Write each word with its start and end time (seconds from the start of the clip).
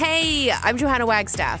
Hey, 0.00 0.50
I'm 0.50 0.78
Johanna 0.78 1.04
Wagstaff. 1.04 1.60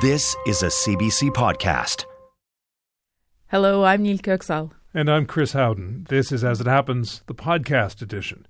This 0.00 0.36
is 0.46 0.62
a 0.62 0.66
CBC 0.66 1.30
podcast. 1.30 2.04
Hello, 3.48 3.82
I'm 3.84 4.02
Nil 4.02 4.18
Köksal. 4.18 4.70
And 4.94 5.10
I'm 5.10 5.26
Chris 5.26 5.52
Howden. 5.54 6.06
This 6.08 6.30
is 6.30 6.44
As 6.44 6.60
It 6.60 6.66
Happens, 6.68 7.22
the 7.26 7.34
podcast 7.34 8.00
edition. 8.00 8.46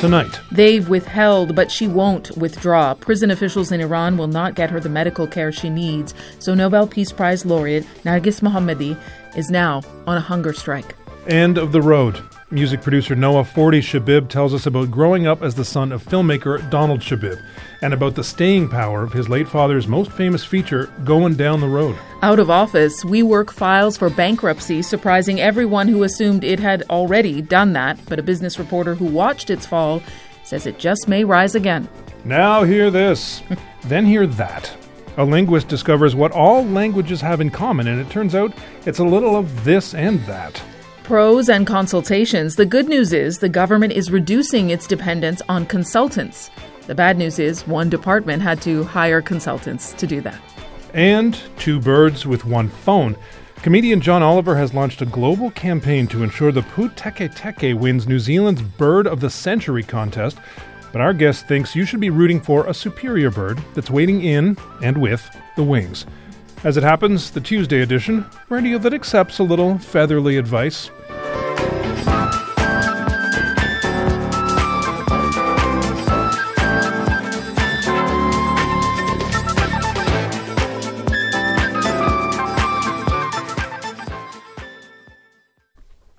Tonight, 0.00 0.38
They've 0.52 0.88
withheld, 0.88 1.56
but 1.56 1.72
she 1.72 1.88
won't 1.88 2.36
withdraw. 2.36 2.94
Prison 2.94 3.30
officials 3.30 3.72
in 3.72 3.80
Iran 3.80 4.16
will 4.16 4.28
not 4.28 4.54
get 4.54 4.70
her 4.70 4.78
the 4.78 4.88
medical 4.88 5.26
care 5.26 5.50
she 5.50 5.70
needs, 5.70 6.14
so 6.38 6.54
Nobel 6.54 6.86
Peace 6.86 7.10
Prize 7.10 7.44
laureate 7.44 7.84
Narges 8.04 8.40
Mohammadi 8.40 8.96
is 9.36 9.50
now 9.50 9.82
on 10.06 10.16
a 10.16 10.20
hunger 10.20 10.52
strike. 10.52 10.94
End 11.26 11.58
of 11.58 11.72
the 11.72 11.82
Road. 11.82 12.22
Music 12.50 12.80
producer 12.80 13.14
Noah 13.14 13.44
Forty 13.44 13.82
Shebib 13.82 14.30
tells 14.30 14.54
us 14.54 14.64
about 14.64 14.90
growing 14.90 15.26
up 15.26 15.42
as 15.42 15.54
the 15.54 15.66
son 15.66 15.92
of 15.92 16.02
filmmaker 16.02 16.70
Donald 16.70 17.00
Shebib 17.00 17.38
and 17.82 17.92
about 17.92 18.14
the 18.14 18.24
staying 18.24 18.70
power 18.70 19.02
of 19.02 19.12
his 19.12 19.28
late 19.28 19.46
father's 19.46 19.86
most 19.86 20.10
famous 20.12 20.46
feature, 20.46 20.86
Going 21.04 21.34
Down 21.34 21.60
the 21.60 21.68
Road. 21.68 21.98
Out 22.22 22.38
of 22.38 22.48
office, 22.48 23.04
WeWork 23.04 23.50
files 23.50 23.98
for 23.98 24.08
bankruptcy, 24.08 24.80
surprising 24.80 25.42
everyone 25.42 25.88
who 25.88 26.04
assumed 26.04 26.42
it 26.42 26.58
had 26.58 26.84
already 26.88 27.42
done 27.42 27.74
that. 27.74 27.98
But 28.06 28.18
a 28.18 28.22
business 28.22 28.58
reporter 28.58 28.94
who 28.94 29.04
watched 29.04 29.50
its 29.50 29.66
fall 29.66 30.02
says 30.42 30.64
it 30.64 30.78
just 30.78 31.06
may 31.06 31.24
rise 31.24 31.54
again. 31.54 31.86
Now 32.24 32.64
hear 32.64 32.90
this, 32.90 33.42
then 33.84 34.06
hear 34.06 34.26
that. 34.26 34.74
A 35.18 35.24
linguist 35.24 35.68
discovers 35.68 36.14
what 36.14 36.32
all 36.32 36.64
languages 36.64 37.20
have 37.20 37.42
in 37.42 37.50
common, 37.50 37.88
and 37.88 38.00
it 38.00 38.08
turns 38.08 38.34
out 38.34 38.54
it's 38.86 39.00
a 39.00 39.04
little 39.04 39.36
of 39.36 39.64
this 39.64 39.92
and 39.92 40.24
that. 40.24 40.62
Pros 41.08 41.48
and 41.48 41.66
consultations. 41.66 42.56
The 42.56 42.66
good 42.66 42.86
news 42.86 43.14
is 43.14 43.38
the 43.38 43.48
government 43.48 43.94
is 43.94 44.10
reducing 44.10 44.68
its 44.68 44.86
dependence 44.86 45.40
on 45.48 45.64
consultants. 45.64 46.50
The 46.86 46.94
bad 46.94 47.16
news 47.16 47.38
is 47.38 47.66
one 47.66 47.88
department 47.88 48.42
had 48.42 48.60
to 48.60 48.84
hire 48.84 49.22
consultants 49.22 49.94
to 49.94 50.06
do 50.06 50.20
that. 50.20 50.38
And 50.92 51.40
two 51.58 51.80
birds 51.80 52.26
with 52.26 52.44
one 52.44 52.68
phone. 52.68 53.16
Comedian 53.62 54.02
John 54.02 54.22
Oliver 54.22 54.54
has 54.54 54.74
launched 54.74 55.00
a 55.00 55.06
global 55.06 55.50
campaign 55.52 56.08
to 56.08 56.22
ensure 56.22 56.52
the 56.52 56.60
Pūteketeke 56.60 57.72
wins 57.72 58.06
New 58.06 58.18
Zealand's 58.18 58.60
Bird 58.60 59.06
of 59.06 59.20
the 59.20 59.30
Century 59.30 59.82
contest. 59.82 60.36
But 60.92 61.00
our 61.00 61.14
guest 61.14 61.48
thinks 61.48 61.74
you 61.74 61.86
should 61.86 62.00
be 62.00 62.10
rooting 62.10 62.38
for 62.38 62.66
a 62.66 62.74
superior 62.74 63.30
bird 63.30 63.58
that's 63.72 63.90
waiting 63.90 64.22
in 64.22 64.58
and 64.82 65.00
with 65.00 65.26
the 65.56 65.64
wings. 65.64 66.04
As 66.64 66.76
it 66.76 66.82
happens, 66.82 67.30
the 67.30 67.40
Tuesday 67.40 67.82
edition, 67.82 68.26
radio 68.48 68.78
that 68.78 68.92
accepts 68.92 69.38
a 69.38 69.44
little 69.44 69.78
featherly 69.78 70.38
advice. 70.38 70.90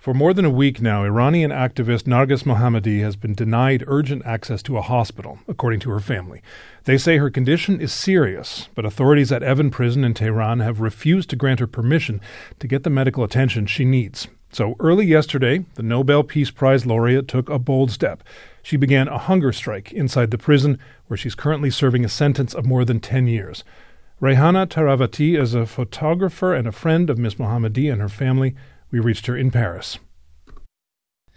For 0.09 0.15
more 0.15 0.33
than 0.33 0.43
a 0.43 0.49
week 0.49 0.81
now, 0.81 1.03
Iranian 1.03 1.51
activist 1.51 2.05
Narges 2.07 2.41
Mohammadi 2.41 3.01
has 3.01 3.15
been 3.15 3.35
denied 3.35 3.83
urgent 3.85 4.25
access 4.25 4.63
to 4.63 4.75
a 4.75 4.81
hospital, 4.81 5.37
according 5.47 5.81
to 5.81 5.91
her 5.91 5.99
family. 5.99 6.41
They 6.85 6.97
say 6.97 7.17
her 7.17 7.29
condition 7.29 7.79
is 7.79 7.91
serious, 7.91 8.69
but 8.73 8.85
authorities 8.85 9.31
at 9.31 9.43
Evin 9.43 9.71
prison 9.71 10.03
in 10.03 10.15
Tehran 10.15 10.61
have 10.61 10.79
refused 10.79 11.29
to 11.29 11.35
grant 11.35 11.59
her 11.59 11.67
permission 11.67 12.21
to 12.57 12.67
get 12.67 12.81
the 12.81 12.89
medical 12.89 13.23
attention 13.23 13.67
she 13.67 13.85
needs. 13.85 14.27
So 14.51 14.75
early 14.79 15.05
yesterday, 15.05 15.63
the 15.75 15.83
Nobel 15.83 16.23
Peace 16.23 16.49
Prize 16.49 16.87
laureate 16.87 17.27
took 17.27 17.47
a 17.47 17.59
bold 17.59 17.91
step. 17.91 18.23
She 18.63 18.77
began 18.77 19.07
a 19.07 19.19
hunger 19.19 19.53
strike 19.53 19.91
inside 19.91 20.31
the 20.31 20.39
prison, 20.39 20.79
where 21.05 21.17
she's 21.17 21.35
currently 21.35 21.69
serving 21.69 22.03
a 22.03 22.09
sentence 22.09 22.55
of 22.55 22.65
more 22.65 22.83
than 22.83 22.99
10 22.99 23.27
years. 23.27 23.63
Rehana 24.19 24.65
Taravati 24.65 25.39
is 25.39 25.53
a 25.53 25.67
photographer 25.67 26.55
and 26.55 26.67
a 26.67 26.71
friend 26.71 27.11
of 27.11 27.19
Miss 27.19 27.35
Mohammadi 27.35 27.91
and 27.91 28.01
her 28.01 28.09
family. 28.09 28.55
We 28.91 28.99
reached 28.99 29.27
her 29.27 29.37
in 29.37 29.51
Paris. 29.51 29.99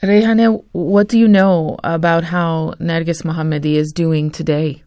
Rehane, 0.03 0.65
what 0.73 1.09
do 1.09 1.19
you 1.19 1.29
know 1.29 1.79
about 1.85 2.25
how 2.25 2.75
Narges 2.81 3.23
Mohammadi 3.23 3.75
is 3.75 3.93
doing 3.93 4.31
today? 4.31 4.83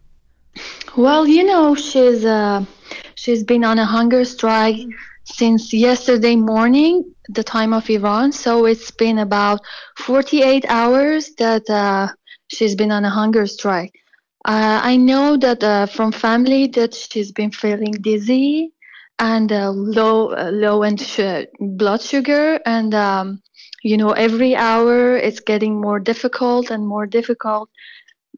Well, 0.96 1.26
you 1.26 1.44
know, 1.44 1.74
she's 1.74 2.24
uh, 2.24 2.64
she's 3.14 3.42
been 3.42 3.64
on 3.64 3.78
a 3.78 3.84
hunger 3.84 4.24
strike 4.24 4.76
since 5.24 5.72
yesterday 5.72 6.36
morning, 6.36 7.14
the 7.28 7.42
time 7.42 7.72
of 7.72 7.88
Iran. 7.88 8.32
So 8.32 8.66
it's 8.66 8.90
been 8.90 9.18
about 9.18 9.60
48 9.98 10.64
hours 10.68 11.34
that 11.38 11.68
uh, 11.68 12.08
she's 12.48 12.74
been 12.74 12.92
on 12.92 13.04
a 13.04 13.10
hunger 13.10 13.46
strike. 13.46 13.94
Uh, 14.44 14.80
I 14.82 14.96
know 14.96 15.36
that 15.38 15.64
uh, 15.64 15.86
from 15.86 16.12
family 16.12 16.68
that 16.68 16.94
she's 16.94 17.32
been 17.32 17.50
feeling 17.50 17.92
dizzy 17.92 18.72
and 19.18 19.50
uh, 19.52 19.70
low 19.70 20.28
uh, 20.32 20.50
low 20.52 20.82
and 20.82 21.00
sh- 21.00 21.46
blood 21.58 22.02
sugar 22.02 22.60
and 22.66 22.94
um, 22.94 23.42
you 23.82 23.96
know 23.96 24.10
every 24.10 24.54
hour 24.54 25.16
it's 25.16 25.40
getting 25.40 25.80
more 25.80 25.98
difficult 25.98 26.70
and 26.70 26.86
more 26.86 27.06
difficult 27.06 27.70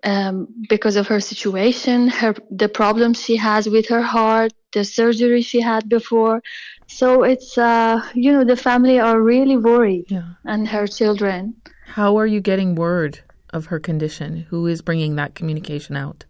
um, 0.05 0.47
because 0.69 0.97
of 0.97 1.09
her 1.09 1.21
situation 1.21 2.09
her 2.09 2.35
the 2.51 2.69
problems 2.69 3.23
she 3.23 3.37
has 3.37 3.69
with 3.69 3.89
her 3.89 4.03
heart 4.03 4.53
the 4.73 4.85
surgery 4.85 5.43
she 5.43 5.61
had 5.61 5.89
before 5.89 6.41
so 6.87 7.23
it's 7.25 7.59
uh, 7.59 8.01
you 8.15 8.33
know 8.33 8.45
the 8.45 8.57
family 8.57 9.01
are 9.01 9.21
really 9.21 9.57
worried 9.57 10.05
Yeah. 10.09 10.35
and 10.45 10.69
her 10.69 10.87
children 10.87 11.55
How 11.97 12.17
are 12.19 12.27
you 12.27 12.41
getting 12.41 12.75
word 12.75 13.21
of 13.51 13.67
her 13.67 13.81
condition? 13.81 14.47
Who 14.51 14.67
is 14.67 14.83
bringing 14.83 15.17
that 15.17 15.35
communication 15.35 15.97
out? 15.97 16.27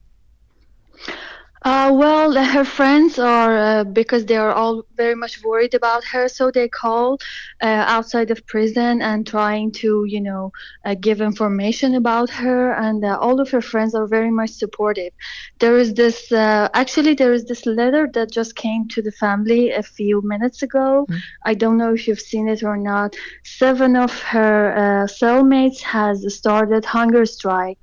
Uh, 1.63 1.91
well, 1.93 2.33
her 2.55 2.65
friends 2.65 3.19
are 3.19 3.57
uh, 3.59 3.85
because 3.85 4.25
they 4.27 4.37
are 4.37 4.53
all 4.53 4.85
very 4.97 5.15
much 5.15 5.43
worried 5.43 5.75
about 5.75 6.05
her, 6.05 6.29
so 6.29 6.51
they 6.51 6.69
call 6.69 7.19
uh, 7.61 7.85
outside 7.87 8.31
of 8.31 8.47
prison 8.47 9.03
and 9.03 9.27
trying 9.27 9.71
to, 9.73 10.05
you 10.07 10.21
know, 10.21 10.53
uh, 10.85 10.95
give 10.95 11.21
information 11.21 11.95
about 11.95 12.31
her. 12.31 12.73
And 12.73 13.05
uh, 13.05 13.19
all 13.21 13.41
of 13.41 13.51
her 13.51 13.61
friends 13.61 13.95
are 13.95 14.07
very 14.07 14.31
much 14.31 14.51
supportive. 14.51 15.13
There 15.59 15.77
is 15.77 15.95
this, 15.95 16.31
uh, 16.33 16.69
actually, 16.75 17.15
there 17.15 17.33
is 17.33 17.45
this 17.45 17.67
letter 17.67 18.09
that 18.15 18.31
just 18.31 18.55
came 18.57 18.89
to 18.89 19.03
the 19.03 19.13
family 19.13 19.71
a 19.71 19.83
few 19.83 20.23
minutes 20.23 20.63
ago. 20.63 21.07
I 21.45 21.55
don't 21.55 21.77
know 21.77 21.95
if 21.95 22.07
you've 22.07 22.21
seen 22.21 22.49
it 22.49 22.63
or 22.63 22.77
not. 22.77 23.17
Seven 23.45 23.97
of 23.97 24.19
her 24.23 24.75
uh, 24.77 25.07
cellmates 25.07 25.81
has 25.83 26.35
started 26.35 26.85
hunger 26.85 27.27
strike 27.27 27.83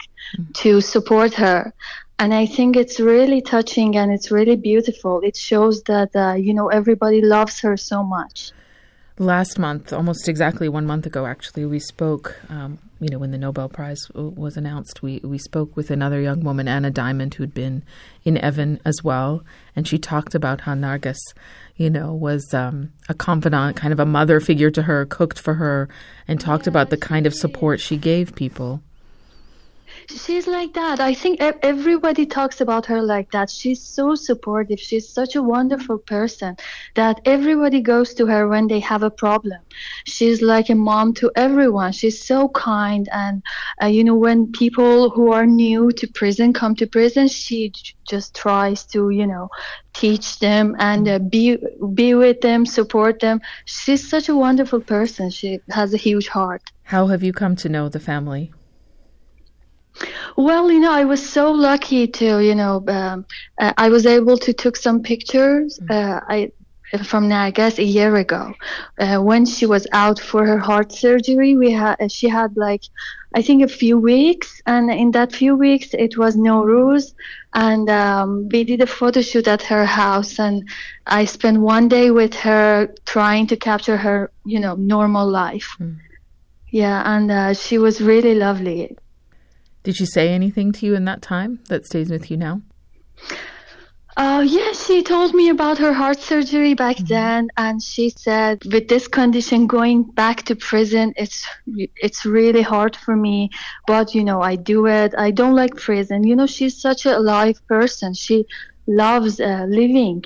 to 0.54 0.82
support 0.82 1.34
her 1.34 1.74
and 2.20 2.34
I 2.34 2.46
think 2.46 2.76
it's 2.76 3.00
really 3.00 3.42
touching 3.42 3.98
and 3.98 4.12
it's 4.12 4.32
really 4.32 4.56
beautiful. 4.56 5.22
It 5.22 5.36
shows 5.36 5.84
that 5.84 6.16
uh, 6.16 6.34
you 6.34 6.54
know 6.54 6.68
everybody 6.70 7.22
loves 7.22 7.60
her 7.62 7.78
so 7.78 8.04
much. 8.04 8.52
Last 9.18 9.58
month, 9.58 9.94
almost 9.94 10.28
exactly 10.28 10.68
one 10.68 10.86
month 10.86 11.06
ago, 11.06 11.26
actually, 11.26 11.66
we 11.66 11.80
spoke. 11.80 12.36
Um, 12.50 12.80
you 13.00 13.10
know, 13.10 13.20
when 13.20 13.32
the 13.32 13.38
Nobel 13.38 13.70
Prize 13.70 14.00
w- 14.14 14.34
was 14.36 14.58
announced, 14.58 15.02
we 15.02 15.20
we 15.24 15.38
spoke 15.38 15.76
with 15.76 15.92
another 15.92 16.22
young 16.22 16.42
woman, 16.42 16.68
Anna 16.68 16.90
Diamond, 16.90 17.34
who'd 17.34 17.54
been 17.54 17.84
in 18.24 18.36
Evin 18.36 18.80
as 18.86 19.04
well, 19.04 19.44
and 19.76 19.88
she 19.88 19.98
talked 19.98 20.36
about 20.36 20.62
how 20.62 20.74
Narges, 20.74 21.18
you 21.76 21.90
know, 21.90 22.14
was 22.14 22.54
um, 22.54 22.92
a 23.10 23.14
confidant, 23.14 23.76
kind 23.76 23.94
of 23.94 24.00
a 24.00 24.06
mother 24.06 24.40
figure 24.40 24.72
to 24.72 24.84
her, 24.84 25.06
cooked 25.06 25.40
for 25.40 25.56
her, 25.56 25.90
and 26.28 26.40
talked 26.40 26.68
about 26.68 26.90
the 26.90 26.98
kind 26.98 27.28
of 27.28 27.34
support 27.34 27.80
she 27.80 27.98
gave 27.98 28.36
people. 28.36 28.82
She's 30.10 30.48
like 30.48 30.74
that. 30.74 31.00
I 31.00 31.14
think 31.14 31.42
everybody 31.42 32.26
talks 32.26 32.62
about 32.62 32.86
her 32.86 33.02
like 33.02 33.32
that. 33.32 33.50
She's 33.50 33.82
so 33.82 34.16
supportive. 34.16 34.80
She's 34.80 35.08
such 35.10 35.36
a 35.36 35.44
wonderful 35.44 35.98
person 35.98 36.58
that 36.96 37.22
everybody 37.26 37.82
goes 37.82 38.14
to 38.16 38.26
her 38.26 38.48
when 38.48 38.68
they 38.68 38.80
have 38.80 39.04
a 39.04 39.10
problem. 39.10 39.60
She's 40.06 40.42
like 40.42 40.70
a 40.70 40.76
mom 40.76 41.14
to 41.16 41.32
everyone. 41.36 41.92
She's 41.92 42.22
so 42.24 42.50
kind. 42.50 43.08
And, 43.12 43.44
uh, 43.82 43.88
you 43.88 44.04
know, 44.04 44.16
when 44.16 44.52
people 44.52 45.10
who 45.10 45.32
are 45.32 45.46
new 45.46 45.92
to 45.92 46.08
prison 46.08 46.54
come 46.54 46.76
to 46.76 46.88
prison, 46.88 47.28
she 47.28 47.72
just 48.08 48.36
tries 48.36 48.84
to, 48.88 49.10
you 49.10 49.28
know, 49.28 49.50
teach 49.94 50.40
them 50.40 50.76
and 50.80 51.08
uh, 51.08 51.20
be, 51.20 51.58
be 51.94 52.14
with 52.16 52.42
them, 52.42 52.66
support 52.66 53.20
them. 53.20 53.42
She's 53.66 54.08
such 54.08 54.30
a 54.30 54.36
wonderful 54.36 54.82
person. 54.82 55.30
She 55.30 55.60
has 55.70 55.94
a 55.94 55.98
huge 55.98 56.28
heart. 56.28 56.62
How 56.84 57.08
have 57.08 57.24
you 57.24 57.34
come 57.34 57.56
to 57.58 57.70
know 57.70 57.90
the 57.90 58.00
family? 58.00 58.52
Well, 60.38 60.72
you 60.72 60.80
know, 60.80 60.92
I 60.92 61.06
was 61.06 61.28
so 61.28 61.52
lucky 61.52 62.08
to, 62.08 62.40
you 62.40 62.56
know, 62.56 62.84
um, 62.88 63.26
uh, 63.60 63.74
I 63.78 63.90
was 63.90 64.06
able 64.06 64.38
to 64.40 64.54
took 64.54 64.76
some 64.76 65.02
pictures. 65.02 65.80
Uh, 65.90 66.20
I 66.28 66.52
from 67.04 67.28
Narges 67.28 67.80
a 67.80 67.84
year 67.84 68.16
ago 68.16 68.54
uh, 69.00 69.18
when 69.18 69.46
she 69.46 69.66
was 69.66 69.88
out 69.92 70.20
for 70.20 70.46
her 70.46 70.60
heart 70.60 70.92
surgery. 70.92 71.56
We 71.58 71.72
had 71.72 72.12
she 72.12 72.30
had 72.30 72.56
like 72.56 72.84
I 73.36 73.42
think 73.42 73.64
a 73.64 73.68
few 73.68 73.98
weeks, 73.98 74.62
and 74.66 74.90
in 74.92 75.12
that 75.12 75.34
few 75.34 75.56
weeks 75.56 75.90
it 75.94 76.18
was 76.18 76.36
no 76.38 76.64
rules, 76.64 77.14
and 77.54 77.90
um, 77.90 78.48
we 78.50 78.64
did 78.64 78.82
a 78.82 78.88
photo 78.88 79.22
shoot 79.22 79.48
at 79.48 79.64
her 79.64 79.86
house, 79.86 80.40
and 80.40 80.68
I 81.06 81.26
spent 81.26 81.60
one 81.60 81.88
day 81.90 82.12
with 82.12 82.34
her 82.36 82.94
trying 83.06 83.48
to 83.48 83.58
capture 83.58 83.98
her, 83.98 84.32
you 84.46 84.60
know, 84.60 84.76
normal 84.76 85.28
life. 85.30 85.78
Yeah, 86.70 87.02
and 87.06 87.32
uh, 87.32 87.54
she 87.54 87.78
was 87.78 88.02
really 88.02 88.36
lovely. 88.36 88.96
Did 89.86 89.96
she 89.98 90.08
say 90.08 90.30
anything 90.30 90.72
to 90.74 90.86
you 90.88 90.96
in 90.96 91.06
that 91.06 91.22
time 91.22 91.60
that 91.70 91.86
stays 91.86 92.10
with 92.10 92.32
you 92.32 92.38
now? 92.38 92.64
Uh, 94.18 94.44
yeah, 94.48 94.72
she 94.72 95.04
told 95.04 95.36
me 95.36 95.50
about 95.50 95.78
her 95.78 95.94
heart 95.94 96.20
surgery 96.20 96.74
back 96.74 96.98
then, 96.98 97.50
and 97.56 97.84
she 97.84 98.10
said, 98.10 98.64
with 98.74 98.88
this 98.88 99.08
condition, 99.08 99.68
going 99.68 100.02
back 100.04 100.42
to 100.44 100.56
prison, 100.56 101.14
it's 101.18 101.46
it's 101.98 102.26
really 102.26 102.64
hard 102.64 102.96
for 102.96 103.16
me. 103.16 103.52
But 103.86 104.16
you 104.16 104.24
know, 104.24 104.42
I 104.42 104.56
do 104.56 104.88
it. 104.88 105.14
I 105.16 105.30
don't 105.30 105.54
like 105.54 105.76
prison. 105.76 106.24
You 106.24 106.36
know, 106.36 106.48
she's 106.48 106.82
such 106.82 107.06
a 107.06 107.16
alive 107.16 107.60
person. 107.68 108.16
She 108.16 108.46
loves 108.88 109.40
uh, 109.40 109.66
living. 109.70 110.24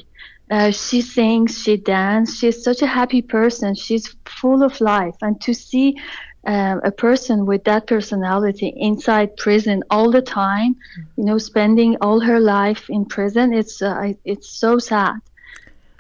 Uh, 0.50 0.72
she 0.72 1.02
sings, 1.02 1.62
she 1.62 1.76
dances. 1.76 2.38
She's 2.40 2.64
such 2.64 2.82
a 2.82 2.88
happy 2.88 3.22
person. 3.22 3.76
She's 3.76 4.16
full 4.26 4.64
of 4.64 4.80
life, 4.80 5.18
and 5.22 5.42
to 5.42 5.54
see 5.54 5.98
um, 6.46 6.82
a 6.84 6.92
person 6.92 7.46
with 7.46 7.64
that 7.66 7.88
personality 7.88 8.74
inside 8.78 9.36
prison 9.36 9.84
all 9.90 10.10
the 10.10 10.22
time, 10.22 10.76
you 11.18 11.26
know, 11.26 11.38
spending 11.38 11.98
all 12.02 12.20
her 12.22 12.40
life 12.40 12.90
in 12.90 13.06
prison, 13.06 13.54
it's 13.54 13.82
uh, 13.82 14.14
it's 14.24 14.50
so 14.50 14.80
sad. 14.80 15.16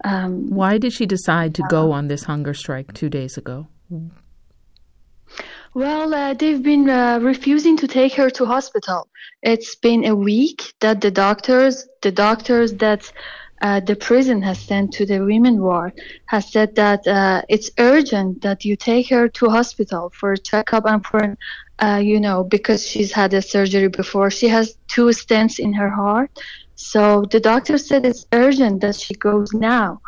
Um, 0.03 0.49
Why 0.49 0.77
did 0.77 0.93
she 0.93 1.05
decide 1.05 1.53
to 1.55 1.63
go 1.69 1.91
on 1.91 2.07
this 2.07 2.23
hunger 2.23 2.53
strike 2.53 2.93
two 2.93 3.09
days 3.09 3.37
ago? 3.37 3.67
well, 5.73 6.13
uh, 6.13 6.33
they've 6.33 6.63
been 6.63 6.89
uh, 6.89 7.19
refusing 7.21 7.77
to 7.77 7.87
take 7.87 8.13
her 8.13 8.29
to 8.29 8.45
hospital. 8.45 9.07
It's 9.41 9.75
been 9.75 10.05
a 10.05 10.15
week 10.15 10.73
that 10.79 11.01
the 11.01 11.11
doctors, 11.11 11.87
the 12.01 12.11
doctors 12.11 12.73
that 12.75 13.11
uh, 13.61 13.79
the 13.81 13.95
prison 13.95 14.41
has 14.41 14.59
sent 14.59 14.93
to 14.93 15.05
the 15.05 15.19
women 15.19 15.61
ward 15.61 15.93
has 16.25 16.51
said 16.51 16.75
that 16.75 17.05
uh, 17.07 17.41
it's 17.49 17.69
urgent 17.77 18.41
that 18.41 18.63
you 18.63 18.75
take 18.75 19.09
her 19.09 19.27
to 19.27 19.49
hospital 19.49 20.11
for 20.15 20.33
a 20.33 20.37
checkup 20.37 20.85
and 20.85 21.05
for, 21.05 21.37
uh, 21.79 21.99
you 22.01 22.19
know, 22.19 22.43
because 22.43 22.85
she's 22.87 23.11
had 23.11 23.33
a 23.33 23.41
surgery 23.41 23.89
before. 23.89 24.29
She 24.29 24.47
has 24.47 24.77
two 24.87 25.07
stents 25.07 25.59
in 25.59 25.73
her 25.73 25.89
heart. 25.89 26.31
So 26.75 27.25
the 27.31 27.39
doctor 27.39 27.77
said 27.77 28.05
it's 28.05 28.25
urgent 28.31 28.81
that 28.81 28.95
she 28.95 29.13
goes 29.13 29.53
now. 29.53 30.01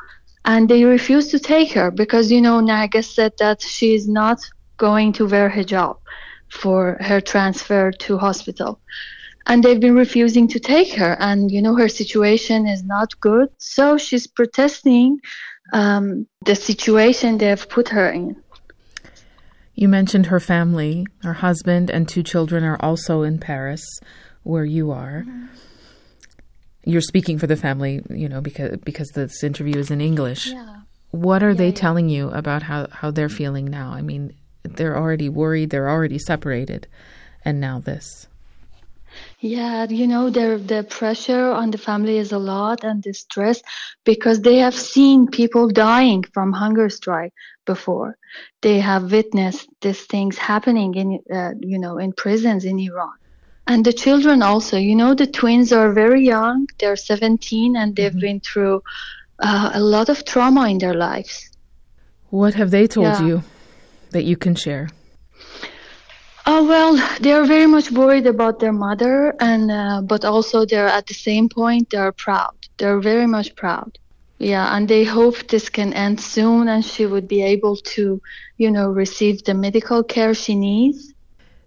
And 0.45 0.67
they 0.67 0.85
refused 0.85 1.31
to 1.31 1.39
take 1.39 1.73
her 1.73 1.91
because, 1.91 2.31
you 2.31 2.41
know, 2.41 2.61
Naga 2.61 3.03
said 3.03 3.33
that 3.39 3.61
she 3.61 3.93
is 3.93 4.07
not 4.07 4.39
going 4.77 5.13
to 5.13 5.27
wear 5.27 5.49
hijab 5.49 5.97
for 6.49 6.97
her 7.01 7.21
transfer 7.21 7.91
to 7.91 8.17
hospital 8.17 8.79
and 9.47 9.63
they've 9.63 9.79
been 9.79 9.95
refusing 9.95 10.47
to 10.47 10.59
take 10.59 10.93
her 10.93 11.17
and 11.19 11.51
you 11.51 11.61
know 11.61 11.75
her 11.75 11.89
situation 11.89 12.67
is 12.67 12.83
not 12.83 13.19
good 13.19 13.49
so 13.57 13.97
she's 13.97 14.27
protesting 14.27 15.19
um, 15.73 16.27
the 16.45 16.55
situation 16.55 17.37
they've 17.37 17.67
put 17.69 17.89
her 17.89 18.09
in 18.09 18.35
You 19.73 19.87
mentioned 19.87 20.27
her 20.27 20.39
family, 20.39 21.07
her 21.23 21.33
husband 21.33 21.89
and 21.89 22.07
two 22.07 22.23
children 22.23 22.63
are 22.63 22.77
also 22.81 23.23
in 23.23 23.39
Paris, 23.39 23.81
where 24.43 24.65
you 24.65 24.91
are. 24.91 25.25
You're 26.83 27.01
speaking 27.01 27.39
for 27.39 27.47
the 27.47 27.55
family, 27.55 28.01
you 28.09 28.27
know, 28.27 28.41
because 28.41 28.77
because 28.83 29.09
this 29.15 29.43
interview 29.43 29.77
is 29.77 29.89
in 29.89 30.01
English. 30.01 30.47
Yeah. 30.47 30.81
What 31.11 31.41
are 31.41 31.53
they 31.53 31.67
yeah. 31.67 31.81
telling 31.85 32.09
you 32.09 32.29
about 32.29 32.63
how, 32.63 32.87
how 32.91 33.11
they're 33.11 33.29
feeling 33.29 33.65
now? 33.65 33.91
I 33.91 34.01
mean, 34.01 34.33
they're 34.63 34.97
already 34.97 35.29
worried, 35.29 35.69
they're 35.69 35.89
already 35.89 36.19
separated, 36.19 36.87
and 37.43 37.59
now 37.59 37.79
this. 37.79 38.27
Yeah, 39.41 39.87
you 39.89 40.05
know, 40.05 40.29
the 40.29 40.61
the 40.63 40.83
pressure 40.83 41.49
on 41.49 41.71
the 41.71 41.79
family 41.79 42.19
is 42.19 42.31
a 42.31 42.37
lot 42.37 42.83
and 42.83 43.01
the 43.01 43.11
stress 43.11 43.59
because 44.05 44.41
they 44.41 44.57
have 44.57 44.75
seen 44.75 45.27
people 45.27 45.67
dying 45.67 46.23
from 46.31 46.53
hunger 46.53 46.89
strike 46.89 47.33
before. 47.65 48.17
They 48.61 48.79
have 48.79 49.11
witnessed 49.11 49.67
these 49.81 50.05
things 50.05 50.37
happening 50.37 50.93
in, 50.93 51.19
uh, 51.33 51.53
you 51.59 51.79
know, 51.79 51.97
in 51.97 52.13
prisons 52.13 52.65
in 52.65 52.77
Iran. 52.77 53.13
And 53.65 53.83
the 53.83 53.93
children 53.93 54.43
also, 54.43 54.77
you 54.77 54.95
know, 54.95 55.15
the 55.15 55.25
twins 55.25 55.73
are 55.73 55.91
very 55.91 56.23
young. 56.23 56.67
They're 56.79 56.95
17 56.95 57.75
and 57.75 57.95
they've 57.95 58.19
been 58.19 58.41
through 58.41 58.83
uh, 59.39 59.71
a 59.73 59.79
lot 59.79 60.09
of 60.09 60.23
trauma 60.23 60.69
in 60.69 60.77
their 60.77 60.93
lives. 60.93 61.49
What 62.29 62.53
have 62.53 62.69
they 62.69 62.85
told 62.85 63.17
Yeah. 63.17 63.25
you 63.25 63.43
that 64.11 64.23
you 64.23 64.37
can 64.37 64.53
share? 64.53 64.89
Oh 66.53 66.65
well, 66.65 66.93
they 67.21 67.31
are 67.31 67.45
very 67.45 67.65
much 67.65 67.91
worried 67.91 68.27
about 68.27 68.59
their 68.59 68.73
mother, 68.73 69.33
and 69.39 69.71
uh, 69.71 70.01
but 70.01 70.25
also 70.25 70.65
they're 70.65 70.93
at 70.99 71.07
the 71.07 71.13
same 71.13 71.47
point 71.47 71.91
they 71.91 71.97
are 71.97 72.11
proud. 72.11 72.55
They're 72.77 72.99
very 72.99 73.25
much 73.25 73.55
proud. 73.55 73.97
Yeah, 74.37 74.75
and 74.75 74.85
they 74.85 75.05
hope 75.05 75.47
this 75.47 75.69
can 75.69 75.93
end 75.93 76.19
soon, 76.19 76.67
and 76.67 76.83
she 76.83 77.05
would 77.05 77.29
be 77.29 77.41
able 77.41 77.77
to, 77.95 78.21
you 78.57 78.69
know, 78.69 78.89
receive 78.89 79.45
the 79.45 79.53
medical 79.53 80.03
care 80.03 80.33
she 80.33 80.55
needs. 80.55 81.13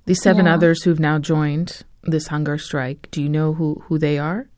The 0.05 0.15
seven 0.15 0.45
Yeah. 0.45 0.55
others 0.55 0.83
who've 0.83 1.01
now 1.01 1.19
joined 1.19 1.71
this 2.03 2.27
hunger 2.27 2.59
strike, 2.59 3.09
do 3.11 3.23
you 3.23 3.31
know 3.31 3.55
who, 3.55 3.83
who 3.87 3.97
they 3.97 4.19
are? 4.19 4.49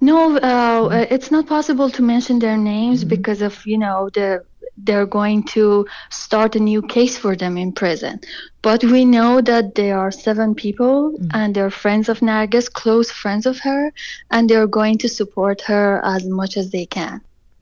No, 0.00 0.36
uh, 0.36 0.88
uh, 0.96 1.06
it's 1.10 1.32
not 1.32 1.48
possible 1.48 1.90
to 1.90 2.02
mention 2.02 2.38
their 2.38 2.56
names 2.56 3.02
because 3.02 3.42
of 3.42 3.66
you 3.66 3.78
know 3.78 4.10
the 4.14 4.44
they're 4.84 5.06
going 5.06 5.42
to 5.44 5.86
start 6.10 6.56
a 6.56 6.60
new 6.60 6.82
case 6.82 7.16
for 7.18 7.36
them 7.36 7.56
in 7.56 7.72
prison. 7.72 8.20
But 8.62 8.84
we 8.84 9.04
know 9.04 9.40
that 9.40 9.74
there 9.74 9.98
are 9.98 10.10
seven 10.10 10.54
people 10.54 11.12
mm. 11.12 11.30
and 11.32 11.54
they're 11.54 11.70
friends 11.70 12.08
of 12.08 12.20
Narges, 12.20 12.70
close 12.70 13.10
friends 13.10 13.46
of 13.46 13.58
her, 13.60 13.92
and 14.30 14.48
they're 14.48 14.66
going 14.66 14.98
to 14.98 15.08
support 15.08 15.62
her 15.62 16.00
as 16.04 16.26
much 16.26 16.56
as 16.56 16.70
they 16.70 16.86
can. 16.86 17.20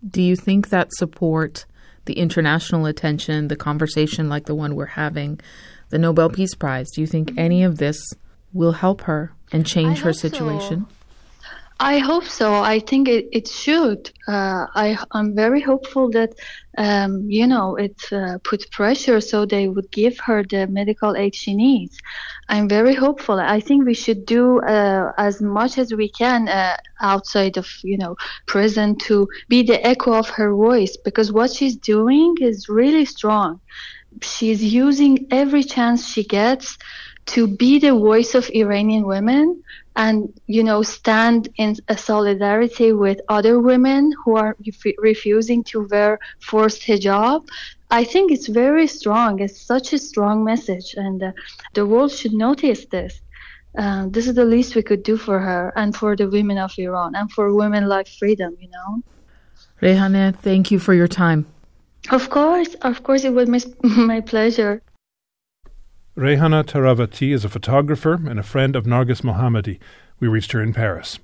Do 0.08 0.22
you 0.22 0.36
think 0.36 0.68
that 0.68 0.92
support, 0.92 1.66
the 2.06 2.14
international 2.14 2.86
attention, 2.86 3.48
the 3.48 3.56
conversation 3.56 4.28
like 4.28 4.46
the 4.46 4.54
one 4.54 4.74
we're 4.74 4.86
having, 4.86 5.40
the 5.90 5.98
Nobel 5.98 6.30
Peace 6.30 6.54
Prize, 6.54 6.90
do 6.94 7.00
you 7.00 7.06
think 7.06 7.30
mm-hmm. 7.30 7.38
any 7.38 7.62
of 7.62 7.78
this 7.78 7.98
will 8.52 8.72
help 8.72 9.02
her 9.02 9.32
and 9.52 9.66
change 9.66 10.00
I 10.00 10.02
her 10.02 10.12
situation? 10.12 10.86
so. 10.88 10.97
I 11.80 11.98
hope 11.98 12.24
so. 12.24 12.54
I 12.54 12.80
think 12.80 13.08
it, 13.08 13.28
it 13.30 13.46
should. 13.46 14.10
Uh, 14.26 14.66
I, 14.74 14.98
I'm 15.12 15.34
very 15.36 15.60
hopeful 15.60 16.10
that, 16.10 16.30
um, 16.76 17.30
you 17.30 17.46
know, 17.46 17.76
it 17.76 17.96
uh, 18.10 18.38
put 18.42 18.68
pressure 18.72 19.20
so 19.20 19.46
they 19.46 19.68
would 19.68 19.88
give 19.92 20.18
her 20.20 20.42
the 20.42 20.66
medical 20.66 21.16
aid 21.16 21.36
she 21.36 21.54
needs. 21.54 21.96
I'm 22.48 22.68
very 22.68 22.94
hopeful. 22.94 23.38
I 23.38 23.60
think 23.60 23.86
we 23.86 23.94
should 23.94 24.26
do 24.26 24.60
uh, 24.60 25.12
as 25.18 25.40
much 25.40 25.78
as 25.78 25.94
we 25.94 26.08
can 26.08 26.48
uh, 26.48 26.76
outside 27.00 27.56
of, 27.56 27.68
you 27.84 27.96
know, 27.96 28.16
prison 28.46 28.96
to 29.06 29.28
be 29.48 29.62
the 29.62 29.84
echo 29.86 30.14
of 30.14 30.28
her 30.30 30.52
voice 30.52 30.96
because 30.96 31.32
what 31.32 31.52
she's 31.52 31.76
doing 31.76 32.34
is 32.40 32.68
really 32.68 33.04
strong. 33.04 33.60
She's 34.22 34.64
using 34.64 35.28
every 35.30 35.62
chance 35.62 36.08
she 36.08 36.24
gets 36.24 36.76
to 37.26 37.46
be 37.46 37.78
the 37.78 37.92
voice 37.92 38.34
of 38.34 38.50
Iranian 38.50 39.06
women 39.06 39.62
and 39.98 40.32
you 40.46 40.62
know 40.62 40.80
stand 40.82 41.48
in 41.56 41.74
a 41.88 41.96
solidarity 41.98 42.92
with 42.92 43.20
other 43.28 43.60
women 43.60 44.12
who 44.24 44.36
are 44.36 44.56
ref- 44.64 44.98
refusing 44.98 45.62
to 45.64 45.86
wear 45.90 46.18
forced 46.50 46.82
hijab 46.88 47.40
i 47.90 48.04
think 48.04 48.30
it's 48.30 48.48
very 48.48 48.86
strong. 48.86 49.40
It's 49.40 49.60
such 49.72 49.92
a 49.92 49.98
strong 49.98 50.44
message 50.44 50.88
and 50.96 51.22
uh, 51.22 51.32
the 51.74 51.84
world 51.90 52.12
should 52.12 52.34
notice 52.48 52.82
this. 52.86 53.12
Uh, 53.82 54.06
this 54.14 54.26
is 54.28 54.34
the 54.34 54.44
least 54.44 54.74
we 54.74 54.82
could 54.82 55.02
do 55.02 55.16
for 55.16 55.38
her 55.48 55.72
and 55.80 55.94
for 56.00 56.16
the 56.16 56.28
women 56.36 56.58
of 56.58 56.72
iran 56.78 57.10
and 57.18 57.30
for 57.32 57.54
women 57.62 57.82
like 57.94 58.08
freedom 58.20 58.52
you 58.60 58.70
know? 58.76 58.90
Rehane, 59.82 60.34
thank 60.48 60.70
you 60.72 60.78
for 60.86 60.94
your 61.00 61.08
time. 61.08 61.40
of 62.18 62.24
course 62.36 62.72
of 62.90 62.96
course 63.06 63.22
it 63.28 63.34
was 63.38 63.48
my, 63.54 63.60
my 64.12 64.20
pleasure 64.32 64.74
Rehana 66.18 66.64
Taravati 66.64 67.32
is 67.32 67.44
a 67.44 67.48
photographer 67.48 68.14
and 68.14 68.40
a 68.40 68.42
friend 68.42 68.74
of 68.74 68.86
Narges 68.86 69.22
Mohammadi. 69.22 69.78
We 70.18 70.26
reached 70.26 70.50
her 70.50 70.60
in 70.60 70.74
Paris. 70.74 71.20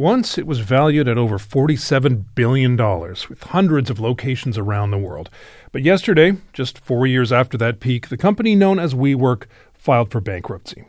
Once 0.00 0.38
it 0.38 0.46
was 0.46 0.60
valued 0.60 1.06
at 1.06 1.18
over 1.18 1.36
$47 1.36 2.24
billion, 2.34 2.74
with 2.74 3.42
hundreds 3.42 3.90
of 3.90 4.00
locations 4.00 4.56
around 4.56 4.90
the 4.90 4.96
world. 4.96 5.28
But 5.72 5.82
yesterday, 5.82 6.38
just 6.54 6.78
four 6.78 7.06
years 7.06 7.30
after 7.30 7.58
that 7.58 7.80
peak, 7.80 8.08
the 8.08 8.16
company 8.16 8.54
known 8.54 8.78
as 8.78 8.94
WeWork 8.94 9.44
filed 9.74 10.10
for 10.10 10.22
bankruptcy. 10.22 10.86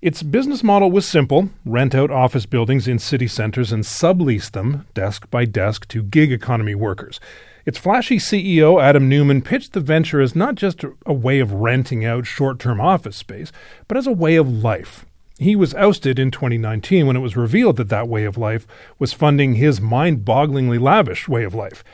Its 0.00 0.22
business 0.22 0.62
model 0.62 0.90
was 0.90 1.06
simple 1.06 1.50
rent 1.66 1.94
out 1.94 2.10
office 2.10 2.46
buildings 2.46 2.88
in 2.88 2.98
city 2.98 3.28
centers 3.28 3.70
and 3.70 3.84
sublease 3.84 4.50
them, 4.52 4.86
desk 4.94 5.28
by 5.30 5.44
desk, 5.44 5.86
to 5.88 6.02
gig 6.02 6.32
economy 6.32 6.74
workers. 6.74 7.20
Its 7.66 7.76
flashy 7.76 8.16
CEO, 8.16 8.82
Adam 8.82 9.10
Neumann, 9.10 9.42
pitched 9.42 9.74
the 9.74 9.80
venture 9.80 10.22
as 10.22 10.34
not 10.34 10.54
just 10.54 10.86
a 11.04 11.12
way 11.12 11.38
of 11.40 11.52
renting 11.52 12.02
out 12.02 12.24
short 12.24 12.58
term 12.58 12.80
office 12.80 13.16
space, 13.18 13.52
but 13.88 13.98
as 13.98 14.06
a 14.06 14.10
way 14.10 14.36
of 14.36 14.48
life 14.48 15.04
he 15.38 15.54
was 15.54 15.74
ousted 15.74 16.18
in 16.18 16.30
2019 16.30 17.06
when 17.06 17.16
it 17.16 17.20
was 17.20 17.36
revealed 17.36 17.76
that 17.76 17.88
that 17.88 18.08
way 18.08 18.24
of 18.24 18.36
life 18.36 18.66
was 18.98 19.12
funding 19.12 19.54
his 19.54 19.80
mind 19.80 20.24
bogglingly 20.24 20.80
lavish 20.80 21.28
way 21.28 21.44
of 21.44 21.54
life. 21.54 21.84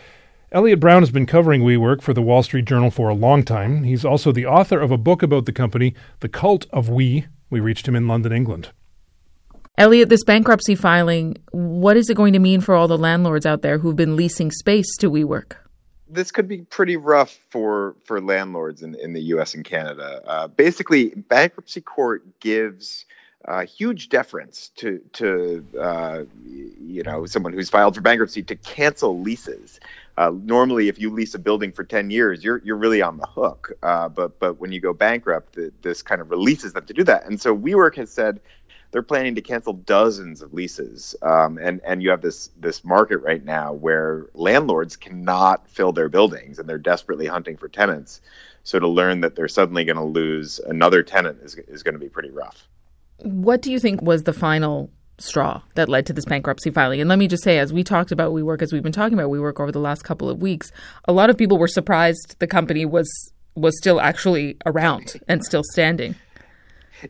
Eliot 0.50 0.80
Brown 0.80 1.02
has 1.02 1.10
been 1.10 1.26
covering 1.26 1.62
WeWork 1.62 2.00
for 2.00 2.14
the 2.14 2.22
Wall 2.22 2.42
Street 2.42 2.64
Journal 2.64 2.90
for 2.90 3.08
a 3.08 3.14
long 3.14 3.42
time. 3.42 3.82
He's 3.82 4.04
also 4.04 4.32
the 4.32 4.46
author 4.46 4.80
of 4.80 4.90
a 4.90 4.96
book 4.96 5.22
about 5.22 5.46
the 5.46 5.52
company, 5.52 5.94
The 6.20 6.28
Cult 6.28 6.66
of 6.70 6.88
We. 6.88 7.26
We 7.50 7.60
reached 7.60 7.86
him 7.86 7.96
in 7.96 8.08
London, 8.08 8.32
England. 8.32 8.70
Eliot, 9.76 10.08
this 10.08 10.24
bankruptcy 10.24 10.76
filing, 10.76 11.36
what 11.50 11.96
is 11.96 12.08
it 12.08 12.16
going 12.16 12.32
to 12.32 12.38
mean 12.38 12.60
for 12.60 12.74
all 12.74 12.86
the 12.86 12.96
landlords 12.96 13.44
out 13.44 13.62
there 13.62 13.78
who've 13.78 13.96
been 13.96 14.16
leasing 14.16 14.52
space 14.52 14.96
to 14.98 15.10
WeWork? 15.10 15.56
this 16.14 16.30
could 16.30 16.48
be 16.48 16.58
pretty 16.58 16.96
rough 16.96 17.38
for 17.50 17.96
for 18.04 18.20
landlords 18.20 18.82
in, 18.82 18.94
in 18.96 19.12
the 19.12 19.22
U.S. 19.22 19.54
and 19.54 19.64
Canada. 19.64 20.22
Uh, 20.26 20.48
basically, 20.48 21.08
bankruptcy 21.08 21.80
court 21.80 22.40
gives 22.40 23.03
uh, 23.46 23.66
huge 23.66 24.08
deference 24.08 24.70
to 24.76 24.98
to 25.12 25.66
uh, 25.80 26.22
you 26.44 27.02
know 27.02 27.26
someone 27.26 27.52
who's 27.52 27.70
filed 27.70 27.94
for 27.94 28.00
bankruptcy 28.00 28.42
to 28.42 28.56
cancel 28.56 29.20
leases. 29.20 29.80
Uh, 30.16 30.32
normally, 30.44 30.88
if 30.88 30.98
you 30.98 31.10
lease 31.10 31.34
a 31.34 31.38
building 31.38 31.72
for 31.72 31.84
ten 31.84 32.10
years, 32.10 32.42
you're 32.42 32.62
you're 32.64 32.76
really 32.76 33.02
on 33.02 33.18
the 33.18 33.26
hook. 33.26 33.72
Uh, 33.82 34.08
but 34.08 34.38
but 34.38 34.60
when 34.60 34.72
you 34.72 34.80
go 34.80 34.92
bankrupt, 34.92 35.54
the, 35.54 35.72
this 35.82 36.02
kind 36.02 36.20
of 36.20 36.30
releases 36.30 36.72
them 36.72 36.86
to 36.86 36.94
do 36.94 37.04
that. 37.04 37.26
And 37.26 37.40
so 37.40 37.56
WeWork 37.56 37.96
has 37.96 38.10
said 38.10 38.40
they're 38.92 39.02
planning 39.02 39.34
to 39.34 39.42
cancel 39.42 39.72
dozens 39.72 40.40
of 40.40 40.54
leases. 40.54 41.16
Um, 41.20 41.58
and 41.58 41.80
and 41.84 42.02
you 42.02 42.10
have 42.10 42.22
this 42.22 42.48
this 42.58 42.84
market 42.84 43.18
right 43.18 43.44
now 43.44 43.72
where 43.72 44.26
landlords 44.34 44.96
cannot 44.96 45.68
fill 45.68 45.92
their 45.92 46.08
buildings, 46.08 46.58
and 46.58 46.68
they're 46.68 46.78
desperately 46.78 47.26
hunting 47.26 47.56
for 47.56 47.68
tenants. 47.68 48.20
So 48.62 48.78
to 48.78 48.88
learn 48.88 49.20
that 49.20 49.36
they're 49.36 49.48
suddenly 49.48 49.84
going 49.84 49.96
to 49.98 50.04
lose 50.04 50.60
another 50.60 51.02
tenant 51.02 51.40
is 51.42 51.56
is 51.56 51.82
going 51.82 51.94
to 51.94 51.98
be 52.00 52.08
pretty 52.08 52.30
rough. 52.30 52.68
What 53.18 53.62
do 53.62 53.70
you 53.70 53.78
think 53.78 54.02
was 54.02 54.24
the 54.24 54.32
final 54.32 54.90
straw 55.18 55.62
that 55.76 55.88
led 55.88 56.06
to 56.06 56.12
this 56.12 56.24
bankruptcy 56.24 56.70
filing? 56.70 57.00
And 57.00 57.08
let 57.08 57.18
me 57.18 57.28
just 57.28 57.44
say, 57.44 57.58
as 57.58 57.72
we 57.72 57.84
talked 57.84 58.12
about 58.12 58.32
WeWork, 58.32 58.62
as 58.62 58.72
we've 58.72 58.82
been 58.82 58.92
talking 58.92 59.18
about 59.18 59.30
WeWork 59.30 59.60
over 59.60 59.72
the 59.72 59.80
last 59.80 60.02
couple 60.02 60.28
of 60.28 60.42
weeks, 60.42 60.72
a 61.06 61.12
lot 61.12 61.30
of 61.30 61.38
people 61.38 61.58
were 61.58 61.68
surprised 61.68 62.36
the 62.38 62.46
company 62.46 62.84
was 62.84 63.08
was 63.56 63.76
still 63.78 64.00
actually 64.00 64.56
around 64.66 65.14
and 65.28 65.44
still 65.44 65.62
standing. 65.72 66.16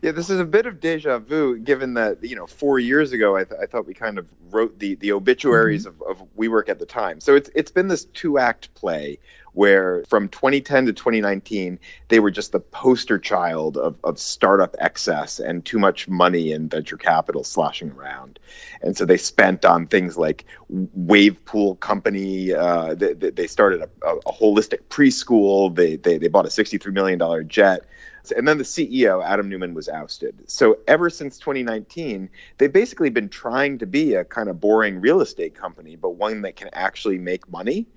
Yeah, 0.01 0.11
this 0.11 0.29
is 0.29 0.39
a 0.39 0.45
bit 0.45 0.65
of 0.65 0.79
deja 0.79 1.19
vu, 1.19 1.57
given 1.57 1.93
that 1.93 2.23
you 2.23 2.35
know 2.35 2.47
four 2.47 2.79
years 2.79 3.11
ago 3.11 3.35
I, 3.35 3.43
th- 3.43 3.59
I 3.61 3.65
thought 3.65 3.85
we 3.85 3.93
kind 3.93 4.17
of 4.17 4.27
wrote 4.49 4.79
the 4.79 4.95
the 4.95 5.11
obituaries 5.11 5.85
mm-hmm. 5.85 6.01
of, 6.03 6.21
of 6.21 6.35
WeWork 6.35 6.69
at 6.69 6.79
the 6.79 6.85
time. 6.85 7.19
So 7.19 7.35
it's 7.35 7.49
it's 7.55 7.71
been 7.71 7.87
this 7.87 8.05
two 8.05 8.37
act 8.37 8.73
play 8.73 9.19
where 9.55 10.03
from 10.07 10.29
2010 10.29 10.85
to 10.85 10.93
2019 10.93 11.79
they 12.09 12.19
were 12.19 12.29
just 12.29 12.51
the 12.51 12.59
poster 12.59 13.17
child 13.17 13.77
of, 13.77 13.97
of 14.03 14.19
startup 14.19 14.75
excess 14.79 15.39
and 15.39 15.65
too 15.65 15.79
much 15.79 16.07
money 16.07 16.51
and 16.51 16.69
venture 16.69 16.97
capital 16.97 17.43
sloshing 17.43 17.91
around 17.91 18.39
and 18.81 18.95
so 18.95 19.05
they 19.05 19.17
spent 19.17 19.65
on 19.65 19.87
things 19.87 20.17
like 20.17 20.45
wave 20.69 21.43
pool 21.45 21.75
company 21.77 22.53
uh, 22.53 22.93
they, 22.93 23.13
they 23.13 23.47
started 23.47 23.81
a, 23.81 24.07
a, 24.07 24.31
holistic 24.31 24.81
preschool 24.89 25.73
they, 25.75 25.95
they, 25.95 26.17
they 26.17 26.27
bought 26.27 26.45
a 26.45 26.49
$63 26.49 26.93
million 26.93 27.49
jet 27.49 27.85
and 28.31 28.47
then 28.47 28.57
the 28.57 28.63
CEO, 28.63 29.23
Adam 29.23 29.49
Neumann, 29.49 29.73
was 29.73 29.89
ousted. 29.89 30.49
So 30.49 30.79
ever 30.87 31.09
since 31.09 31.37
2019, 31.37 32.29
they've 32.57 32.71
basically 32.71 33.09
been 33.09 33.29
trying 33.29 33.77
to 33.79 33.85
be 33.85 34.15
a 34.15 34.23
kind 34.23 34.49
of 34.49 34.59
boring 34.59 34.99
real 34.99 35.21
estate 35.21 35.55
company, 35.55 35.95
but 35.95 36.11
one 36.11 36.41
that 36.41 36.55
can 36.55 36.69
actually 36.73 37.17
make 37.17 37.49
money. 37.49 37.87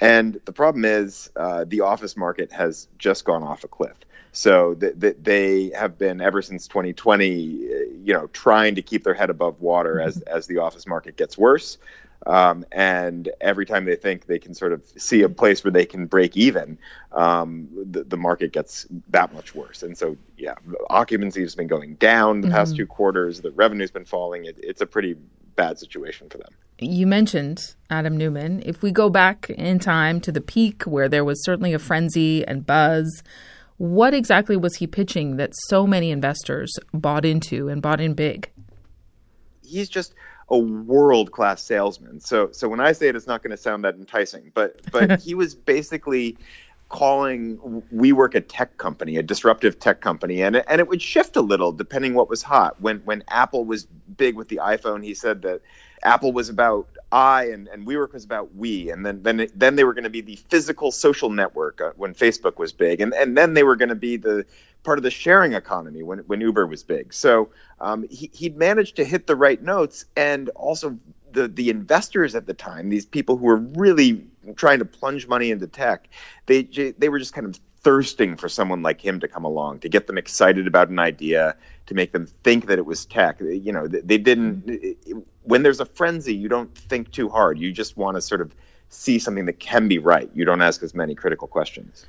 And 0.00 0.40
the 0.44 0.52
problem 0.52 0.84
is 0.84 1.30
uh, 1.36 1.64
the 1.66 1.80
office 1.80 2.16
market 2.16 2.52
has 2.52 2.88
just 2.98 3.24
gone 3.24 3.42
off 3.42 3.64
a 3.64 3.68
cliff. 3.68 3.96
So 4.32 4.74
that 4.74 5.00
th- 5.00 5.16
they 5.20 5.70
have 5.70 5.98
been 5.98 6.20
ever 6.20 6.42
since 6.42 6.68
2020, 6.68 7.26
you 7.28 8.12
know, 8.12 8.28
trying 8.28 8.76
to 8.76 8.82
keep 8.82 9.02
their 9.02 9.14
head 9.14 9.30
above 9.30 9.60
water 9.60 10.00
as 10.00 10.20
as 10.22 10.46
the 10.46 10.58
office 10.58 10.86
market 10.86 11.16
gets 11.16 11.36
worse. 11.36 11.78
Um, 12.26 12.64
and 12.72 13.28
every 13.40 13.64
time 13.64 13.84
they 13.84 13.96
think 13.96 14.26
they 14.26 14.38
can 14.38 14.52
sort 14.52 14.72
of 14.72 14.82
see 14.96 15.22
a 15.22 15.28
place 15.28 15.62
where 15.62 15.70
they 15.70 15.86
can 15.86 16.06
break 16.06 16.36
even, 16.36 16.78
um, 17.12 17.68
the, 17.90 18.02
the, 18.02 18.16
market 18.16 18.52
gets 18.52 18.86
that 19.10 19.32
much 19.32 19.54
worse. 19.54 19.84
And 19.84 19.96
so, 19.96 20.16
yeah, 20.36 20.54
occupancy 20.90 21.42
has 21.42 21.54
been 21.54 21.68
going 21.68 21.94
down 21.94 22.40
the 22.40 22.48
mm-hmm. 22.48 22.56
past 22.56 22.76
two 22.76 22.86
quarters. 22.86 23.40
The 23.40 23.52
revenue's 23.52 23.92
been 23.92 24.04
falling. 24.04 24.46
It, 24.46 24.58
it's 24.60 24.80
a 24.80 24.86
pretty 24.86 25.16
bad 25.58 25.78
situation 25.78 26.30
for 26.30 26.38
them. 26.38 26.48
You 26.80 27.06
mentioned 27.06 27.74
Adam 27.90 28.16
Neumann. 28.16 28.62
If 28.64 28.82
we 28.82 28.92
go 28.92 29.10
back 29.10 29.50
in 29.50 29.80
time 29.80 30.20
to 30.20 30.32
the 30.32 30.40
peak 30.40 30.84
where 30.84 31.08
there 31.08 31.24
was 31.24 31.44
certainly 31.44 31.74
a 31.74 31.78
frenzy 31.78 32.46
and 32.46 32.64
buzz, 32.64 33.24
what 33.78 34.14
exactly 34.14 34.56
was 34.56 34.76
he 34.76 34.86
pitching 34.86 35.36
that 35.36 35.50
so 35.68 35.86
many 35.86 36.12
investors 36.12 36.72
bought 36.94 37.24
into 37.24 37.68
and 37.68 37.82
bought 37.82 38.00
in 38.00 38.14
big? 38.14 38.48
He's 39.62 39.88
just 39.88 40.14
a 40.50 40.56
world 40.56 41.32
class 41.32 41.62
salesman. 41.62 42.20
So 42.20 42.50
so 42.52 42.68
when 42.68 42.80
I 42.80 42.92
say 42.92 43.08
it, 43.08 43.16
it's 43.16 43.26
not 43.26 43.42
going 43.42 43.50
to 43.50 43.56
sound 43.56 43.84
that 43.84 43.96
enticing, 43.96 44.52
but 44.54 44.80
but 44.92 45.20
he 45.26 45.34
was 45.34 45.56
basically 45.56 46.38
calling 46.88 47.82
WeWork 47.94 48.34
a 48.34 48.40
tech 48.40 48.76
company, 48.78 49.16
a 49.16 49.22
disruptive 49.22 49.78
tech 49.78 50.00
company, 50.00 50.42
and 50.42 50.56
and 50.56 50.80
it 50.80 50.88
would 50.88 51.02
shift 51.02 51.36
a 51.36 51.42
little 51.42 51.72
depending 51.72 52.14
what 52.14 52.28
was 52.28 52.42
hot. 52.42 52.80
When 52.80 52.98
when 53.00 53.22
Apple 53.28 53.64
was 53.64 53.86
big 54.16 54.36
with 54.36 54.48
the 54.48 54.60
iPhone, 54.62 55.04
he 55.04 55.14
said 55.14 55.42
that 55.42 55.60
Apple 56.02 56.32
was 56.32 56.48
about 56.48 56.88
I 57.10 57.44
and, 57.46 57.68
and 57.68 57.86
WeWork 57.86 58.12
was 58.12 58.24
about 58.24 58.54
we, 58.54 58.90
and 58.90 59.04
then 59.04 59.22
then 59.22 59.48
then 59.54 59.76
they 59.76 59.84
were 59.84 59.94
going 59.94 60.04
to 60.04 60.10
be 60.10 60.20
the 60.20 60.36
physical 60.36 60.90
social 60.90 61.30
network 61.30 61.80
uh, 61.80 61.92
when 61.96 62.14
Facebook 62.14 62.58
was 62.58 62.72
big, 62.72 63.00
and 63.00 63.12
and 63.14 63.36
then 63.36 63.54
they 63.54 63.64
were 63.64 63.76
going 63.76 63.88
to 63.88 63.94
be 63.94 64.16
the 64.16 64.44
part 64.82 64.98
of 64.98 65.02
the 65.02 65.10
sharing 65.10 65.54
economy 65.54 66.02
when 66.02 66.20
when 66.20 66.40
Uber 66.40 66.66
was 66.66 66.82
big. 66.82 67.12
So 67.12 67.50
um, 67.80 68.06
he 68.10 68.30
he'd 68.32 68.56
managed 68.56 68.96
to 68.96 69.04
hit 69.04 69.26
the 69.26 69.36
right 69.36 69.62
notes, 69.62 70.04
and 70.16 70.48
also 70.50 70.98
the 71.32 71.48
the 71.48 71.70
investors 71.70 72.34
at 72.34 72.46
the 72.46 72.54
time, 72.54 72.88
these 72.88 73.06
people 73.06 73.36
who 73.36 73.44
were 73.44 73.56
really 73.56 74.24
trying 74.56 74.78
to 74.78 74.84
plunge 74.84 75.26
money 75.26 75.50
into 75.50 75.66
tech, 75.66 76.08
they 76.46 76.62
they 76.98 77.08
were 77.08 77.18
just 77.18 77.32
kind 77.32 77.46
of 77.46 77.58
thirsting 77.80 78.36
for 78.36 78.48
someone 78.48 78.82
like 78.82 79.00
him 79.00 79.20
to 79.20 79.28
come 79.28 79.44
along 79.44 79.78
to 79.78 79.88
get 79.88 80.08
them 80.08 80.18
excited 80.18 80.66
about 80.66 80.88
an 80.88 80.98
idea 80.98 81.56
to 81.86 81.94
make 81.94 82.10
them 82.12 82.26
think 82.42 82.66
that 82.66 82.78
it 82.78 82.86
was 82.86 83.06
tech. 83.06 83.40
You 83.40 83.72
know 83.72 83.86
they 83.86 84.18
didn't 84.18 84.66
mm-hmm. 84.66 85.20
when 85.44 85.62
there's 85.62 85.80
a 85.80 85.86
frenzy 85.86 86.34
you 86.34 86.48
don't 86.48 86.74
think 86.76 87.10
too 87.12 87.28
hard. 87.28 87.58
You 87.58 87.72
just 87.72 87.96
want 87.96 88.16
to 88.16 88.20
sort 88.20 88.40
of 88.40 88.54
see 88.90 89.18
something 89.18 89.46
that 89.46 89.60
can 89.60 89.86
be 89.88 89.98
right. 89.98 90.30
You 90.34 90.44
don't 90.44 90.62
ask 90.62 90.82
as 90.82 90.94
many 90.94 91.14
critical 91.14 91.46
questions 91.46 92.06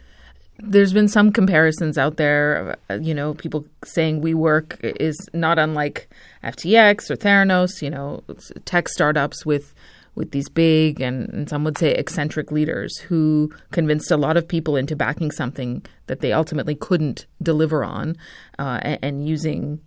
there's 0.61 0.93
been 0.93 1.07
some 1.07 1.31
comparisons 1.31 1.97
out 1.97 2.17
there, 2.17 2.77
uh, 2.89 2.95
you 2.95 3.13
know, 3.13 3.33
people 3.33 3.65
saying 3.83 4.21
WeWork 4.21 4.77
is 4.99 5.17
not 5.33 5.57
unlike 5.57 6.09
FTX 6.43 7.09
or 7.09 7.15
Theranos, 7.15 7.81
you 7.81 7.89
know, 7.89 8.23
tech 8.65 8.89
startups 8.89 9.45
with 9.45 9.73
with 10.15 10.31
these 10.31 10.49
big 10.49 10.99
and, 10.99 11.29
and 11.29 11.49
some 11.49 11.63
would 11.63 11.77
say 11.77 11.91
eccentric 11.91 12.51
leaders 12.51 12.97
who 12.97 13.49
convinced 13.71 14.11
a 14.11 14.17
lot 14.17 14.35
of 14.35 14.45
people 14.45 14.75
into 14.75 14.95
backing 14.95 15.31
something 15.31 15.85
that 16.07 16.19
they 16.19 16.33
ultimately 16.33 16.75
couldn't 16.75 17.25
deliver 17.41 17.85
on 17.85 18.17
uh, 18.57 18.79
and, 18.81 18.99
and 19.01 19.27
using 19.27 19.79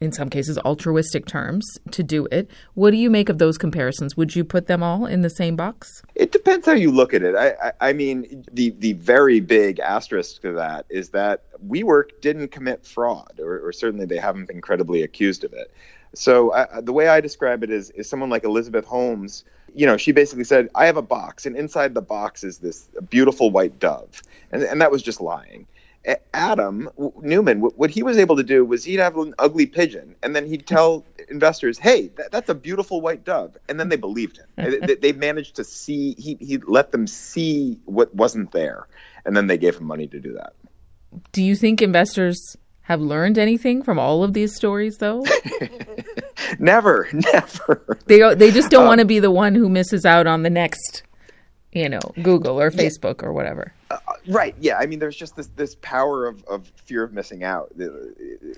in 0.00 0.12
some 0.12 0.30
cases 0.30 0.58
altruistic 0.58 1.26
terms 1.26 1.66
to 1.90 2.02
do 2.02 2.26
it. 2.30 2.50
What 2.74 2.90
do 2.92 2.96
you 2.96 3.10
make 3.10 3.28
of 3.28 3.38
those 3.38 3.58
comparisons? 3.58 4.16
Would 4.16 4.36
you 4.36 4.44
put 4.44 4.66
them 4.66 4.82
all 4.82 5.06
in 5.06 5.22
the 5.22 5.30
same 5.30 5.56
box? 5.56 6.02
It 6.14 6.32
depends 6.32 6.66
how 6.66 6.72
you 6.72 6.90
look 6.90 7.14
at 7.14 7.22
it. 7.22 7.34
I, 7.34 7.48
I, 7.62 7.72
I 7.88 7.92
mean, 7.92 8.44
the 8.52 8.70
the 8.78 8.92
very 8.94 9.40
big 9.40 9.80
asterisk 9.80 10.42
to 10.42 10.52
that 10.52 10.86
is 10.88 11.10
that 11.10 11.42
WeWork 11.66 12.20
didn't 12.20 12.48
commit 12.48 12.86
fraud, 12.86 13.40
or, 13.40 13.66
or 13.66 13.72
certainly 13.72 14.06
they 14.06 14.18
haven't 14.18 14.46
been 14.46 14.60
credibly 14.60 15.02
accused 15.02 15.44
of 15.44 15.52
it. 15.52 15.72
So 16.14 16.52
I, 16.52 16.80
the 16.80 16.92
way 16.92 17.08
I 17.08 17.20
describe 17.20 17.62
it 17.62 17.70
is, 17.70 17.90
is 17.90 18.08
someone 18.08 18.30
like 18.30 18.44
Elizabeth 18.44 18.84
Holmes. 18.84 19.44
You 19.74 19.86
know, 19.86 19.96
she 19.96 20.12
basically 20.12 20.44
said, 20.44 20.70
"I 20.74 20.86
have 20.86 20.96
a 20.96 21.02
box, 21.02 21.44
and 21.44 21.56
inside 21.56 21.94
the 21.94 22.00
box 22.00 22.42
is 22.42 22.58
this 22.58 22.88
beautiful 23.10 23.50
white 23.50 23.78
dove," 23.78 24.22
and 24.50 24.62
and 24.62 24.80
that 24.80 24.90
was 24.90 25.02
just 25.02 25.20
lying. 25.20 25.66
Adam 26.32 26.88
Neumann, 27.20 27.60
what 27.60 27.90
he 27.90 28.02
was 28.02 28.16
able 28.18 28.36
to 28.36 28.42
do 28.42 28.64
was 28.64 28.84
he'd 28.84 29.00
have 29.00 29.16
an 29.16 29.34
ugly 29.38 29.66
pigeon, 29.66 30.14
and 30.22 30.34
then 30.34 30.46
he'd 30.46 30.66
tell 30.66 31.04
investors, 31.28 31.78
"Hey, 31.78 32.08
that, 32.16 32.30
that's 32.30 32.48
a 32.48 32.54
beautiful 32.54 33.00
white 33.00 33.24
dove," 33.24 33.56
and 33.68 33.78
then 33.78 33.88
they 33.88 33.96
believed 33.96 34.38
him. 34.38 34.46
they, 34.86 34.94
they 34.94 35.12
managed 35.12 35.56
to 35.56 35.64
see 35.64 36.14
he 36.16 36.36
he 36.40 36.58
let 36.58 36.92
them 36.92 37.06
see 37.06 37.78
what 37.84 38.14
wasn't 38.14 38.52
there, 38.52 38.86
and 39.26 39.36
then 39.36 39.48
they 39.48 39.58
gave 39.58 39.76
him 39.76 39.84
money 39.84 40.06
to 40.06 40.20
do 40.20 40.32
that. 40.34 40.54
Do 41.32 41.42
you 41.42 41.56
think 41.56 41.82
investors 41.82 42.56
have 42.82 43.00
learned 43.00 43.36
anything 43.36 43.82
from 43.82 43.98
all 43.98 44.24
of 44.24 44.32
these 44.32 44.54
stories, 44.54 44.98
though? 44.98 45.24
never, 46.58 47.08
never. 47.12 47.98
They 48.06 48.34
they 48.34 48.50
just 48.50 48.70
don't 48.70 48.82
um, 48.82 48.88
want 48.88 49.00
to 49.00 49.06
be 49.06 49.18
the 49.18 49.30
one 49.30 49.54
who 49.54 49.68
misses 49.68 50.06
out 50.06 50.26
on 50.26 50.42
the 50.42 50.50
next 50.50 51.02
you 51.72 51.88
know 51.88 52.00
google 52.22 52.60
or 52.60 52.70
facebook 52.70 53.22
yeah. 53.22 53.28
or 53.28 53.32
whatever 53.32 53.72
uh, 53.90 53.98
right 54.28 54.54
yeah 54.60 54.76
i 54.78 54.86
mean 54.86 54.98
there's 54.98 55.16
just 55.16 55.36
this 55.36 55.48
this 55.56 55.74
power 55.76 56.26
of, 56.26 56.44
of 56.44 56.66
fear 56.84 57.02
of 57.02 57.12
missing 57.12 57.44
out 57.44 57.72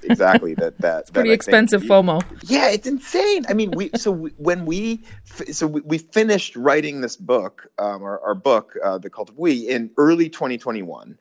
exactly 0.02 0.54
that 0.54 0.76
that 0.78 1.00
it's 1.00 1.10
pretty 1.10 1.30
that 1.30 1.34
expensive 1.34 1.80
think, 1.80 1.92
fomo. 1.92 2.22
Yeah 2.42 2.70
it's 2.70 2.86
insane. 2.86 3.44
I 3.48 3.54
mean 3.54 3.70
we 3.72 3.90
so 3.96 4.10
we, 4.10 4.30
when 4.36 4.66
we 4.66 5.02
so 5.50 5.66
we, 5.66 5.80
we, 5.82 5.98
finished 5.98 6.56
writing 6.56 7.00
this 7.00 7.16
book 7.16 7.70
um, 7.78 8.02
our, 8.02 8.20
our 8.20 8.34
book 8.34 8.76
uh, 8.82 8.98
the 8.98 9.10
cult 9.10 9.30
of 9.30 9.38
we 9.38 9.68
in 9.68 9.90
early 9.96 10.28
2021 10.28 11.16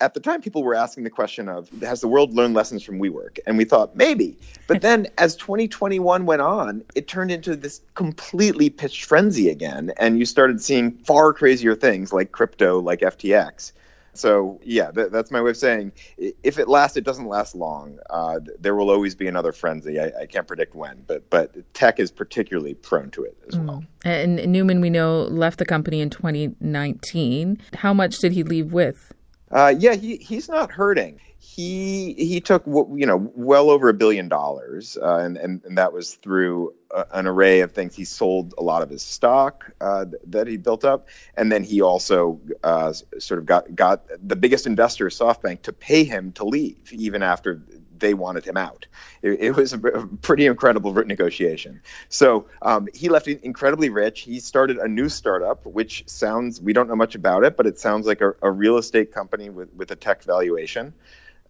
at 0.00 0.14
the 0.14 0.20
time, 0.20 0.40
people 0.40 0.62
were 0.62 0.74
asking 0.74 1.04
the 1.04 1.10
question 1.10 1.48
of, 1.48 1.68
has 1.82 2.00
the 2.00 2.08
world 2.08 2.34
learned 2.34 2.54
lessons 2.54 2.82
from 2.82 2.98
WeWork? 2.98 3.38
And 3.46 3.58
we 3.58 3.64
thought 3.64 3.96
maybe. 3.96 4.36
But 4.66 4.82
then 4.82 5.06
as 5.18 5.36
2021 5.36 6.26
went 6.26 6.42
on, 6.42 6.82
it 6.94 7.08
turned 7.08 7.30
into 7.30 7.56
this 7.56 7.80
completely 7.94 8.70
pitched 8.70 9.04
frenzy 9.04 9.48
again. 9.48 9.92
And 9.98 10.18
you 10.18 10.26
started 10.26 10.62
seeing 10.62 10.92
far 10.98 11.32
crazier 11.32 11.74
things 11.74 12.12
like 12.12 12.32
crypto, 12.32 12.80
like 12.80 13.00
FTX. 13.00 13.72
So 14.14 14.60
yeah, 14.62 14.90
th- 14.90 15.10
that's 15.10 15.30
my 15.30 15.40
way 15.40 15.50
of 15.50 15.56
saying 15.56 15.92
if 16.18 16.58
it 16.58 16.68
lasts, 16.68 16.96
it 16.96 17.04
doesn't 17.04 17.26
last 17.26 17.54
long. 17.54 17.98
Uh, 18.10 18.40
there 18.58 18.74
will 18.74 18.90
always 18.90 19.14
be 19.14 19.26
another 19.26 19.52
frenzy. 19.52 19.98
I, 19.98 20.12
I, 20.20 20.26
can't 20.26 20.46
predict 20.46 20.74
when, 20.74 21.02
but 21.06 21.28
but 21.30 21.56
tech 21.72 21.98
is 21.98 22.10
particularly 22.10 22.74
prone 22.74 23.10
to 23.12 23.24
it 23.24 23.36
as 23.48 23.54
mm. 23.54 23.66
well. 23.66 23.84
And 24.04 24.36
Neumann, 24.52 24.80
we 24.80 24.90
know, 24.90 25.22
left 25.22 25.58
the 25.58 25.64
company 25.64 26.00
in 26.00 26.10
2019. 26.10 27.58
How 27.74 27.94
much 27.94 28.18
did 28.18 28.32
he 28.32 28.42
leave 28.42 28.72
with? 28.72 29.14
Uh, 29.52 29.74
yeah, 29.78 29.94
he, 29.94 30.16
he's 30.16 30.48
not 30.48 30.70
hurting. 30.70 31.20
He 31.38 32.14
he 32.14 32.40
took 32.40 32.64
you 32.66 33.04
know 33.04 33.30
well 33.34 33.68
over 33.70 33.88
a 33.88 33.94
billion 33.94 34.28
dollars, 34.28 34.96
uh, 35.02 35.16
and, 35.16 35.36
and 35.36 35.62
and 35.64 35.76
that 35.76 35.92
was 35.92 36.14
through 36.14 36.72
an 37.12 37.26
array 37.26 37.60
of 37.60 37.72
things. 37.72 37.96
He 37.96 38.04
sold 38.04 38.54
a 38.58 38.62
lot 38.62 38.82
of 38.82 38.88
his 38.88 39.02
stock 39.02 39.70
uh, 39.80 40.06
that 40.28 40.46
he 40.46 40.56
built 40.56 40.84
up, 40.84 41.08
and 41.36 41.50
then 41.50 41.64
he 41.64 41.82
also 41.82 42.40
uh, 42.62 42.92
sort 43.18 43.40
of 43.40 43.46
got 43.46 43.74
got 43.74 44.04
the 44.22 44.36
biggest 44.36 44.66
investor, 44.66 45.06
SoftBank, 45.08 45.62
to 45.62 45.72
pay 45.72 46.04
him 46.04 46.32
to 46.32 46.44
leave 46.44 46.92
even 46.92 47.22
after 47.22 47.60
they 48.02 48.12
wanted 48.12 48.44
him 48.44 48.58
out. 48.58 48.86
It, 49.22 49.40
it 49.40 49.56
was 49.56 49.72
a, 49.72 49.78
pretty 50.20 50.44
incredible 50.44 50.92
negotiation. 50.92 51.80
So 52.10 52.46
um, 52.60 52.88
he 52.92 53.08
left 53.08 53.26
incredibly 53.28 53.88
rich. 53.88 54.20
He 54.20 54.40
started 54.40 54.76
a 54.76 54.88
new 54.88 55.08
startup, 55.08 55.64
which 55.64 56.04
sounds 56.06 56.60
we 56.60 56.74
don't 56.74 56.88
know 56.88 56.96
much 56.96 57.14
about 57.14 57.44
it, 57.44 57.56
but 57.56 57.66
it 57.66 57.78
sounds 57.78 58.06
like 58.06 58.20
a, 58.20 58.34
a 58.42 58.50
real 58.50 58.76
estate 58.76 59.12
company 59.12 59.48
with 59.48 59.72
with 59.72 59.90
a 59.90 59.96
tech 59.96 60.22
valuation. 60.24 60.92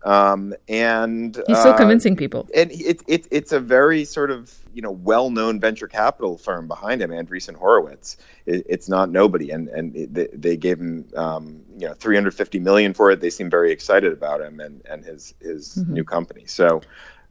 Um, 0.04 0.54
and 0.68 1.36
he's 1.46 1.58
still 1.58 1.72
uh, 1.72 1.76
convincing 1.76 2.16
people. 2.16 2.48
And 2.54 2.72
it, 2.72 3.02
it, 3.06 3.26
it's 3.30 3.52
a 3.52 3.60
very 3.60 4.04
sort 4.04 4.30
of 4.30 4.52
you 4.74 4.82
know 4.82 4.90
well-known 4.90 5.60
venture 5.60 5.86
capital 5.86 6.38
firm 6.38 6.66
behind 6.66 7.02
him, 7.02 7.10
Andreessen 7.10 7.54
Horowitz. 7.54 8.16
It, 8.46 8.66
it's 8.68 8.88
not 8.88 9.10
nobody, 9.10 9.50
and 9.50 9.68
and 9.68 9.94
it, 9.94 10.40
they 10.42 10.56
gave 10.56 10.80
him 10.80 11.06
um, 11.16 11.62
you 11.78 11.86
know 11.86 11.94
350 11.94 12.58
million 12.58 12.94
for 12.94 13.10
it. 13.10 13.20
They 13.20 13.30
seem 13.30 13.48
very 13.48 13.70
excited 13.70 14.12
about 14.12 14.40
him 14.40 14.60
and 14.60 14.82
and 14.88 15.04
his 15.04 15.34
his 15.40 15.76
mm-hmm. 15.76 15.94
new 15.94 16.04
company. 16.04 16.44
So. 16.46 16.82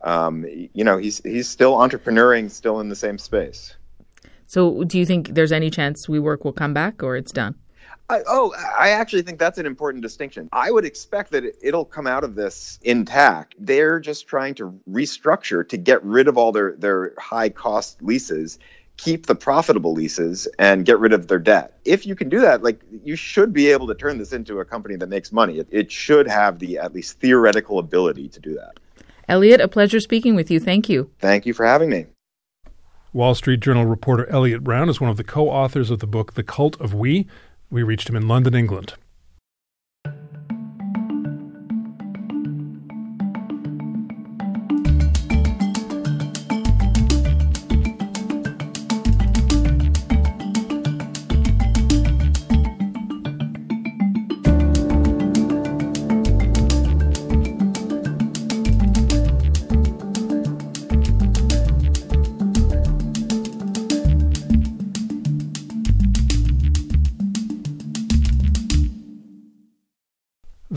Um, 0.04 0.48
you 0.74 0.84
know, 0.84 0.98
he's 0.98 1.22
he's 1.24 1.48
still 1.48 1.74
entrepreneuring, 1.76 2.50
still 2.50 2.80
in 2.80 2.90
the 2.90 2.96
same 2.96 3.20
space. 3.20 3.76
So, 4.48 4.84
do 4.84 4.98
you 4.98 5.06
think 5.06 5.36
there's 5.36 5.52
any 5.52 5.70
chance 5.70 6.08
WeWork 6.08 6.44
will 6.44 6.54
come 6.54 6.74
back, 6.74 7.04
or 7.04 7.16
it's 7.16 7.32
done? 7.32 7.54
I, 8.12 8.24
oh, 8.28 8.54
I 8.78 8.90
actually 8.90 9.22
think 9.22 9.40
that's 9.40 9.58
an 9.58 9.66
important 9.66 10.02
distinction. 10.04 10.50
I 10.52 10.70
would 10.70 10.84
expect 10.84 11.32
that 11.32 11.46
it'll 11.62 11.86
come 11.86 12.08
out 12.08 12.26
of 12.26 12.36
this 12.36 12.78
intact. 12.84 13.56
They're 13.58 14.02
just 14.02 14.28
trying 14.28 14.56
to 14.56 14.78
restructure 14.90 15.68
to 15.70 15.78
get 15.78 16.04
rid 16.04 16.28
of 16.28 16.38
all 16.38 16.52
their, 16.52 16.74
their 16.74 17.14
high 17.18 17.48
cost 17.48 18.04
leases, 18.04 18.60
keep 18.98 19.28
the 19.28 19.36
profitable 19.36 19.94
leases, 19.94 20.46
and 20.60 20.86
get 20.86 21.00
rid 21.00 21.14
of 21.14 21.30
their 21.30 21.40
debt. 21.40 21.80
If 21.86 22.06
you 22.06 22.16
can 22.16 22.28
do 22.28 22.42
that, 22.42 22.64
like 22.64 22.82
you 23.02 23.16
should 23.16 23.54
be 23.54 23.68
able 23.68 23.88
to 23.88 23.96
turn 23.96 24.18
this 24.18 24.34
into 24.34 24.60
a 24.60 24.66
company 24.66 24.98
that 24.98 25.08
makes 25.08 25.32
money. 25.32 25.60
It, 25.60 25.70
it 25.72 25.90
should 25.90 26.28
have 26.28 26.60
the 26.60 26.80
at 26.80 26.94
least 26.94 27.18
theoretical 27.22 27.80
ability 27.80 28.28
to 28.28 28.40
do 28.42 28.56
that. 28.56 28.78
Eliot, 29.30 29.62
a 29.62 29.70
pleasure 29.70 30.02
speaking 30.02 30.36
with 30.36 30.52
you. 30.52 30.60
Thank 30.60 30.90
you. 30.90 31.10
Thank 31.20 31.46
you 31.46 31.54
for 31.54 31.66
having 31.66 31.90
me. 31.90 32.08
Wall 33.14 33.36
Street 33.36 33.60
Journal 33.60 33.86
reporter 33.86 34.30
Eliot 34.30 34.64
Brown 34.64 34.90
is 34.90 35.00
one 35.00 35.10
of 35.10 35.18
the 35.18 35.24
co 35.24 35.50
authors 35.50 35.90
of 35.90 36.00
the 36.00 36.08
book 36.08 36.34
The 36.34 36.44
Cult 36.44 36.80
of 36.82 36.94
We. 36.94 37.28
We 37.72 37.84
reached 37.84 38.10
him 38.10 38.18
in 38.18 38.28
London, 38.28 38.54
England. 38.54 38.96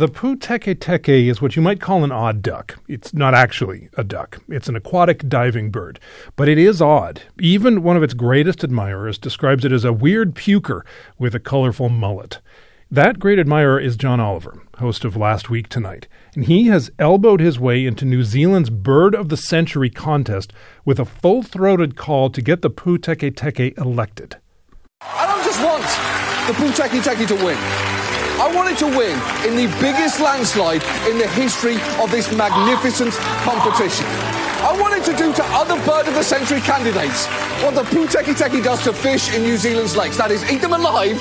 The 0.04 0.10
Pūteketeke 0.10 1.30
is 1.30 1.40
what 1.40 1.56
you 1.56 1.62
might 1.62 1.80
call 1.80 2.04
an 2.04 2.12
odd 2.12 2.42
duck. 2.42 2.78
It's 2.86 3.14
not 3.14 3.32
actually 3.32 3.88
a 3.96 4.04
duck. 4.04 4.38
It's 4.48 4.68
an 4.68 4.76
aquatic 4.76 5.26
diving 5.30 5.70
bird. 5.70 5.98
But 6.36 6.46
it 6.46 6.58
is 6.58 6.82
odd. 6.82 7.22
Even 7.40 7.82
one 7.82 7.96
of 7.96 8.02
its 8.02 8.12
greatest 8.12 8.62
admirers 8.62 9.16
describes 9.16 9.64
it 9.64 9.72
as 9.72 9.82
a 9.82 9.94
weird 9.94 10.34
puker 10.34 10.82
with 11.18 11.34
a 11.34 11.40
colorful 11.40 11.88
mullet. 11.88 12.42
That 12.90 13.18
great 13.18 13.38
admirer 13.38 13.80
is 13.80 13.96
John 13.96 14.20
Oliver, 14.20 14.62
host 14.76 15.06
of 15.06 15.16
Last 15.16 15.48
Week 15.48 15.70
Tonight, 15.70 16.06
and 16.34 16.44
he 16.44 16.66
has 16.66 16.90
elbowed 16.98 17.40
his 17.40 17.58
way 17.58 17.86
into 17.86 18.04
New 18.04 18.24
Zealand's 18.24 18.68
Bird 18.68 19.14
of 19.14 19.30
the 19.30 19.38
Century 19.38 19.88
contest 19.88 20.52
with 20.84 21.00
a 21.00 21.06
full 21.06 21.42
throated 21.42 21.96
call 21.96 22.28
to 22.28 22.42
get 22.42 22.60
the 22.60 22.70
Pūteketeke 22.70 23.78
elected. 23.78 24.36
I 25.00 25.26
don't 25.26 25.42
just 25.42 25.64
want 25.64 25.82
the 26.46 26.52
Pūteketeke 26.62 27.26
to 27.28 27.42
win. 27.42 28.03
I 28.40 28.52
wanted 28.52 28.76
to 28.78 28.86
win 28.86 29.14
in 29.46 29.54
the 29.54 29.72
biggest 29.80 30.18
landslide 30.18 30.82
in 31.08 31.18
the 31.18 31.28
history 31.28 31.76
of 32.02 32.10
this 32.10 32.34
magnificent 32.36 33.12
competition. 33.46 34.06
I 34.58 34.76
wanted 34.80 35.04
to 35.04 35.16
do 35.16 35.32
to 35.32 35.44
other 35.54 35.76
bird 35.86 36.08
of 36.08 36.14
the 36.14 36.22
century 36.24 36.60
candidates 36.60 37.26
what 37.62 37.76
the 37.76 37.82
Pūteketeke 37.82 38.64
does 38.64 38.82
to 38.84 38.92
fish 38.92 39.32
in 39.32 39.42
New 39.42 39.56
Zealand's 39.56 39.96
lakes. 39.96 40.16
That 40.16 40.32
is, 40.32 40.42
eat 40.50 40.60
them 40.60 40.72
alive 40.72 41.16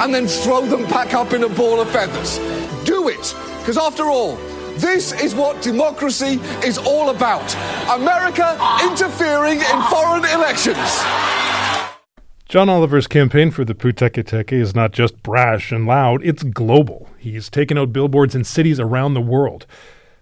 and 0.00 0.12
then 0.12 0.26
throw 0.26 0.66
them 0.66 0.82
back 0.88 1.14
up 1.14 1.32
in 1.32 1.44
a 1.44 1.48
ball 1.48 1.80
of 1.80 1.88
feathers. 1.90 2.38
Do 2.84 3.08
it, 3.08 3.34
because 3.60 3.78
after 3.78 4.04
all, 4.06 4.34
this 4.74 5.12
is 5.12 5.36
what 5.36 5.62
democracy 5.62 6.40
is 6.64 6.78
all 6.78 7.10
about. 7.10 7.54
America 7.88 8.58
interfering 8.82 9.60
in 9.60 9.82
foreign 9.88 10.24
elections. 10.24 11.95
John 12.48 12.68
Oliver's 12.68 13.08
campaign 13.08 13.50
for 13.50 13.64
the 13.64 13.74
Pūteketeke 13.74 14.52
is 14.52 14.72
not 14.72 14.92
just 14.92 15.20
brash 15.24 15.72
and 15.72 15.84
loud, 15.84 16.24
it's 16.24 16.44
global. 16.44 17.08
He's 17.18 17.50
taken 17.50 17.76
out 17.76 17.92
billboards 17.92 18.36
in 18.36 18.44
cities 18.44 18.78
around 18.78 19.14
the 19.14 19.20
world. 19.20 19.66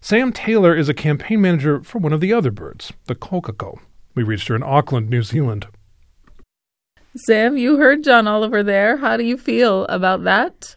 Sam 0.00 0.32
Taylor 0.32 0.74
is 0.74 0.88
a 0.88 0.94
campaign 0.94 1.42
manager 1.42 1.82
for 1.82 1.98
one 1.98 2.14
of 2.14 2.22
the 2.22 2.32
other 2.32 2.50
birds, 2.50 2.94
the 3.08 3.14
kokako. 3.14 3.78
We 4.14 4.22
reached 4.22 4.48
her 4.48 4.56
in 4.56 4.62
Auckland, 4.62 5.10
New 5.10 5.22
Zealand. 5.22 5.66
Sam, 7.14 7.58
you 7.58 7.76
heard 7.76 8.02
John 8.02 8.26
Oliver 8.26 8.62
there. 8.62 8.96
How 8.96 9.18
do 9.18 9.24
you 9.24 9.37
feel 9.37 9.84
about 9.87 10.24
that? 10.24 10.76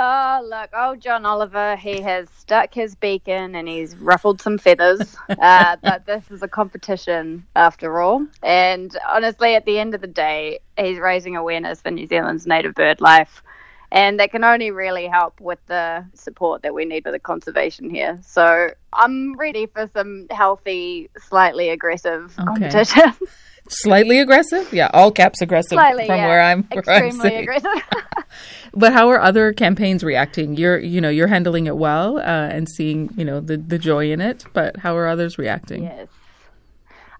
Oh, 0.00 0.46
look, 0.48 0.70
old 0.72 1.00
John 1.00 1.26
Oliver, 1.26 1.74
he 1.74 2.00
has 2.02 2.30
stuck 2.30 2.72
his 2.72 2.94
beak 2.94 3.26
in 3.26 3.56
and 3.56 3.66
he's 3.66 3.96
ruffled 3.96 4.40
some 4.40 4.56
feathers. 4.56 5.16
uh, 5.42 5.76
but 5.82 6.06
this 6.06 6.30
is 6.30 6.40
a 6.40 6.48
competition 6.48 7.44
after 7.56 8.00
all. 8.00 8.24
And 8.40 8.96
honestly, 9.08 9.56
at 9.56 9.64
the 9.64 9.80
end 9.80 9.96
of 9.96 10.00
the 10.00 10.06
day, 10.06 10.60
he's 10.78 10.98
raising 10.98 11.34
awareness 11.34 11.80
for 11.80 11.90
New 11.90 12.06
Zealand's 12.06 12.46
native 12.46 12.74
bird 12.74 13.00
life. 13.00 13.42
And 13.90 14.20
that 14.20 14.30
can 14.30 14.44
only 14.44 14.70
really 14.70 15.06
help 15.06 15.40
with 15.40 15.58
the 15.66 16.04
support 16.14 16.62
that 16.62 16.74
we 16.74 16.84
need 16.84 17.04
for 17.04 17.12
the 17.12 17.18
conservation 17.18 17.88
here. 17.88 18.18
So 18.22 18.70
I'm 18.92 19.36
ready 19.36 19.66
for 19.66 19.88
some 19.94 20.26
healthy, 20.30 21.08
slightly 21.16 21.70
aggressive 21.70 22.34
Okay. 22.38 22.44
competition. 22.44 23.12
Slightly 23.70 24.18
aggressive? 24.18 24.72
Yeah, 24.72 24.88
all 24.94 25.12
caps 25.12 25.42
aggressive 25.42 25.76
slightly, 25.76 26.06
from 26.06 26.16
yeah. 26.16 26.26
where 26.26 26.40
I'm 26.40 26.62
where 26.64 26.82
I'm 26.86 27.04
extremely 27.04 27.36
aggressive. 27.36 27.70
But 28.74 28.92
how 28.92 29.10
are 29.10 29.20
other 29.20 29.52
campaigns 29.52 30.02
reacting? 30.02 30.56
You're 30.56 30.78
you 30.78 31.00
know, 31.00 31.08
you're 31.10 31.26
handling 31.26 31.66
it 31.66 31.76
well 31.76 32.18
uh, 32.18 32.48
and 32.48 32.68
seeing, 32.68 33.10
you 33.16 33.24
know, 33.24 33.40
the 33.40 33.56
the 33.58 33.78
joy 33.78 34.10
in 34.10 34.20
it, 34.20 34.44
but 34.54 34.78
how 34.78 34.96
are 34.96 35.06
others 35.06 35.36
reacting? 35.36 35.82
Yes. 35.82 36.08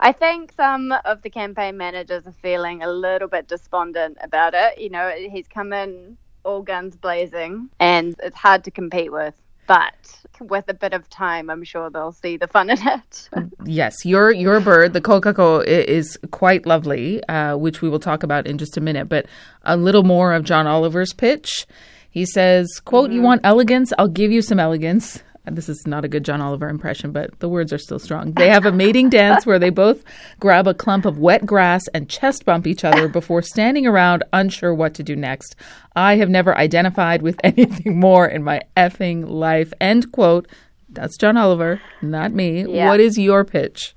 I 0.00 0.12
think 0.12 0.52
some 0.52 0.94
of 1.04 1.22
the 1.22 1.30
campaign 1.30 1.76
managers 1.76 2.26
are 2.26 2.34
feeling 2.40 2.82
a 2.82 2.90
little 2.90 3.28
bit 3.28 3.48
despondent 3.48 4.16
about 4.22 4.54
it. 4.54 4.78
You 4.78 4.90
know, 4.90 5.10
he's 5.10 5.48
come 5.48 5.72
in 5.72 6.16
all 6.48 6.62
guns 6.62 6.96
blazing 6.96 7.68
and 7.78 8.16
it's 8.22 8.36
hard 8.36 8.64
to 8.64 8.70
compete 8.70 9.12
with. 9.12 9.34
But 9.66 10.24
with 10.40 10.64
a 10.68 10.74
bit 10.74 10.94
of 10.94 11.10
time, 11.10 11.50
I'm 11.50 11.62
sure 11.62 11.90
they'll 11.90 12.12
see 12.12 12.38
the 12.38 12.48
fun 12.48 12.70
in 12.70 12.78
it. 12.88 13.28
Yes, 13.64 13.94
your 14.02 14.30
your 14.30 14.60
bird, 14.60 14.94
the 14.94 15.00
kokako, 15.02 15.62
is 15.62 16.18
quite 16.30 16.64
lovely, 16.64 17.22
uh, 17.24 17.54
which 17.58 17.82
we 17.82 17.90
will 17.90 17.98
talk 17.98 18.22
about 18.22 18.46
in 18.46 18.56
just 18.56 18.78
a 18.78 18.80
minute. 18.80 19.10
But 19.10 19.26
a 19.62 19.76
little 19.76 20.04
more 20.04 20.32
of 20.32 20.44
John 20.44 20.66
Oliver's 20.66 21.12
pitch. 21.12 21.66
He 22.08 22.24
says, 22.24 22.66
"quote 22.82 23.10
You 23.10 23.20
want 23.20 23.42
elegance? 23.44 23.92
I'll 23.98 24.08
give 24.08 24.32
you 24.32 24.40
some 24.40 24.58
elegance." 24.58 25.22
This 25.54 25.68
is 25.68 25.86
not 25.86 26.04
a 26.04 26.08
good 26.08 26.24
John 26.24 26.40
Oliver 26.40 26.68
impression, 26.68 27.12
but 27.12 27.38
the 27.40 27.48
words 27.48 27.72
are 27.72 27.78
still 27.78 27.98
strong. 27.98 28.32
They 28.32 28.48
have 28.48 28.66
a 28.66 28.72
mating 28.72 29.10
dance 29.10 29.46
where 29.46 29.58
they 29.58 29.70
both 29.70 30.04
grab 30.40 30.66
a 30.66 30.74
clump 30.74 31.04
of 31.04 31.18
wet 31.18 31.46
grass 31.46 31.86
and 31.94 32.08
chest 32.08 32.44
bump 32.44 32.66
each 32.66 32.84
other 32.84 33.08
before 33.08 33.42
standing 33.42 33.86
around 33.86 34.24
unsure 34.32 34.74
what 34.74 34.94
to 34.94 35.02
do 35.02 35.16
next. 35.16 35.56
I 35.96 36.16
have 36.16 36.28
never 36.28 36.56
identified 36.56 37.22
with 37.22 37.40
anything 37.44 37.98
more 37.98 38.26
in 38.26 38.42
my 38.42 38.62
effing 38.76 39.28
life. 39.28 39.72
End 39.80 40.12
quote. 40.12 40.48
That's 40.88 41.16
John 41.16 41.36
Oliver, 41.36 41.80
not 42.00 42.32
me. 42.32 42.64
Yeah. 42.64 42.88
What 42.88 43.00
is 43.00 43.18
your 43.18 43.44
pitch? 43.44 43.94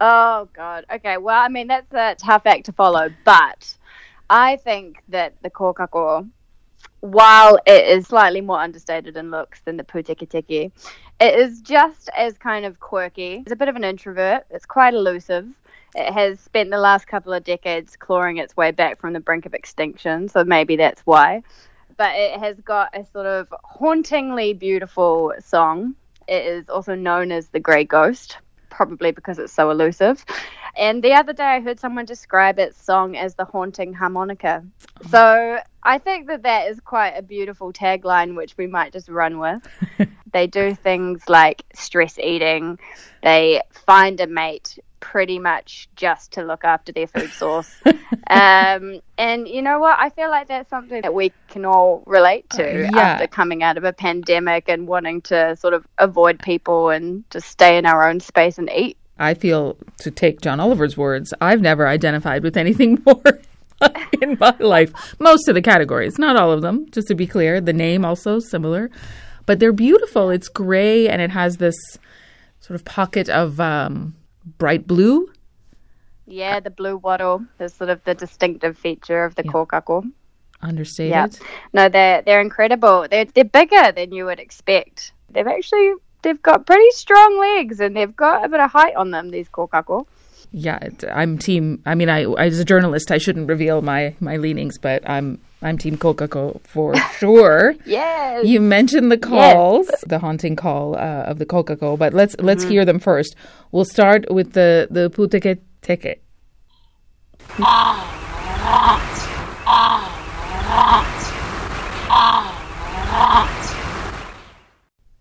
Oh 0.00 0.48
God. 0.52 0.84
Okay. 0.92 1.16
Well, 1.16 1.40
I 1.40 1.48
mean 1.48 1.66
that's 1.66 1.92
a 1.92 2.14
tough 2.14 2.42
act 2.46 2.66
to 2.66 2.72
follow, 2.72 3.10
but 3.24 3.76
I 4.30 4.56
think 4.56 5.02
that 5.08 5.34
the 5.42 5.50
kokako, 5.50 6.28
while 7.00 7.58
it 7.66 7.86
is 7.86 8.06
slightly 8.06 8.40
more 8.40 8.60
understated 8.60 9.16
in 9.16 9.30
looks 9.30 9.60
than 9.60 9.76
the 9.76 9.84
pūteketeke, 9.84 10.72
it 11.20 11.38
is 11.38 11.60
just 11.60 12.10
as 12.16 12.38
kind 12.38 12.64
of 12.64 12.80
quirky. 12.80 13.42
It's 13.44 13.52
a 13.52 13.56
bit 13.56 13.68
of 13.68 13.76
an 13.76 13.84
introvert. 13.84 14.46
It's 14.50 14.66
quite 14.66 14.94
elusive. 14.94 15.48
It 15.94 16.12
has 16.12 16.40
spent 16.40 16.70
the 16.70 16.78
last 16.78 17.06
couple 17.06 17.32
of 17.32 17.44
decades 17.44 17.96
clawing 17.96 18.36
its 18.36 18.56
way 18.56 18.70
back 18.70 19.00
from 19.00 19.12
the 19.14 19.20
brink 19.20 19.46
of 19.46 19.54
extinction, 19.54 20.28
so 20.28 20.44
maybe 20.44 20.76
that's 20.76 21.00
why. 21.02 21.42
But 21.96 22.14
it 22.14 22.38
has 22.38 22.60
got 22.60 22.96
a 22.96 23.04
sort 23.06 23.26
of 23.26 23.52
hauntingly 23.64 24.52
beautiful 24.52 25.32
song. 25.40 25.94
It 26.28 26.44
is 26.46 26.68
also 26.68 26.94
known 26.94 27.32
as 27.32 27.48
the 27.48 27.58
Grey 27.58 27.84
Ghost, 27.84 28.38
probably 28.70 29.12
because 29.12 29.38
it's 29.38 29.52
so 29.52 29.70
elusive. 29.70 30.24
And 30.76 31.02
the 31.02 31.12
other 31.12 31.32
day 31.32 31.44
I 31.44 31.60
heard 31.60 31.80
someone 31.80 32.04
describe 32.04 32.58
its 32.58 32.82
song 32.82 33.16
as 33.16 33.34
the 33.34 33.44
haunting 33.44 33.92
harmonica. 33.92 34.64
So 35.10 35.58
I 35.82 35.98
think 35.98 36.26
that 36.28 36.42
that 36.42 36.68
is 36.68 36.80
quite 36.80 37.10
a 37.10 37.22
beautiful 37.22 37.72
tagline, 37.72 38.36
which 38.36 38.56
we 38.56 38.66
might 38.66 38.92
just 38.92 39.08
run 39.08 39.38
with. 39.38 39.62
they 40.32 40.46
do 40.46 40.74
things 40.74 41.22
like 41.28 41.64
stress 41.74 42.18
eating, 42.18 42.78
they 43.22 43.62
find 43.86 44.20
a 44.20 44.26
mate 44.26 44.78
pretty 45.00 45.38
much 45.38 45.88
just 45.96 46.32
to 46.32 46.42
look 46.42 46.64
after 46.64 46.92
their 46.92 47.06
food 47.06 47.30
source. 47.30 47.74
um, 48.30 49.00
and 49.16 49.48
you 49.48 49.62
know 49.62 49.78
what? 49.78 49.98
I 49.98 50.10
feel 50.10 50.30
like 50.30 50.48
that's 50.48 50.68
something 50.68 51.02
that 51.02 51.14
we 51.14 51.32
can 51.48 51.64
all 51.64 52.02
relate 52.06 52.50
to 52.50 52.64
Uh, 52.64 52.90
yeah. 52.92 52.98
after 52.98 53.26
coming 53.26 53.62
out 53.62 53.76
of 53.76 53.84
a 53.84 53.92
pandemic 53.92 54.68
and 54.68 54.86
wanting 54.86 55.22
to 55.22 55.56
sort 55.56 55.74
of 55.74 55.86
avoid 55.98 56.40
people 56.40 56.90
and 56.90 57.24
just 57.30 57.48
stay 57.48 57.78
in 57.78 57.86
our 57.86 58.08
own 58.08 58.20
space 58.20 58.58
and 58.58 58.70
eat. 58.74 58.96
I 59.18 59.34
feel, 59.34 59.76
to 59.98 60.10
take 60.10 60.40
John 60.40 60.60
Oliver's 60.60 60.96
words, 60.96 61.34
I've 61.40 61.60
never 61.60 61.86
identified 61.86 62.42
with 62.42 62.56
anything 62.56 63.02
more 63.06 63.40
in 64.20 64.36
my 64.40 64.54
life. 64.58 64.92
Most 65.18 65.48
of 65.48 65.54
the 65.54 65.62
categories, 65.62 66.18
not 66.18 66.36
all 66.36 66.52
of 66.52 66.62
them, 66.62 66.86
just 66.90 67.08
to 67.08 67.14
be 67.14 67.26
clear. 67.26 67.60
The 67.60 67.72
name 67.72 68.04
also 68.04 68.38
similar, 68.38 68.90
but 69.46 69.58
they're 69.60 69.72
beautiful. 69.72 70.30
It's 70.30 70.48
gray 70.48 71.08
and 71.08 71.22
it 71.22 71.30
has 71.30 71.56
this 71.56 71.76
sort 72.60 72.74
of 72.74 72.84
pocket 72.84 73.28
of 73.28 73.60
um, 73.60 74.14
bright 74.58 74.86
blue. 74.86 75.30
Yeah, 76.26 76.60
the 76.60 76.70
blue 76.70 76.98
wattle 76.98 77.44
is 77.58 77.72
sort 77.72 77.90
of 77.90 78.04
the 78.04 78.14
distinctive 78.14 78.76
feature 78.76 79.24
of 79.24 79.34
the 79.34 79.42
kokako. 79.44 80.10
Understated. 80.60 81.10
Yeah. 81.10 81.28
No, 81.72 81.88
they're 81.88 82.20
they're 82.22 82.40
incredible. 82.40 83.06
They're 83.08 83.24
they're 83.26 83.44
bigger 83.44 83.92
than 83.92 84.12
you 84.12 84.26
would 84.26 84.40
expect. 84.40 85.12
They've 85.30 85.46
actually 85.46 85.94
they've 86.22 86.42
got 86.42 86.66
pretty 86.66 86.90
strong 86.90 87.38
legs 87.38 87.80
and 87.80 87.96
they've 87.96 88.14
got 88.16 88.44
a 88.44 88.48
bit 88.48 88.60
of 88.60 88.70
height 88.70 88.96
on 88.96 89.10
them. 89.10 89.30
These 89.30 89.48
kokako. 89.48 90.06
Yeah, 90.50 90.78
I'm 91.12 91.38
team. 91.38 91.82
I 91.84 91.94
mean, 91.94 92.08
I 92.08 92.24
as 92.24 92.58
a 92.58 92.64
journalist, 92.64 93.10
I 93.10 93.18
shouldn't 93.18 93.48
reveal 93.48 93.82
my 93.82 94.14
my 94.20 94.36
leanings, 94.36 94.78
but 94.78 95.08
I'm 95.08 95.40
I'm 95.60 95.76
team 95.76 95.98
Kokako 95.98 96.60
for 96.62 96.96
sure. 97.18 97.74
Yes. 97.84 98.46
You 98.46 98.60
mentioned 98.60 99.10
the 99.10 99.18
calls, 99.18 99.88
the 100.06 100.18
haunting 100.18 100.56
call 100.56 100.94
uh, 100.96 101.24
of 101.24 101.38
the 101.38 101.46
Kokako, 101.46 101.98
but 101.98 102.14
let's 102.14 102.36
let's 102.38 102.64
hear 102.64 102.84
them 102.84 102.98
first. 102.98 103.34
We'll 103.72 103.84
start 103.84 104.30
with 104.30 104.52
the 104.52 104.88
the 104.90 105.10
puteke 105.10 105.58
teke. 105.82 106.18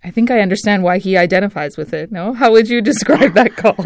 I 0.08 0.12
think 0.12 0.32
I 0.32 0.40
understand 0.40 0.84
why 0.84 1.00
he 1.00 1.18
identifies 1.18 1.76
with 1.76 1.94
it. 1.94 2.14
No, 2.14 2.32
how 2.32 2.54
would 2.54 2.70
you 2.70 2.82
describe 2.82 3.34
that 3.34 3.58
call? 3.58 3.76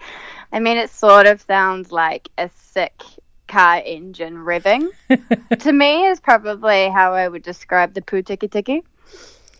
I 0.52 0.60
mean, 0.60 0.76
it 0.76 0.90
sort 0.90 1.26
of 1.26 1.40
sounds 1.40 1.90
like 1.90 2.28
a 2.38 2.48
sick 2.54 3.02
car 3.48 3.82
engine 3.84 4.36
revving. 4.36 4.90
to 5.58 5.72
me, 5.72 6.06
is 6.06 6.20
probably 6.20 6.88
how 6.88 7.14
I 7.14 7.26
would 7.26 7.42
describe 7.42 7.94
the 7.94 8.00
pūteketeke. 8.00 8.82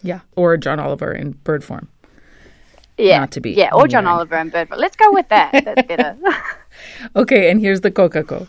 yeah, 0.03 0.21
or 0.37 0.57
John 0.57 0.79
Oliver 0.79 1.11
in 1.11 1.33
bird 1.33 1.65
form. 1.65 1.89
Yeah, 2.97 3.19
Not 3.19 3.33
to 3.33 3.41
be 3.41 3.51
Yeah, 3.51 3.71
or 3.73 3.89
John. 3.89 4.07
Oliver 4.07 4.37
in 4.37 4.51
Bird. 4.51 4.69
But 4.69 4.79
let's 4.79 4.95
go 4.95 5.13
with 5.13 5.29
that. 5.31 5.65
That's 5.65 5.89
better. 5.89 6.17
Okay, 7.17 7.51
and 7.51 7.59
here's 7.59 7.81
the 7.81 7.91
Kokako. 7.91 8.47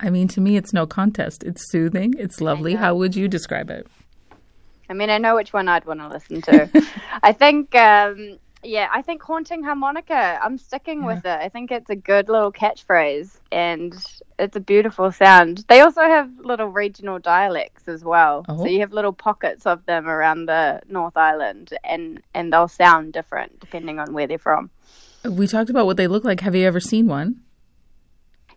I 0.00 0.10
mean, 0.10 0.28
to 0.28 0.40
me, 0.40 0.56
it's 0.56 0.72
no 0.72 0.86
contest. 0.86 1.42
It's 1.42 1.70
soothing. 1.70 2.14
It's 2.18 2.40
lovely. 2.40 2.74
How 2.74 2.94
would 2.94 3.16
you 3.16 3.28
describe 3.28 3.70
it? 3.70 3.86
I 4.88 4.94
mean, 4.94 5.10
I 5.10 5.18
know 5.18 5.34
which 5.34 5.52
one 5.52 5.68
I'd 5.68 5.84
want 5.84 6.00
to 6.00 6.08
listen 6.08 6.40
to. 6.42 6.88
I 7.22 7.32
think, 7.32 7.74
um, 7.74 8.38
yeah, 8.62 8.88
I 8.92 9.02
think 9.02 9.22
haunting 9.22 9.62
harmonica. 9.62 10.38
I'm 10.42 10.56
sticking 10.56 11.04
with 11.04 11.24
it. 11.24 11.26
I 11.40 11.48
think 11.48 11.70
it's 11.70 11.90
a 11.90 11.96
good 11.96 12.28
little 12.28 12.52
catchphrase, 12.52 13.38
and 13.52 13.94
it's 14.38 14.56
a 14.56 14.60
beautiful 14.60 15.12
sound. 15.12 15.64
They 15.68 15.80
also 15.80 16.02
have 16.02 16.30
little 16.38 16.68
regional 16.68 17.18
dialects 17.18 17.86
as 17.86 18.02
well. 18.02 18.44
Oh. 18.48 18.58
So 18.58 18.66
you 18.66 18.80
have 18.80 18.92
little 18.92 19.12
pockets 19.12 19.66
of 19.66 19.84
them 19.86 20.08
around 20.08 20.46
the 20.46 20.80
North 20.88 21.16
Island, 21.16 21.74
and 21.84 22.22
and 22.34 22.52
they'll 22.52 22.68
sound 22.68 23.12
different 23.12 23.60
depending 23.60 23.98
on 23.98 24.12
where 24.12 24.26
they're 24.26 24.38
from. 24.38 24.70
We 25.24 25.46
talked 25.46 25.70
about 25.70 25.86
what 25.86 25.96
they 25.96 26.06
look 26.06 26.24
like. 26.24 26.40
Have 26.40 26.54
you 26.54 26.66
ever 26.66 26.80
seen 26.80 27.06
one? 27.08 27.42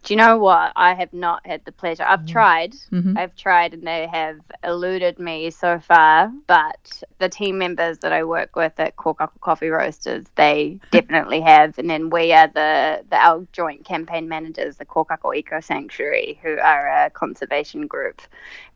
Do 0.04 0.16
you 0.16 0.18
know 0.18 0.40
what? 0.40 0.74
I 0.76 0.96
have 0.96 1.14
not 1.14 1.46
had 1.46 1.64
the 1.64 1.72
pleasure. 1.72 2.04
I've 2.04 2.26
tried. 2.26 2.74
Mhm. 2.92 3.16
I've 3.16 3.36
tried, 3.36 3.76
and 3.76 3.86
they 3.86 4.08
have 4.08 4.40
eluded 4.64 5.20
me 5.20 5.52
so 5.52 5.80
far. 5.80 6.32
But 6.48 7.04
the 7.20 7.30
team 7.30 7.60
members 7.60 8.00
that 8.00 8.12
I 8.12 8.24
work 8.24 8.56
with 8.56 8.80
at 8.80 8.96
Kokako 8.96 9.40
Coffee 9.42 9.70
Roasters, 9.70 10.26
they 10.36 10.80
definitely 10.92 11.42
have. 11.42 11.78
And 11.78 11.88
then 11.88 12.10
we 12.10 12.34
are 12.34 12.48
the, 12.48 13.04
the 13.12 13.16
our 13.16 13.46
joint 13.52 13.86
campaign 13.86 14.28
managers, 14.28 14.78
the 14.78 14.86
Kokako 14.86 15.36
Eco 15.36 15.60
Sanctuary, 15.60 16.40
who 16.42 16.58
are 16.58 16.88
a 17.06 17.10
conservation 17.12 17.86
group. 17.86 18.22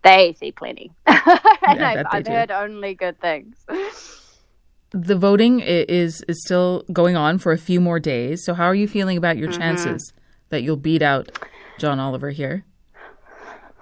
They 0.04 0.36
see 0.40 0.52
plenty, 0.52 0.92
and 1.08 1.20
Yeah, 1.26 1.88
I've, 1.88 2.06
I've 2.12 2.28
heard 2.28 2.52
only 2.52 2.94
good 2.94 3.20
things. 3.20 3.58
The 4.92 5.16
voting 5.16 5.60
is 5.60 6.22
is 6.28 6.44
still 6.46 6.84
going 6.94 7.16
on 7.16 7.40
for 7.40 7.52
a 7.52 7.58
few 7.58 7.82
more 7.82 8.00
days. 8.00 8.46
So, 8.46 8.54
how 8.54 8.66
are 8.66 8.76
you 8.76 8.88
feeling 8.88 9.18
about 9.18 9.38
your 9.38 9.52
chances 9.52 10.14
that 10.50 10.64
you'll 10.64 10.78
beat 10.78 11.02
out 11.02 11.30
John 11.80 12.00
Oliver 12.00 12.32
here? 12.32 12.66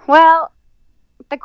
Well, 0.06 0.52
the 1.30 1.38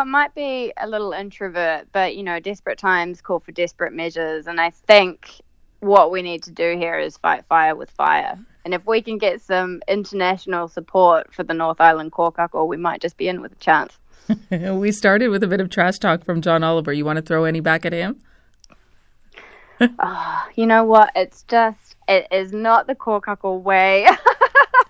it 0.00 0.04
might 0.06 0.34
be 0.34 0.72
a 0.76 0.88
little 0.88 1.12
introvert, 1.12 1.88
but 1.92 2.16
you 2.16 2.22
know, 2.22 2.40
desperate 2.40 2.78
times 2.78 3.20
call 3.20 3.40
for 3.40 3.52
desperate 3.52 3.92
measures, 3.92 4.46
and 4.46 4.60
I 4.60 4.70
think 4.70 5.40
what 5.80 6.10
we 6.10 6.22
need 6.22 6.42
to 6.44 6.50
do 6.50 6.76
here 6.76 6.98
is 6.98 7.16
fight 7.16 7.44
fire 7.48 7.76
with 7.76 7.90
fire. 7.90 8.38
And 8.64 8.74
if 8.74 8.84
we 8.86 9.00
can 9.00 9.18
get 9.18 9.40
some 9.40 9.80
international 9.88 10.68
support 10.68 11.32
for 11.32 11.42
the 11.42 11.54
North 11.54 11.80
Island 11.80 12.12
Kokako, 12.12 12.66
we 12.66 12.76
might 12.76 13.00
just 13.00 13.16
be 13.16 13.28
in 13.28 13.40
with 13.40 13.52
a 13.52 13.56
chance. 13.56 13.98
we 14.50 14.92
started 14.92 15.28
with 15.28 15.42
a 15.42 15.46
bit 15.46 15.60
of 15.60 15.70
trash 15.70 15.98
talk 15.98 16.24
from 16.24 16.42
John 16.42 16.62
Oliver. 16.62 16.92
You 16.92 17.04
want 17.04 17.16
to 17.16 17.22
throw 17.22 17.44
any 17.44 17.60
back 17.60 17.86
at 17.86 17.92
him? 17.92 18.20
oh, 19.80 20.48
you 20.54 20.66
know 20.66 20.84
what? 20.84 21.12
It's 21.14 21.44
just 21.44 21.96
it 22.08 22.26
is 22.30 22.52
not 22.52 22.86
the 22.86 22.94
kōkako 22.94 23.62
way. 23.62 24.06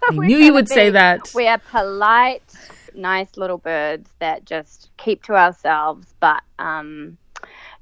I 0.09 0.13
knew 0.13 0.39
you 0.39 0.53
would 0.53 0.69
be, 0.69 0.75
say 0.75 0.91
that. 0.91 1.33
We 1.35 1.47
are 1.47 1.59
polite, 1.59 2.55
nice 2.95 3.37
little 3.37 3.59
birds 3.59 4.11
that 4.19 4.45
just 4.45 4.91
keep 4.97 5.23
to 5.25 5.35
ourselves. 5.35 6.15
But 6.21 6.43
um, 6.59 7.19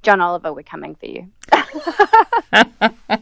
John 0.02 0.20
Oliver, 0.20 0.52
we're 0.52 0.62
coming 0.62 0.94
for 0.94 1.06
you. 1.06 1.28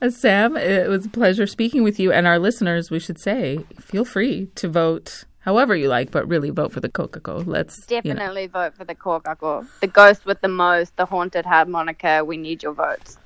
Uh, 0.00 0.10
Sam, 0.10 0.56
it 0.56 0.88
was 0.88 1.06
a 1.06 1.08
pleasure 1.08 1.46
speaking 1.46 1.82
with 1.82 1.98
you. 1.98 2.12
And 2.12 2.26
our 2.26 2.38
listeners, 2.38 2.90
we 2.90 2.98
should 2.98 3.18
say, 3.18 3.64
feel 3.80 4.04
free 4.04 4.46
to 4.54 4.68
vote 4.68 5.24
however 5.40 5.74
you 5.74 5.88
like, 5.88 6.10
but 6.10 6.26
really 6.28 6.50
vote 6.50 6.72
for 6.72 6.80
the 6.80 6.88
kokako. 6.88 7.46
Let's 7.46 7.84
definitely 7.86 8.42
you 8.42 8.48
know. 8.48 8.52
vote 8.52 8.76
for 8.76 8.84
the 8.84 8.94
kokako. 8.94 9.66
The 9.80 9.86
ghost 9.86 10.24
with 10.24 10.40
the 10.40 10.48
most, 10.48 10.96
the 10.96 11.06
haunted 11.06 11.44
harmonica. 11.44 12.24
We 12.24 12.36
need 12.36 12.62
your 12.62 12.72
votes. 12.72 13.18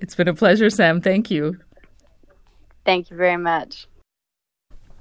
It's 0.00 0.14
been 0.14 0.28
a 0.28 0.34
pleasure, 0.34 0.70
Sam. 0.70 1.00
Thank 1.00 1.30
you. 1.30 1.58
Thank 2.84 3.10
you 3.10 3.16
very 3.16 3.36
much. 3.36 3.86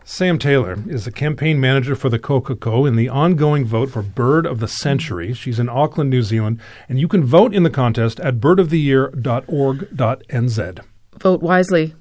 Sam 0.06 0.38
Taylor 0.38 0.78
is 0.88 1.06
the 1.06 1.13
campaign 1.13 1.62
manager 1.62 1.96
for 1.96 2.10
the 2.10 2.19
kōkako 2.19 2.86
in 2.86 2.98
the 2.98 3.08
ongoing 3.08 3.63
vote 3.63 3.89
for 3.89 4.02
Bird 4.02 4.46
of 4.46 4.60
the 4.60 4.67
Century. 4.67 5.34
She's 5.34 5.60
in 5.60 5.69
Auckland, 5.69 6.10
New 6.10 6.24
Zealand, 6.24 6.60
and 6.89 7.00
you 7.00 7.08
can 7.08 7.24
vote 7.24 7.54
in 7.54 7.63
the 7.63 7.69
contest 7.69 8.19
at 8.19 8.41
birdoftheyear.org.nz. 8.41 10.80
Vote 11.19 11.41
wisely. 11.41 11.96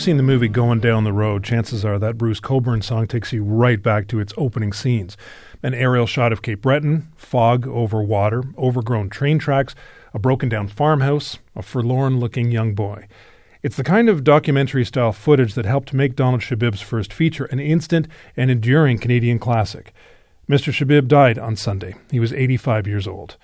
You've 0.00 0.06
seen 0.06 0.16
the 0.16 0.22
movie 0.22 0.48
Going 0.48 0.80
Down 0.80 1.04
the 1.04 1.12
Road, 1.12 1.44
chances 1.44 1.84
are 1.84 1.98
that 1.98 2.16
Bruce 2.16 2.40
Cockburn 2.40 2.80
song 2.80 3.06
takes 3.06 3.34
you 3.34 3.44
right 3.44 3.82
back 3.82 4.08
to 4.08 4.18
its 4.18 4.32
opening 4.38 4.72
scenes. 4.72 5.14
An 5.62 5.74
aerial 5.74 6.06
shot 6.06 6.32
of 6.32 6.40
Cape 6.40 6.62
Breton, 6.62 7.08
fog 7.16 7.68
over 7.68 8.02
water, 8.02 8.42
overgrown 8.56 9.10
train 9.10 9.38
tracks, 9.38 9.74
a 10.14 10.18
broken 10.18 10.48
down 10.48 10.68
farmhouse, 10.68 11.38
a 11.54 11.60
forlorn 11.60 12.18
looking 12.18 12.50
young 12.50 12.74
boy. 12.74 13.08
It's 13.62 13.76
the 13.76 13.84
kind 13.84 14.08
of 14.08 14.24
documentary 14.24 14.86
style 14.86 15.12
footage 15.12 15.52
that 15.52 15.66
helped 15.66 15.92
make 15.92 16.16
Donald 16.16 16.40
Shebib's 16.40 16.80
first 16.80 17.12
feature 17.12 17.44
an 17.44 17.60
instant 17.60 18.08
and 18.38 18.50
enduring 18.50 19.00
Canadian 19.00 19.38
classic. 19.38 19.92
Mr. 20.48 20.72
Shebib 20.72 21.08
died 21.08 21.38
on 21.38 21.56
Sunday. 21.56 21.94
He 22.10 22.20
was 22.20 22.32
85 22.32 22.86
years 22.86 23.06
old. 23.06 23.36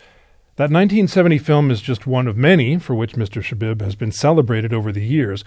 That 0.57 0.71
1970 0.71 1.37
film 1.37 1.71
is 1.71 1.83
just 1.83 2.07
one 2.07 2.27
of 2.27 2.38
many 2.38 2.79
for 2.79 2.95
which 2.95 3.12
Mr. 3.12 3.42
Shebib 3.42 3.83
has 3.83 3.95
been 3.95 4.11
celebrated 4.11 4.73
over 4.73 4.90
the 4.90 5.05
years. 5.05 5.45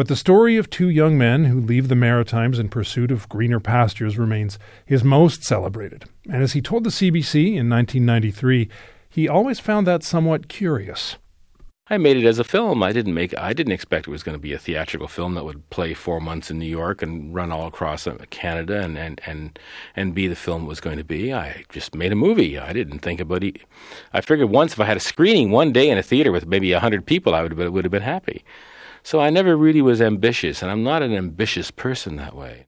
But 0.00 0.08
the 0.08 0.16
story 0.16 0.56
of 0.56 0.70
two 0.70 0.88
young 0.88 1.18
men 1.18 1.44
who 1.44 1.60
leave 1.60 1.88
the 1.88 1.94
Maritimes 1.94 2.58
in 2.58 2.70
pursuit 2.70 3.10
of 3.10 3.28
greener 3.28 3.60
pastures 3.60 4.16
remains 4.16 4.58
his 4.86 5.04
most 5.04 5.44
celebrated. 5.44 6.06
And 6.24 6.42
as 6.42 6.54
he 6.54 6.62
told 6.62 6.84
the 6.84 6.90
CBC 6.90 7.48
in 7.48 7.68
1993, 7.68 8.70
he 9.10 9.28
always 9.28 9.60
found 9.60 9.86
that 9.86 10.02
somewhat 10.02 10.48
curious. 10.48 11.18
I 11.88 11.98
made 11.98 12.16
it 12.16 12.24
as 12.24 12.38
a 12.38 12.44
film. 12.44 12.82
I 12.82 12.92
didn't 12.92 13.12
make. 13.12 13.36
I 13.36 13.52
didn't 13.52 13.74
expect 13.74 14.08
it 14.08 14.10
was 14.10 14.22
going 14.22 14.36
to 14.36 14.40
be 14.40 14.54
a 14.54 14.58
theatrical 14.58 15.06
film 15.06 15.34
that 15.34 15.44
would 15.44 15.68
play 15.68 15.92
four 15.92 16.18
months 16.18 16.50
in 16.50 16.58
New 16.58 16.64
York 16.64 17.02
and 17.02 17.34
run 17.34 17.52
all 17.52 17.66
across 17.66 18.06
uh, 18.06 18.16
Canada 18.30 18.80
and 18.80 18.96
and 18.96 19.20
and 19.26 19.58
and 19.94 20.14
be 20.14 20.28
the 20.28 20.34
film 20.34 20.62
it 20.62 20.68
was 20.68 20.80
going 20.80 20.96
to 20.96 21.04
be. 21.04 21.34
I 21.34 21.64
just 21.68 21.94
made 21.94 22.12
a 22.12 22.16
movie. 22.16 22.58
I 22.58 22.72
didn't 22.72 23.00
think 23.00 23.20
about 23.20 23.44
it. 23.44 23.58
I 24.14 24.22
figured 24.22 24.48
once 24.48 24.72
if 24.72 24.80
I 24.80 24.86
had 24.86 24.96
a 24.96 25.00
screening 25.00 25.50
one 25.50 25.72
day 25.72 25.90
in 25.90 25.98
a 25.98 26.02
theater 26.02 26.32
with 26.32 26.46
maybe 26.46 26.72
hundred 26.72 27.04
people, 27.04 27.34
I 27.34 27.42
would 27.42 27.58
have 27.58 27.70
would 27.70 27.84
have 27.84 27.92
been 27.92 28.00
happy. 28.00 28.44
So 29.02 29.20
I 29.20 29.30
never 29.30 29.56
really 29.56 29.82
was 29.82 30.00
ambitious, 30.00 30.62
and 30.62 30.70
I'm 30.70 30.82
not 30.82 31.02
an 31.02 31.12
ambitious 31.12 31.70
person 31.70 32.16
that 32.16 32.34
way. 32.34 32.66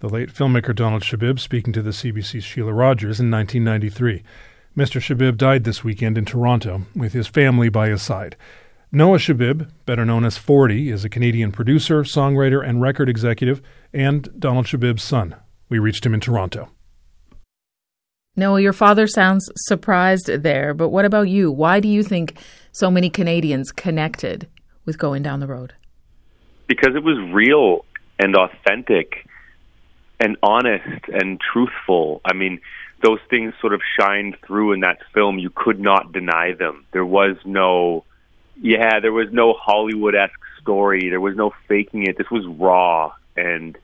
The 0.00 0.08
late 0.08 0.32
filmmaker 0.32 0.74
Donald 0.74 1.02
Shebib 1.02 1.38
speaking 1.38 1.72
to 1.74 1.82
the 1.82 1.90
CBC's 1.90 2.44
Shelagh 2.44 2.72
Rogers 2.72 3.20
in 3.20 3.30
1993. 3.30 4.22
Mr. 4.76 5.00
Shebib 5.00 5.36
died 5.36 5.64
this 5.64 5.84
weekend 5.84 6.18
in 6.18 6.24
Toronto 6.24 6.82
with 6.96 7.12
his 7.12 7.28
family 7.28 7.68
by 7.68 7.88
his 7.88 8.02
side. 8.02 8.36
Noah 8.90 9.18
Shebib, 9.18 9.70
better 9.86 10.04
known 10.04 10.24
as 10.24 10.36
40, 10.36 10.90
is 10.90 11.04
a 11.04 11.08
Canadian 11.08 11.52
producer, 11.52 12.02
songwriter, 12.02 12.66
and 12.66 12.82
record 12.82 13.08
executive, 13.08 13.62
and 13.92 14.28
Donald 14.38 14.66
Shebib's 14.66 15.02
son. 15.02 15.36
We 15.68 15.78
reached 15.78 16.04
him 16.04 16.14
in 16.14 16.20
Toronto. 16.20 16.68
Noah, 18.34 18.60
your 18.60 18.72
father 18.72 19.06
sounds 19.06 19.48
surprised 19.56 20.26
there, 20.26 20.74
but 20.74 20.88
what 20.88 21.04
about 21.04 21.28
you? 21.28 21.52
Why 21.52 21.80
do 21.80 21.88
you 21.88 22.02
think 22.02 22.38
so 22.72 22.90
many 22.90 23.08
Canadians 23.08 23.72
connected 23.72 24.48
with 24.84 24.98
going 24.98 25.22
down 25.22 25.40
the 25.40 25.46
road? 25.46 25.74
Because 26.66 26.94
it 26.94 27.02
was 27.02 27.18
real 27.32 27.84
and 28.18 28.36
authentic 28.36 29.26
and 30.20 30.36
honest 30.42 31.08
and 31.08 31.40
truthful. 31.40 32.20
I 32.24 32.32
mean, 32.32 32.60
those 33.02 33.18
things 33.28 33.54
sort 33.60 33.74
of 33.74 33.80
shined 33.98 34.36
through 34.46 34.72
in 34.72 34.80
that 34.80 34.98
film. 35.12 35.38
You 35.38 35.50
could 35.50 35.80
not 35.80 36.12
deny 36.12 36.52
them. 36.52 36.86
There 36.92 37.04
was 37.04 37.36
no, 37.44 38.04
yeah, 38.60 39.00
there 39.00 39.12
was 39.12 39.32
no 39.32 39.54
Hollywood 39.54 40.14
esque 40.14 40.38
story. 40.60 41.08
There 41.10 41.20
was 41.20 41.36
no 41.36 41.52
faking 41.68 42.04
it. 42.06 42.16
This 42.16 42.30
was 42.30 42.46
raw 42.46 43.12
and 43.36 43.76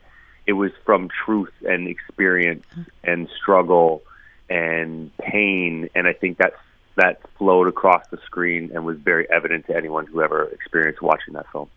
it 0.45 0.53
was 0.53 0.71
from 0.85 1.09
truth 1.25 1.53
and 1.67 1.87
experience 1.87 2.65
uh-huh. 2.71 2.83
and 3.03 3.29
struggle 3.41 4.01
and 4.49 5.15
pain. 5.17 5.89
And 5.93 6.07
I 6.07 6.13
think 6.13 6.37
that's 6.37 6.55
that 6.99 7.21
flowed 7.37 7.67
across 7.67 8.05
the 8.11 8.17
screen 8.25 8.71
and 8.73 8.85
was 8.85 8.97
very 8.97 9.29
evident 9.31 9.65
to 9.67 9.75
anyone 9.75 10.05
who 10.05 10.21
ever 10.21 10.43
experienced 10.45 11.01
watching 11.01 11.33
that 11.33 11.45
film. 11.51 11.69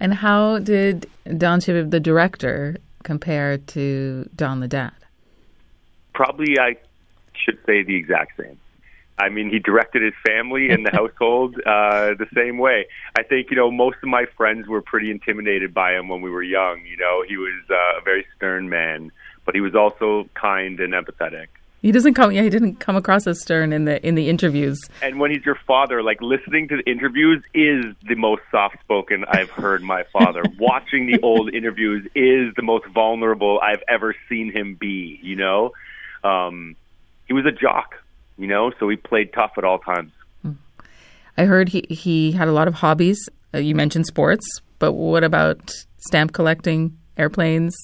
And 0.00 0.14
how 0.14 0.58
did 0.58 1.08
Don 1.36 1.60
Shebib, 1.60 1.90
the 1.90 2.00
director, 2.00 2.76
compare 3.02 3.58
to 3.58 4.28
Don 4.34 4.60
the 4.60 4.68
dad? 4.68 4.92
Probably, 6.14 6.58
I 6.58 6.76
should 7.32 7.58
say 7.66 7.82
the 7.82 7.96
exact 7.96 8.36
same. 8.40 8.58
I 9.18 9.28
mean, 9.28 9.50
he 9.50 9.58
directed 9.58 10.02
his 10.02 10.14
family 10.24 10.70
and 10.70 10.86
the 10.86 10.90
household 10.92 11.56
uh, 11.66 12.14
the 12.14 12.26
same 12.34 12.58
way. 12.58 12.86
I 13.16 13.22
think, 13.22 13.50
you 13.50 13.56
know, 13.56 13.70
most 13.70 13.96
of 14.02 14.08
my 14.08 14.26
friends 14.36 14.68
were 14.68 14.82
pretty 14.82 15.10
intimidated 15.10 15.74
by 15.74 15.94
him 15.94 16.08
when 16.08 16.20
we 16.20 16.30
were 16.30 16.42
young. 16.42 16.82
You 16.86 16.96
know, 16.96 17.24
he 17.26 17.36
was 17.36 17.54
uh, 17.68 17.98
a 17.98 18.00
very 18.04 18.24
stern 18.36 18.68
man, 18.68 19.10
but 19.44 19.54
he 19.54 19.60
was 19.60 19.74
also 19.74 20.28
kind 20.34 20.78
and 20.78 20.92
empathetic. 20.92 21.48
He 21.80 21.92
doesn't 21.92 22.14
come. 22.14 22.32
Yeah, 22.32 22.42
he 22.42 22.50
didn't 22.50 22.76
come 22.76 22.96
across 22.96 23.26
as 23.26 23.40
stern 23.40 23.72
in 23.72 23.84
the 23.84 24.04
in 24.06 24.16
the 24.16 24.28
interviews. 24.28 24.80
And 25.00 25.20
when 25.20 25.30
he's 25.30 25.44
your 25.44 25.58
father, 25.66 26.02
like 26.02 26.20
listening 26.20 26.68
to 26.68 26.76
the 26.76 26.90
interviews 26.90 27.42
is 27.54 27.84
the 28.02 28.16
most 28.16 28.42
soft 28.50 28.80
spoken 28.80 29.24
I've 29.28 29.50
heard 29.50 29.82
my 29.82 30.02
father. 30.12 30.42
Watching 30.58 31.06
the 31.06 31.20
old 31.22 31.54
interviews 31.54 32.04
is 32.16 32.52
the 32.56 32.62
most 32.62 32.86
vulnerable 32.86 33.60
I've 33.62 33.82
ever 33.88 34.14
seen 34.28 34.50
him 34.50 34.74
be. 34.74 35.20
You 35.22 35.36
know, 35.36 35.72
um, 36.24 36.74
he 37.26 37.32
was 37.32 37.46
a 37.46 37.52
jock. 37.52 37.94
You 38.36 38.46
know, 38.46 38.72
so 38.78 38.88
he 38.88 38.96
played 38.96 39.32
tough 39.32 39.52
at 39.56 39.64
all 39.64 39.78
times. 39.78 40.12
I 41.36 41.44
heard 41.44 41.68
he 41.68 41.84
he 41.88 42.32
had 42.32 42.48
a 42.48 42.52
lot 42.52 42.66
of 42.66 42.74
hobbies. 42.74 43.28
Uh, 43.54 43.58
you 43.58 43.76
mentioned 43.76 44.06
sports, 44.06 44.44
but 44.80 44.92
what 44.92 45.22
about 45.22 45.70
stamp 45.98 46.32
collecting, 46.32 46.98
airplanes? 47.16 47.76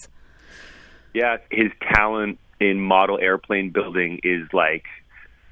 Yeah, 1.13 1.37
his 1.51 1.71
talent 1.95 2.39
in 2.61 2.81
model 2.81 3.19
airplane 3.21 3.71
building 3.71 4.21
is 4.23 4.47
like 4.53 4.85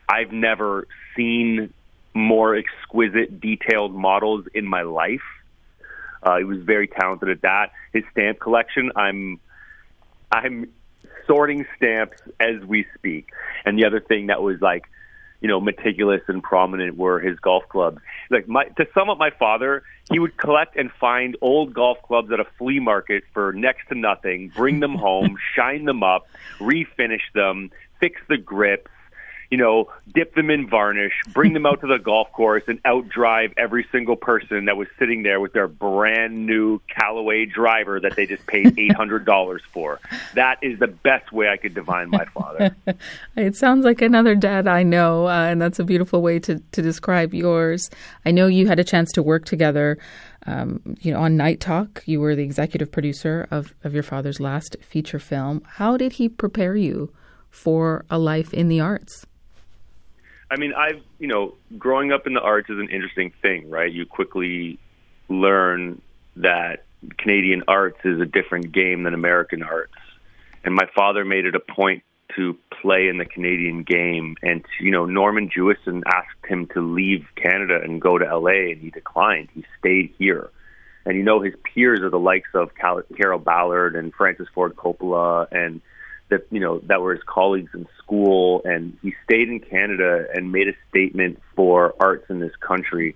I've 0.09 0.33
never 0.33 0.87
seen 1.17 1.73
more 2.15 2.57
exquisite, 2.57 3.41
detailed 3.41 3.95
models 3.95 4.47
in 4.55 4.67
my 4.67 4.83
life. 4.83 5.23
Uh, 6.23 6.39
he 6.39 6.45
was 6.45 6.59
very 6.63 6.87
talented 6.87 7.31
at 7.31 7.43
that. 7.43 7.73
His 7.93 8.05
stamp 8.13 8.39
collection, 8.39 8.93
I'm, 8.95 9.41
I'm 10.31 10.71
sorting 11.27 11.67
stamps 11.77 12.19
as 12.39 12.63
we 12.65 12.87
speak. 12.95 13.31
And 13.65 13.79
the 13.79 13.87
other 13.87 14.01
thing 14.01 14.27
that 14.27 14.43
was 14.43 14.61
like 14.61 14.85
you 15.43 15.49
know, 15.49 15.61
meticulous 15.61 16.23
and 16.29 16.41
prominent 16.43 16.97
were 16.97 17.19
his 17.19 17.39
golf 17.41 17.69
clubs. 17.69 17.99
Like 18.31 18.47
my, 18.47 18.65
to 18.65 18.87
sum 18.95 19.11
up 19.11 19.19
my 19.19 19.31
father, 19.31 19.83
he 20.11 20.21
would 20.21 20.37
collect 20.37 20.77
and 20.77 20.91
find 20.93 21.37
old 21.41 21.75
golf 21.75 22.01
clubs 22.03 22.31
at 22.31 22.39
a 22.39 22.45
flea 22.59 22.79
market 22.79 23.25
for 23.35 23.53
next 23.53 23.89
to 23.89 23.97
nothing, 23.97 24.53
bring 24.55 24.79
them 24.79 24.95
home, 24.95 25.37
shine 25.57 25.85
them 25.85 26.05
up, 26.05 26.29
refinish 26.61 27.33
them, 27.35 27.73
fix 27.99 28.21
the 28.29 28.37
grips, 28.37 28.91
you 29.53 29.59
know, 29.59 29.91
dip 30.15 30.35
them 30.35 30.49
in 30.49 30.67
varnish, 30.67 31.13
bring 31.35 31.53
them 31.53 31.67
out 31.67 31.83
to 31.83 31.87
the 31.87 31.99
golf 32.03 32.33
course, 32.33 32.63
and 32.69 32.83
outdrive 32.85 33.53
every 33.59 33.87
single 33.93 34.17
person 34.17 34.65
that 34.65 34.79
was 34.79 34.89
sitting 34.99 35.23
there 35.25 35.41
with 35.41 35.53
their 35.53 35.69
brand 35.69 36.47
new 36.47 36.81
Callaway 36.89 37.45
driver 37.45 38.01
that 38.01 38.17
they 38.17 38.25
just 38.25 38.47
paid 38.47 38.73
eight 38.79 38.95
hundred 38.95 39.27
dollars 39.27 39.61
for. 39.71 40.01
That 40.35 40.57
is 40.63 40.79
the 40.79 40.87
best 40.87 41.33
way 41.33 41.51
I 41.51 41.59
could 41.59 41.75
divine 41.75 42.09
my 42.09 42.25
father. 42.25 42.75
it 43.37 43.55
sounds 43.55 43.85
like 43.85 44.01
another 44.01 44.35
dad 44.35 44.67
I 44.67 44.85
know, 44.85 45.29
uh, 45.29 45.45
and 45.45 45.61
that's 45.61 45.79
a 45.79 45.85
beautiful 45.85 46.23
way 46.23 46.39
to 46.39 46.59
to 46.59 46.81
describe 46.81 47.35
yours. 47.35 47.91
I 48.25 48.31
know 48.31 48.47
you 48.47 48.69
had 48.69 48.81
a 48.81 48.85
chance 48.85 49.13
to 49.13 49.23
work 49.23 49.45
together. 49.45 49.99
Um, 50.47 50.97
you 51.03 51.13
know, 51.13 51.21
on 51.21 51.37
Night 51.37 51.61
Talk, 51.61 52.03
you 52.07 52.21
were 52.21 52.35
the 52.35 52.43
executive 52.43 52.91
producer 52.91 53.47
of, 53.51 53.75
of 53.85 53.93
your 53.95 54.03
father's 54.03 54.41
last 54.41 54.77
feature 54.81 55.21
film. 55.21 55.63
How 55.75 55.97
did 55.99 56.15
he 56.15 56.29
prepare 56.29 56.75
you 56.75 57.13
for 57.49 58.05
a 58.11 58.19
life 58.19 58.53
in 58.53 58.67
the 58.69 58.81
arts? 58.81 59.25
I 60.53 60.57
mean, 60.59 60.75
I've 60.75 61.01
you 61.19 61.29
know, 61.29 61.55
growing 61.79 62.13
up 62.13 62.27
in 62.27 62.35
the 62.35 62.41
arts 62.41 62.69
is 62.69 62.79
an 62.79 62.91
interesting 62.91 63.33
thing, 63.41 63.71
right? 63.71 63.91
You 63.91 64.05
quickly 64.05 64.79
learn 65.31 66.03
that 66.37 66.85
Canadian 67.17 67.63
arts 67.69 67.99
is 68.05 68.21
a 68.21 68.27
different 68.27 68.71
game 68.71 69.05
than 69.05 69.15
American 69.15 69.63
arts, 69.63 69.95
and 70.63 70.75
my 70.75 70.87
father 70.95 71.25
made 71.25 71.47
it 71.47 71.55
a 71.55 71.61
point 71.61 72.03
to 72.37 72.59
play 72.83 73.09
in 73.09 73.17
the 73.17 73.25
Canadian 73.25 73.83
game. 73.83 74.37
And 74.43 74.63
you 74.79 74.91
know, 74.91 75.07
Norman 75.07 75.49
Jewison 75.49 76.03
asked 76.07 76.45
him 76.47 76.67
to 76.75 76.83
leave 76.83 77.25
Canada 77.35 77.81
and 77.83 77.99
go 77.99 78.19
to 78.19 78.25
LA, 78.25 78.73
and 78.73 78.81
he 78.81 78.91
declined. 78.91 79.49
He 79.55 79.65
stayed 79.79 80.13
here. 80.19 80.51
And 81.07 81.17
you 81.17 81.23
know, 81.23 81.41
his 81.41 81.55
peers 81.65 82.01
are 82.01 82.11
the 82.11 82.19
likes 82.19 82.51
of 82.53 82.73
Carroll 82.75 83.39
Ballard 83.39 83.97
and 83.97 84.13
Francis 84.13 84.49
Ford 84.55 84.77
Coppola 84.77 85.49
and 85.51 85.81
that 86.33 86.47
you 86.51 86.61
know 86.61 86.81
that 86.87 87.01
were 87.01 87.15
his 87.15 87.23
colleagues 87.25 87.71
in 87.75 87.87
school, 87.99 88.63
and 88.65 88.97
he 89.03 89.15
stayed 89.25 89.49
in 89.49 89.61
Canada 89.61 90.27
and 90.35 90.51
made 90.51 90.69
a 90.69 90.73
statement 90.89 91.41
for 91.55 91.95
arts 92.01 92.25
in 92.31 92.41
this 92.41 92.55
country, 92.57 93.15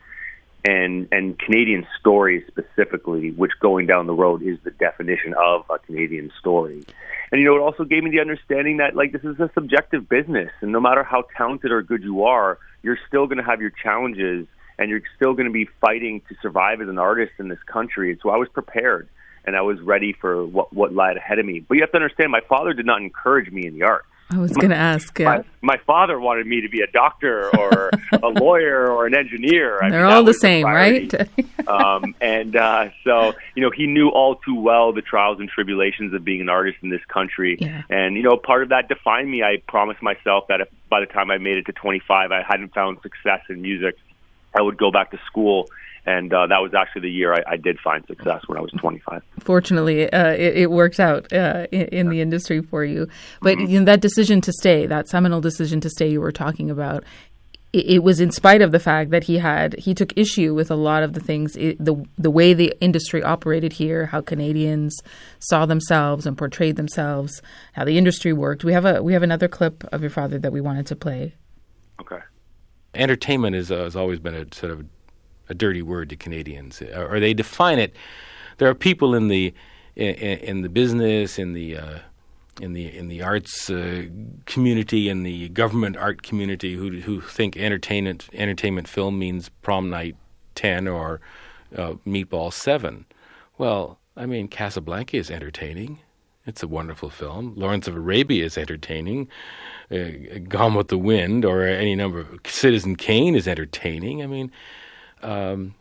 and 0.64 1.08
and 1.10 1.38
Canadian 1.38 1.86
stories 1.98 2.44
specifically, 2.46 3.30
which 3.32 3.52
going 3.60 3.86
down 3.86 4.06
the 4.06 4.14
road 4.14 4.42
is 4.42 4.58
the 4.64 4.70
definition 4.70 5.34
of 5.34 5.64
a 5.70 5.78
Canadian 5.78 6.30
story. 6.38 6.84
And 7.32 7.40
you 7.40 7.46
know, 7.46 7.56
it 7.56 7.60
also 7.60 7.84
gave 7.84 8.04
me 8.04 8.10
the 8.10 8.20
understanding 8.20 8.76
that 8.76 8.94
like 8.94 9.12
this 9.12 9.24
is 9.24 9.40
a 9.40 9.50
subjective 9.54 10.08
business, 10.08 10.50
and 10.60 10.70
no 10.70 10.80
matter 10.80 11.02
how 11.02 11.24
talented 11.36 11.72
or 11.72 11.82
good 11.82 12.02
you 12.02 12.24
are, 12.24 12.58
you're 12.82 12.98
still 13.08 13.26
going 13.26 13.38
to 13.38 13.44
have 13.44 13.60
your 13.60 13.72
challenges, 13.82 14.46
and 14.78 14.90
you're 14.90 15.02
still 15.16 15.32
going 15.32 15.46
to 15.46 15.52
be 15.52 15.68
fighting 15.80 16.20
to 16.28 16.36
survive 16.42 16.80
as 16.82 16.88
an 16.88 16.98
artist 16.98 17.32
in 17.38 17.48
this 17.48 17.62
country. 17.66 18.10
And 18.12 18.20
so 18.22 18.28
I 18.28 18.36
was 18.36 18.48
prepared 18.50 19.08
and 19.46 19.56
I 19.56 19.62
was 19.62 19.80
ready 19.80 20.12
for 20.12 20.44
what 20.44 20.72
what 20.72 20.92
lied 20.92 21.16
ahead 21.16 21.38
of 21.38 21.46
me. 21.46 21.60
But 21.60 21.74
you 21.74 21.82
have 21.82 21.92
to 21.92 21.96
understand, 21.96 22.30
my 22.30 22.40
father 22.40 22.72
did 22.72 22.86
not 22.86 23.00
encourage 23.00 23.50
me 23.50 23.66
in 23.66 23.74
the 23.78 23.84
arts. 23.84 24.06
I 24.28 24.38
was 24.38 24.50
going 24.52 24.70
to 24.70 24.76
ask. 24.76 25.16
Yeah. 25.18 25.26
My, 25.26 25.44
my, 25.62 25.76
father 25.86 26.18
wanted 26.18 26.48
me 26.48 26.62
to 26.62 26.68
be 26.68 26.80
a 26.80 26.88
doctor 26.88 27.48
or 27.56 27.90
a 28.12 28.26
lawyer 28.26 28.90
or 28.90 29.06
an 29.06 29.14
engineer. 29.14 29.80
I 29.80 29.88
They're 29.88 30.04
mean, 30.04 30.12
all 30.12 30.24
the 30.24 30.34
same, 30.34 30.66
right? 30.66 31.14
um, 31.68 32.16
and 32.20 32.56
uh, 32.56 32.88
so, 33.04 33.34
you 33.54 33.62
know, 33.62 33.70
he 33.70 33.86
knew 33.86 34.08
all 34.08 34.34
too 34.34 34.58
well 34.58 34.92
the 34.92 35.02
trials 35.02 35.38
and 35.38 35.48
tribulations 35.48 36.12
of 36.12 36.24
being 36.24 36.40
an 36.40 36.48
artist 36.48 36.78
in 36.82 36.90
this 36.90 37.04
country. 37.04 37.56
Yeah. 37.60 37.82
And, 37.88 38.16
you 38.16 38.24
know, 38.24 38.36
part 38.36 38.64
of 38.64 38.70
that 38.70 38.88
defined 38.88 39.30
me. 39.30 39.44
I 39.44 39.62
promised 39.68 40.02
myself 40.02 40.48
that 40.48 40.60
if 40.60 40.68
by 40.88 40.98
the 40.98 41.06
time 41.06 41.30
I 41.30 41.38
made 41.38 41.58
it 41.58 41.66
to 41.66 41.72
25, 41.72 42.32
I 42.32 42.42
hadn't 42.42 42.74
found 42.74 42.98
success 43.02 43.42
in 43.48 43.62
music, 43.62 43.96
I 44.58 44.62
would 44.62 44.76
go 44.76 44.90
back 44.90 45.12
to 45.12 45.20
school 45.26 45.68
and 46.06 46.32
uh, 46.32 46.46
that 46.46 46.62
was 46.62 46.72
actually 46.72 47.02
the 47.02 47.10
year 47.10 47.34
I, 47.34 47.42
I, 47.52 47.56
did 47.56 47.78
find 47.80 48.04
success 48.06 48.42
when 48.46 48.56
I 48.56 48.60
was 48.60 48.70
25. 48.78 49.22
Fortunately, 49.40 50.10
uh, 50.12 50.30
it, 50.30 50.56
it, 50.56 50.70
worked 50.70 51.00
out 51.00 51.32
uh, 51.32 51.66
in, 51.72 51.86
in, 51.88 52.08
the 52.08 52.20
industry 52.20 52.62
for 52.62 52.84
you. 52.84 53.08
But 53.42 53.58
mm-hmm. 53.58 53.70
you 53.70 53.78
know, 53.80 53.84
that 53.86 54.00
decision 54.00 54.40
to 54.42 54.52
stay, 54.52 54.86
that 54.86 55.08
seminal 55.08 55.40
decision 55.40 55.80
to 55.80 55.90
stay, 55.90 56.08
you 56.08 56.20
were 56.20 56.32
talking 56.32 56.70
about. 56.70 57.04
It, 57.72 57.86
it 57.86 58.02
was 58.04 58.20
in 58.20 58.30
spite 58.30 58.62
of 58.62 58.70
the 58.70 58.78
fact 58.78 59.10
that 59.10 59.24
he 59.24 59.38
had 59.38 59.74
he 59.74 59.94
took 59.94 60.16
issue 60.16 60.54
with 60.54 60.70
a 60.70 60.76
lot 60.76 61.02
of 61.02 61.12
the 61.12 61.20
things 61.20 61.56
it, 61.56 61.84
the 61.84 61.96
the 62.16 62.30
way 62.30 62.54
the 62.54 62.72
industry 62.80 63.22
operated 63.22 63.72
here, 63.72 64.06
how 64.06 64.20
Canadians 64.20 64.96
saw 65.40 65.66
themselves 65.66 66.24
and 66.24 66.38
portrayed 66.38 66.76
themselves, 66.76 67.42
how 67.72 67.84
the 67.84 67.98
industry 67.98 68.32
worked. 68.32 68.62
We 68.62 68.72
have 68.72 68.84
a 68.84 69.02
we 69.02 69.12
have 69.12 69.24
another 69.24 69.48
clip 69.48 69.82
of 69.92 70.00
your 70.02 70.10
father 70.10 70.38
that 70.38 70.52
we 70.52 70.60
wanted 70.60 70.86
to 70.86 70.96
play. 70.96 71.34
Okay 72.00 72.20
entertainment 72.96 73.54
is, 73.54 73.70
uh, 73.70 73.84
has 73.84 73.94
always 73.94 74.18
been 74.18 74.34
a 74.34 74.46
sort 74.54 74.72
of 74.72 74.84
a 75.48 75.54
dirty 75.54 75.82
word 75.82 76.08
to 76.10 76.16
Canadians, 76.16 76.82
or 76.82 77.20
they 77.20 77.34
define 77.34 77.78
it. 77.78 77.94
There 78.58 78.68
are 78.68 78.74
people 78.74 79.14
in 79.14 79.28
the 79.28 79.52
in, 79.94 80.14
in 80.14 80.62
the 80.62 80.68
business, 80.68 81.38
in 81.38 81.52
the 81.52 81.76
uh, 81.76 81.98
in 82.60 82.72
the 82.72 82.96
in 82.96 83.08
the 83.08 83.22
arts 83.22 83.70
uh, 83.70 84.04
community, 84.46 85.08
in 85.08 85.22
the 85.22 85.48
government 85.50 85.96
art 85.96 86.22
community, 86.22 86.74
who 86.74 87.00
who 87.00 87.20
think 87.20 87.56
entertainment 87.56 88.28
entertainment 88.32 88.88
film 88.88 89.18
means 89.18 89.50
prom 89.62 89.90
night 89.90 90.16
ten 90.54 90.88
or 90.88 91.20
uh, 91.76 91.94
meatball 92.06 92.52
seven. 92.52 93.04
Well, 93.58 93.98
I 94.16 94.26
mean, 94.26 94.48
Casablanca 94.48 95.16
is 95.16 95.30
entertaining. 95.30 96.00
It's 96.46 96.62
a 96.62 96.68
wonderful 96.68 97.10
film. 97.10 97.54
Lawrence 97.56 97.88
of 97.88 97.96
Arabia 97.96 98.44
is 98.44 98.56
entertaining. 98.56 99.28
Uh, 99.90 100.38
Gone 100.48 100.74
with 100.74 100.88
the 100.88 100.98
Wind, 100.98 101.44
or 101.44 101.64
any 101.66 101.94
number 101.96 102.20
of 102.20 102.28
Citizen 102.46 102.96
Kane 102.96 103.34
is 103.34 103.48
entertaining. 103.48 104.22
I 104.22 104.26
mean, 104.26 104.52
um, 105.22 105.74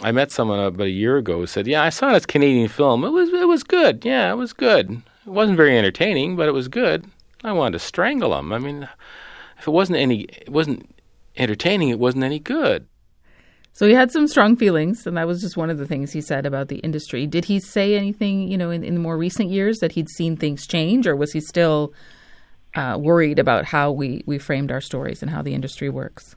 I 0.00 0.12
met 0.12 0.30
someone 0.30 0.58
about 0.58 0.86
a 0.86 0.90
year 0.90 1.16
ago 1.16 1.38
who 1.38 1.46
said, 1.46 1.66
"Yeah, 1.66 1.82
I 1.82 1.90
saw 1.90 2.12
this 2.12 2.26
Canadian 2.26 2.68
film. 2.68 3.04
It 3.04 3.10
was 3.10 3.28
it 3.30 3.48
was 3.48 3.62
good. 3.62 4.04
Yeah, 4.04 4.30
it 4.32 4.36
was 4.36 4.52
good. 4.52 5.02
It 5.26 5.30
wasn't 5.30 5.56
very 5.56 5.76
entertaining, 5.78 6.36
but 6.36 6.48
it 6.48 6.52
was 6.52 6.68
good. 6.68 7.04
I 7.44 7.52
wanted 7.52 7.72
to 7.72 7.78
strangle 7.78 8.36
him. 8.38 8.52
I 8.52 8.58
mean, 8.58 8.88
if 9.58 9.68
it 9.68 9.72
wasn't 9.72 9.98
any, 9.98 10.22
it 10.22 10.50
wasn't 10.50 10.94
entertaining. 11.36 11.90
It 11.90 11.98
wasn't 11.98 12.24
any 12.24 12.38
good." 12.38 12.86
So 13.74 13.86
he 13.86 13.94
had 13.94 14.10
some 14.10 14.28
strong 14.28 14.56
feelings, 14.56 15.06
and 15.06 15.16
that 15.16 15.26
was 15.26 15.40
just 15.40 15.56
one 15.56 15.70
of 15.70 15.78
the 15.78 15.86
things 15.86 16.12
he 16.12 16.20
said 16.20 16.44
about 16.44 16.68
the 16.68 16.76
industry. 16.78 17.26
Did 17.26 17.46
he 17.46 17.58
say 17.58 17.96
anything, 17.96 18.48
you 18.48 18.58
know, 18.58 18.70
in, 18.70 18.84
in 18.84 18.94
the 18.94 19.00
more 19.00 19.16
recent 19.16 19.48
years 19.48 19.78
that 19.78 19.92
he'd 19.92 20.10
seen 20.10 20.36
things 20.36 20.66
change, 20.66 21.06
or 21.06 21.16
was 21.16 21.32
he 21.32 21.40
still 21.40 21.94
uh, 22.74 22.98
worried 23.00 23.38
about 23.38 23.64
how 23.64 23.90
we, 23.90 24.22
we 24.26 24.38
framed 24.38 24.70
our 24.70 24.82
stories 24.82 25.22
and 25.22 25.30
how 25.30 25.40
the 25.40 25.54
industry 25.54 25.88
works? 25.88 26.36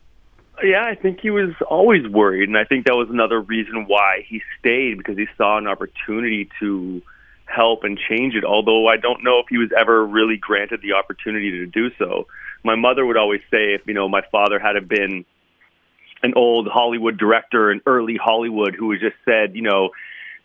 Yeah, 0.63 0.85
I 0.85 0.95
think 0.95 1.19
he 1.21 1.29
was 1.29 1.53
always 1.69 2.07
worried, 2.07 2.47
and 2.47 2.57
I 2.57 2.63
think 2.63 2.85
that 2.85 2.95
was 2.95 3.09
another 3.09 3.41
reason 3.41 3.85
why 3.87 4.25
he 4.27 4.41
stayed 4.59 4.97
because 4.97 5.17
he 5.17 5.27
saw 5.37 5.57
an 5.57 5.67
opportunity 5.67 6.49
to 6.59 7.01
help 7.45 7.83
and 7.83 7.99
change 8.09 8.35
it. 8.35 8.43
Although 8.43 8.87
I 8.87 8.97
don't 8.97 9.23
know 9.23 9.39
if 9.39 9.47
he 9.49 9.57
was 9.57 9.69
ever 9.77 10.05
really 10.05 10.37
granted 10.37 10.81
the 10.81 10.93
opportunity 10.93 11.51
to 11.51 11.65
do 11.65 11.89
so. 11.97 12.27
My 12.63 12.75
mother 12.75 13.05
would 13.05 13.17
always 13.17 13.41
say, 13.51 13.73
if 13.73 13.81
you 13.85 13.93
know, 13.93 14.07
my 14.07 14.21
father 14.31 14.57
had 14.59 14.75
been 14.87 15.25
an 16.23 16.33
old 16.35 16.67
Hollywood 16.67 17.17
director 17.17 17.71
in 17.71 17.81
early 17.85 18.17
Hollywood 18.17 18.75
who 18.75 18.87
was 18.87 18.99
just 18.99 19.15
said, 19.25 19.55
you 19.55 19.61
know, 19.61 19.89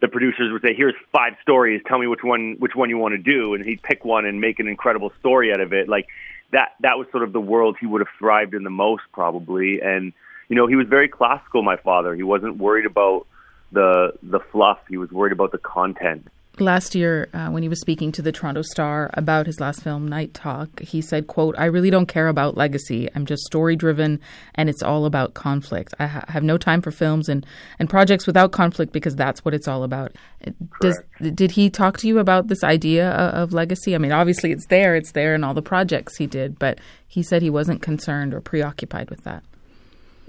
the 0.00 0.08
producers 0.08 0.50
would 0.52 0.62
say, 0.62 0.74
"Here's 0.74 0.94
five 1.12 1.34
stories. 1.42 1.82
Tell 1.86 1.98
me 1.98 2.06
which 2.06 2.22
one 2.22 2.56
which 2.58 2.74
one 2.74 2.90
you 2.90 2.98
want 2.98 3.12
to 3.12 3.18
do," 3.18 3.54
and 3.54 3.64
he'd 3.64 3.82
pick 3.82 4.04
one 4.04 4.24
and 4.24 4.40
make 4.40 4.58
an 4.58 4.66
incredible 4.66 5.12
story 5.20 5.52
out 5.52 5.60
of 5.60 5.72
it. 5.72 5.88
Like 5.88 6.06
that 6.52 6.72
that 6.80 6.98
was 6.98 7.06
sort 7.10 7.22
of 7.22 7.32
the 7.32 7.40
world 7.40 7.76
he 7.80 7.86
would 7.86 8.00
have 8.00 8.08
thrived 8.18 8.54
in 8.54 8.64
the 8.64 8.70
most 8.70 9.02
probably. 9.12 9.80
And 9.80 10.12
you 10.48 10.56
know 10.56 10.66
he 10.66 10.76
was 10.76 10.86
very 10.86 11.08
classical 11.08 11.62
my 11.62 11.76
father. 11.76 12.14
He 12.14 12.22
wasn't 12.22 12.58
worried 12.58 12.86
about 12.86 13.26
the 13.72 14.12
the 14.22 14.40
fluff. 14.52 14.78
He 14.88 14.96
was 14.96 15.10
worried 15.10 15.32
about 15.32 15.52
the 15.52 15.58
content 15.58 16.28
last 16.60 16.94
year 16.94 17.28
uh, 17.32 17.48
when 17.48 17.62
he 17.62 17.68
was 17.68 17.80
speaking 17.80 18.12
to 18.12 18.22
the 18.22 18.32
Toronto 18.32 18.62
Star 18.62 19.10
about 19.14 19.46
his 19.46 19.60
last 19.60 19.82
film 19.82 20.06
Night 20.08 20.34
Talk 20.34 20.80
he 20.80 21.00
said 21.00 21.26
quote 21.26 21.54
I 21.58 21.66
really 21.66 21.90
don't 21.90 22.06
care 22.06 22.28
about 22.28 22.56
legacy. 22.56 23.08
I'm 23.14 23.26
just 23.26 23.42
story 23.44 23.76
driven 23.76 24.20
and 24.54 24.68
it's 24.68 24.82
all 24.82 25.06
about 25.06 25.34
conflict. 25.34 25.94
I 25.98 26.06
ha- 26.06 26.24
have 26.28 26.42
no 26.42 26.58
time 26.58 26.82
for 26.82 26.90
films 26.90 27.28
and 27.28 27.44
and 27.78 27.88
projects 27.88 28.26
without 28.26 28.52
conflict 28.52 28.92
because 28.92 29.16
that's 29.16 29.44
what 29.44 29.54
it's 29.54 29.68
all 29.68 29.82
about. 29.82 30.12
Does, 30.80 30.98
did 31.20 31.50
he 31.50 31.68
talk 31.68 31.98
to 31.98 32.08
you 32.08 32.18
about 32.18 32.48
this 32.48 32.64
idea 32.64 33.10
of, 33.10 33.34
of 33.34 33.52
legacy? 33.52 33.94
I 33.94 33.98
mean 33.98 34.12
obviously 34.12 34.52
it's 34.52 34.66
there 34.66 34.96
it's 34.96 35.12
there 35.12 35.34
in 35.34 35.44
all 35.44 35.54
the 35.54 35.62
projects 35.62 36.16
he 36.16 36.26
did 36.26 36.58
but 36.58 36.78
he 37.06 37.22
said 37.22 37.42
he 37.42 37.50
wasn't 37.50 37.82
concerned 37.82 38.34
or 38.34 38.40
preoccupied 38.40 39.10
with 39.10 39.24
that 39.24 39.42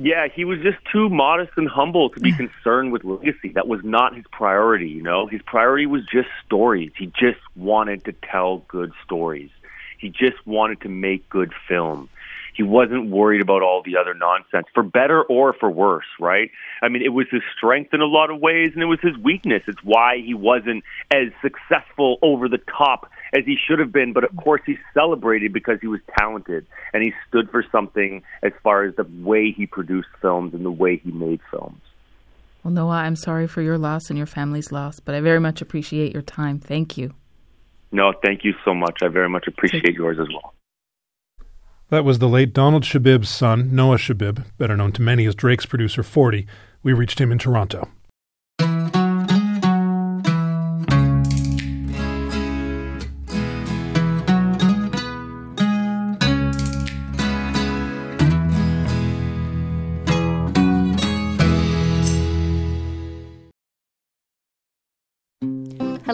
yeah, 0.02 0.28
he 0.34 0.46
was 0.46 0.60
just 0.62 0.78
too 0.92 1.10
modest 1.10 1.52
and 1.58 1.68
humble 1.70 2.10
to 2.10 2.20
be 2.20 2.32
concerned 2.32 2.92
with 2.92 3.04
legacy. 3.04 3.50
That 3.54 3.68
was 3.68 3.82
not 3.84 4.16
his 4.16 4.26
priority, 4.32 4.90
you 4.90 5.04
know. 5.04 5.28
His 5.28 5.42
priority 5.44 5.86
was 5.86 6.02
just 6.12 6.28
stories. 6.46 6.92
He 6.98 7.06
just 7.06 7.40
wanted 7.56 8.06
to 8.06 8.14
tell 8.14 8.64
good 8.68 8.94
stories. 9.06 9.52
He 10.00 10.10
just 10.10 10.46
wanted 10.46 10.82
to 10.82 10.90
make 10.90 11.30
good 11.30 11.54
film. 11.68 12.10
He 12.56 12.64
wasn't 12.64 13.12
worried 13.12 13.42
about 13.42 13.62
all 13.62 13.84
the 13.84 13.98
other 13.98 14.14
nonsense, 14.14 14.66
for 14.74 14.84
better 14.84 15.22
or 15.24 15.54
for 15.54 15.70
worse, 15.70 16.06
right? 16.20 16.50
I 16.82 16.90
mean, 16.90 17.04
it 17.04 17.10
was 17.10 17.28
his 17.32 17.44
strength 17.56 17.94
in 17.94 18.02
a 18.02 18.06
lot 18.06 18.32
of 18.32 18.42
ways, 18.42 18.72
and 18.74 18.82
it 18.82 18.88
was 18.88 19.00
his 19.02 19.18
weakness. 19.18 19.64
It's 19.68 19.84
why 19.84 20.18
he 20.18 20.34
wasn't 20.34 20.84
as 21.14 21.28
successful 21.42 22.18
over 22.22 22.50
the 22.50 22.58
top 22.58 23.10
as 23.34 23.46
he 23.46 23.56
should 23.56 23.80
have 23.80 23.92
been. 23.92 24.14
But 24.14 24.24
of 24.24 24.36
course, 24.36 24.62
he's 24.66 24.78
celebrated 24.94 25.54
because 25.54 25.80
he 25.82 25.88
was 25.88 26.00
talented 26.18 26.66
and 26.94 27.04
he 27.04 27.14
stood 27.28 27.50
for 27.50 27.64
something 27.72 28.24
as 28.44 28.52
far 28.64 28.84
as 28.84 28.96
the 28.96 29.08
way 29.24 29.52
he 29.52 29.66
produced 29.66 30.10
films 30.22 30.54
and 30.54 30.66
the 30.66 30.72
way 30.72 30.98
he 30.98 31.12
made 31.12 31.40
films. 31.50 31.82
Well, 32.64 32.74
Noah, 32.74 32.98
I'm 32.98 33.16
sorry 33.16 33.48
for 33.48 33.62
your 33.62 33.78
loss 33.78 34.10
and 34.10 34.18
your 34.18 34.28
family's 34.28 34.72
loss, 34.72 35.00
but 35.00 35.16
I 35.16 35.22
very 35.22 35.40
much 35.40 35.62
appreciate 35.62 36.14
your 36.14 36.22
time. 36.22 36.60
Thank 36.60 36.98
you. 36.98 37.14
No, 37.92 38.14
thank 38.24 38.44
you 38.44 38.54
so 38.64 38.74
much. 38.74 39.00
I 39.02 39.08
very 39.08 39.30
much 39.30 39.48
appreciate 39.48 39.96
yours 39.96 40.18
as 40.20 40.28
well. 40.30 40.54
That 41.90 42.06
was 42.06 42.20
the 42.20 42.30
late 42.30 42.54
Donald 42.54 42.84
Shebib's 42.84 43.30
son, 43.30 43.76
Noah 43.76 43.98
Shebib, 43.98 44.46
better 44.58 44.78
known 44.78 44.94
to 44.94 45.02
many 45.02 45.26
as 45.26 45.36
Drake's 45.36 45.66
producer 45.66 46.04
40. 46.04 46.48
We 46.84 46.94
reached 46.94 47.20
him 47.20 47.34
in 47.34 47.38
Toronto. 47.38 47.90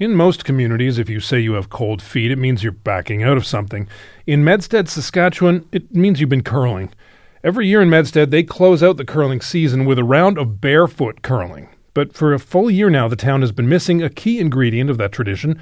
In 0.00 0.14
most 0.14 0.46
communities, 0.46 0.96
if 0.96 1.10
you 1.10 1.20
say 1.20 1.40
you 1.40 1.52
have 1.52 1.68
cold 1.68 2.00
feet, 2.00 2.30
it 2.30 2.38
means 2.38 2.62
you're 2.62 2.72
backing 2.72 3.22
out 3.22 3.36
of 3.36 3.44
something. 3.44 3.86
In 4.26 4.42
Medstead, 4.42 4.88
Saskatchewan, 4.88 5.68
it 5.72 5.94
means 5.94 6.18
you've 6.18 6.30
been 6.30 6.42
curling. 6.42 6.90
Every 7.44 7.68
year 7.68 7.82
in 7.82 7.90
Medstead, 7.90 8.30
they 8.30 8.42
close 8.42 8.82
out 8.82 8.96
the 8.96 9.04
curling 9.04 9.42
season 9.42 9.84
with 9.84 9.98
a 9.98 10.04
round 10.04 10.38
of 10.38 10.58
barefoot 10.58 11.20
curling. 11.20 11.68
But 11.92 12.14
for 12.14 12.32
a 12.32 12.38
full 12.38 12.70
year 12.70 12.88
now, 12.88 13.08
the 13.08 13.14
town 13.16 13.42
has 13.42 13.52
been 13.52 13.68
missing 13.68 14.02
a 14.02 14.08
key 14.08 14.38
ingredient 14.38 14.88
of 14.88 14.96
that 14.96 15.12
tradition 15.12 15.60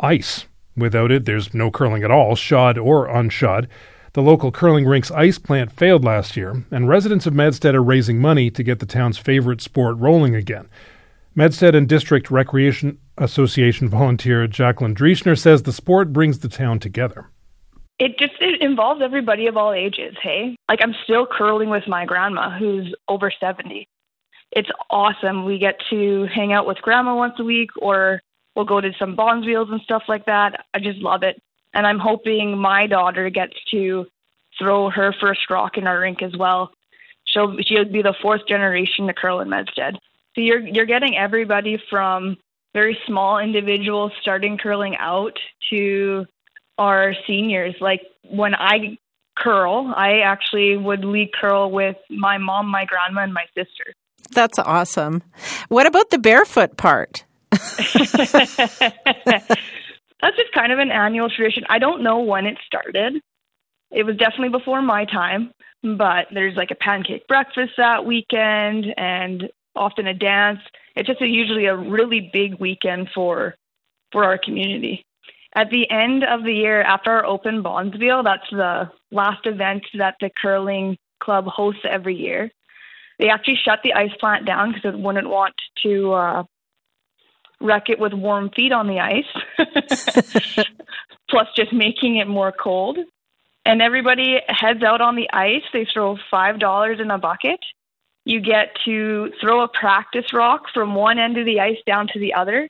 ice. 0.00 0.44
Without 0.76 1.10
it, 1.10 1.24
there's 1.24 1.54
no 1.54 1.70
curling 1.70 2.02
at 2.02 2.10
all, 2.10 2.36
shod 2.36 2.76
or 2.76 3.08
unshod. 3.08 3.68
The 4.12 4.20
local 4.20 4.52
curling 4.52 4.84
rink's 4.84 5.10
ice 5.12 5.38
plant 5.38 5.72
failed 5.72 6.04
last 6.04 6.36
year, 6.36 6.62
and 6.70 6.90
residents 6.90 7.24
of 7.24 7.32
Medstead 7.32 7.72
are 7.72 7.82
raising 7.82 8.18
money 8.18 8.50
to 8.50 8.62
get 8.62 8.80
the 8.80 8.86
town's 8.86 9.16
favorite 9.16 9.62
sport 9.62 9.96
rolling 9.96 10.34
again. 10.34 10.68
Medstead 11.38 11.76
and 11.76 11.88
District 11.88 12.32
Recreation 12.32 12.98
Association 13.16 13.88
volunteer 13.88 14.48
Jacqueline 14.48 14.92
Dreschner 14.92 15.38
says 15.38 15.62
the 15.62 15.72
sport 15.72 16.12
brings 16.12 16.40
the 16.40 16.48
town 16.48 16.80
together. 16.80 17.30
It 18.00 18.18
just 18.18 18.32
it 18.40 18.60
involves 18.60 19.00
everybody 19.00 19.46
of 19.46 19.56
all 19.56 19.72
ages, 19.72 20.16
hey? 20.20 20.56
Like 20.68 20.80
I'm 20.82 20.96
still 21.04 21.28
curling 21.30 21.70
with 21.70 21.86
my 21.86 22.04
grandma 22.06 22.58
who's 22.58 22.92
over 23.06 23.30
70. 23.30 23.86
It's 24.50 24.68
awesome. 24.90 25.44
We 25.44 25.58
get 25.58 25.76
to 25.90 26.26
hang 26.34 26.52
out 26.52 26.66
with 26.66 26.78
grandma 26.78 27.14
once 27.14 27.34
a 27.38 27.44
week 27.44 27.70
or 27.80 28.20
we'll 28.56 28.64
go 28.64 28.80
to 28.80 28.90
some 28.98 29.16
bonspiels 29.16 29.70
and 29.70 29.80
stuff 29.82 30.02
like 30.08 30.26
that. 30.26 30.64
I 30.74 30.80
just 30.80 30.98
love 30.98 31.22
it. 31.22 31.40
And 31.72 31.86
I'm 31.86 32.00
hoping 32.00 32.58
my 32.58 32.88
daughter 32.88 33.30
gets 33.30 33.54
to 33.70 34.06
throw 34.58 34.90
her 34.90 35.14
first 35.20 35.48
rock 35.50 35.78
in 35.78 35.86
our 35.86 36.00
rink 36.00 36.20
as 36.20 36.36
well. 36.36 36.72
She'll 37.26 37.56
she'll 37.60 37.84
be 37.84 38.02
the 38.02 38.14
fourth 38.20 38.40
generation 38.48 39.06
to 39.06 39.14
curl 39.14 39.38
in 39.38 39.46
Medstead. 39.46 39.98
So 40.38 40.42
you're 40.42 40.60
you're 40.60 40.86
getting 40.86 41.16
everybody 41.16 41.82
from 41.90 42.36
very 42.72 42.96
small 43.08 43.40
individuals 43.40 44.12
starting 44.20 44.56
curling 44.56 44.94
out 44.96 45.36
to 45.70 46.26
our 46.78 47.12
seniors. 47.26 47.74
Like 47.80 48.02
when 48.22 48.54
I 48.54 48.98
curl, 49.36 49.92
I 49.96 50.20
actually 50.20 50.76
would 50.76 51.04
lead 51.04 51.30
curl 51.32 51.72
with 51.72 51.96
my 52.08 52.38
mom, 52.38 52.68
my 52.68 52.84
grandma, 52.84 53.22
and 53.22 53.34
my 53.34 53.46
sister. 53.56 53.92
That's 54.30 54.60
awesome. 54.60 55.24
What 55.70 55.88
about 55.88 56.10
the 56.10 56.18
barefoot 56.18 56.76
part? 56.76 57.24
That's 57.50 57.96
just 60.36 60.52
kind 60.54 60.70
of 60.70 60.78
an 60.78 60.92
annual 60.92 61.30
tradition. 61.30 61.64
I 61.68 61.80
don't 61.80 62.04
know 62.04 62.20
when 62.20 62.46
it 62.46 62.58
started. 62.64 63.20
It 63.90 64.04
was 64.04 64.16
definitely 64.16 64.50
before 64.50 64.82
my 64.82 65.04
time, 65.04 65.50
but 65.82 66.28
there's 66.32 66.54
like 66.54 66.70
a 66.70 66.76
pancake 66.76 67.26
breakfast 67.26 67.72
that 67.76 68.04
weekend 68.04 68.86
and 68.96 69.50
often 69.76 70.06
a 70.06 70.14
dance. 70.14 70.60
It's 70.96 71.06
just 71.06 71.20
a, 71.20 71.26
usually 71.26 71.66
a 71.66 71.76
really 71.76 72.30
big 72.32 72.58
weekend 72.58 73.08
for 73.14 73.54
for 74.12 74.24
our 74.24 74.38
community. 74.38 75.04
At 75.54 75.70
the 75.70 75.90
end 75.90 76.24
of 76.24 76.44
the 76.44 76.52
year, 76.52 76.82
after 76.82 77.10
our 77.10 77.24
open 77.24 77.62
bonspiel, 77.62 78.22
that's 78.22 78.48
the 78.50 78.90
last 79.10 79.46
event 79.46 79.84
that 79.94 80.16
the 80.20 80.30
curling 80.30 80.98
club 81.20 81.46
hosts 81.46 81.82
every 81.88 82.16
year. 82.16 82.50
They 83.18 83.28
actually 83.28 83.58
shut 83.64 83.80
the 83.82 83.94
ice 83.94 84.14
plant 84.20 84.46
down 84.46 84.72
because 84.72 84.92
they 84.92 85.00
wouldn't 85.00 85.28
want 85.28 85.54
to 85.82 86.12
uh, 86.12 86.42
wreck 87.60 87.88
it 87.88 87.98
with 87.98 88.12
warm 88.12 88.50
feet 88.54 88.72
on 88.72 88.86
the 88.86 89.00
ice, 89.00 89.24
plus 91.30 91.48
just 91.56 91.72
making 91.72 92.16
it 92.16 92.28
more 92.28 92.52
cold. 92.52 92.98
And 93.64 93.82
everybody 93.82 94.40
heads 94.46 94.82
out 94.82 95.00
on 95.00 95.16
the 95.16 95.28
ice. 95.32 95.62
They 95.72 95.86
throw 95.92 96.16
five 96.30 96.58
dollars 96.58 97.00
in 97.00 97.10
a 97.10 97.18
bucket, 97.18 97.60
you 98.28 98.40
get 98.40 98.76
to 98.84 99.32
throw 99.40 99.62
a 99.62 99.68
practice 99.68 100.34
rock 100.34 100.64
from 100.74 100.94
one 100.94 101.18
end 101.18 101.38
of 101.38 101.46
the 101.46 101.60
ice 101.60 101.78
down 101.86 102.06
to 102.08 102.20
the 102.20 102.34
other. 102.34 102.68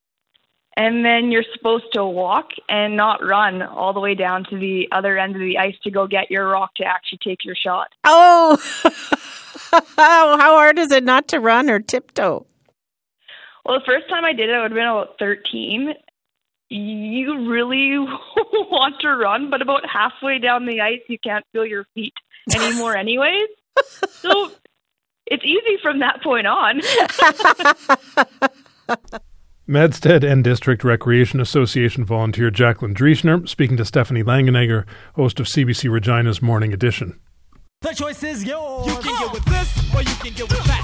And 0.76 1.04
then 1.04 1.32
you're 1.32 1.44
supposed 1.52 1.92
to 1.94 2.04
walk 2.04 2.50
and 2.68 2.96
not 2.96 3.26
run 3.26 3.62
all 3.62 3.92
the 3.92 3.98
way 3.98 4.14
down 4.14 4.44
to 4.50 4.56
the 4.56 4.86
other 4.92 5.18
end 5.18 5.34
of 5.34 5.40
the 5.40 5.58
ice 5.58 5.74
to 5.82 5.90
go 5.90 6.06
get 6.06 6.30
your 6.30 6.48
rock 6.48 6.76
to 6.76 6.84
actually 6.84 7.18
take 7.24 7.44
your 7.44 7.56
shot. 7.56 7.88
Oh, 8.04 8.56
how 9.96 10.38
hard 10.38 10.78
is 10.78 10.92
it 10.92 11.02
not 11.02 11.26
to 11.28 11.40
run 11.40 11.68
or 11.68 11.80
tiptoe? 11.80 12.46
Well, 13.64 13.80
the 13.80 13.84
first 13.84 14.08
time 14.08 14.24
I 14.24 14.34
did 14.34 14.50
it, 14.50 14.52
I 14.52 14.62
would 14.62 14.70
have 14.70 14.76
been 14.76 14.86
about 14.86 15.18
13. 15.18 15.92
You 16.68 17.50
really 17.50 17.98
want 18.38 19.00
to 19.00 19.08
run, 19.08 19.50
but 19.50 19.60
about 19.60 19.84
halfway 19.88 20.38
down 20.38 20.66
the 20.66 20.82
ice, 20.82 21.00
you 21.08 21.18
can't 21.18 21.44
feel 21.50 21.66
your 21.66 21.84
feet 21.94 22.14
anymore, 22.54 22.96
anyways. 22.96 23.48
so 24.08 24.52
it's 25.30 25.44
easy 25.44 25.78
from 25.82 26.00
that 26.00 26.22
point 26.22 26.46
on. 26.46 26.80
Medstead 29.68 30.24
and 30.24 30.42
District 30.42 30.82
Recreation 30.82 31.40
Association 31.40 32.04
volunteer 32.04 32.50
Jacqueline 32.50 32.94
Dreschner 32.94 33.46
speaking 33.46 33.76
to 33.76 33.84
Stefani 33.84 34.22
Langenegger, 34.22 34.86
host 35.14 35.38
of 35.40 35.46
CBC 35.46 35.90
Regina's 35.90 36.40
Morning 36.40 36.72
Edition. 36.72 37.20
The 37.82 37.92
choice 37.92 38.22
is 38.22 38.44
yours. 38.44 38.86
You 38.86 38.96
can 38.96 39.26
get 39.26 39.32
with 39.32 39.44
this 39.44 39.94
or 39.94 40.00
you 40.00 40.16
can 40.16 40.32
get 40.32 40.48
with 40.48 40.64
that. 40.64 40.77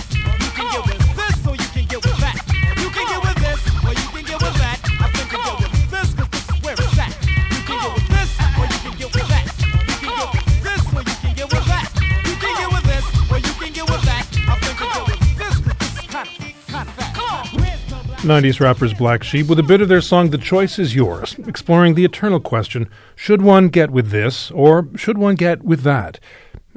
90s 18.24 18.58
rappers 18.58 18.94
Black 18.94 19.22
Sheep 19.22 19.48
with 19.48 19.58
a 19.58 19.62
bit 19.62 19.82
of 19.82 19.88
their 19.88 20.00
song 20.00 20.30
The 20.30 20.38
Choice 20.38 20.78
Is 20.78 20.94
Yours, 20.94 21.36
exploring 21.46 21.92
the 21.92 22.06
eternal 22.06 22.40
question 22.40 22.88
should 23.14 23.42
one 23.42 23.68
get 23.68 23.90
with 23.90 24.08
this 24.08 24.50
or 24.52 24.88
should 24.96 25.18
one 25.18 25.34
get 25.34 25.62
with 25.62 25.82
that? 25.82 26.18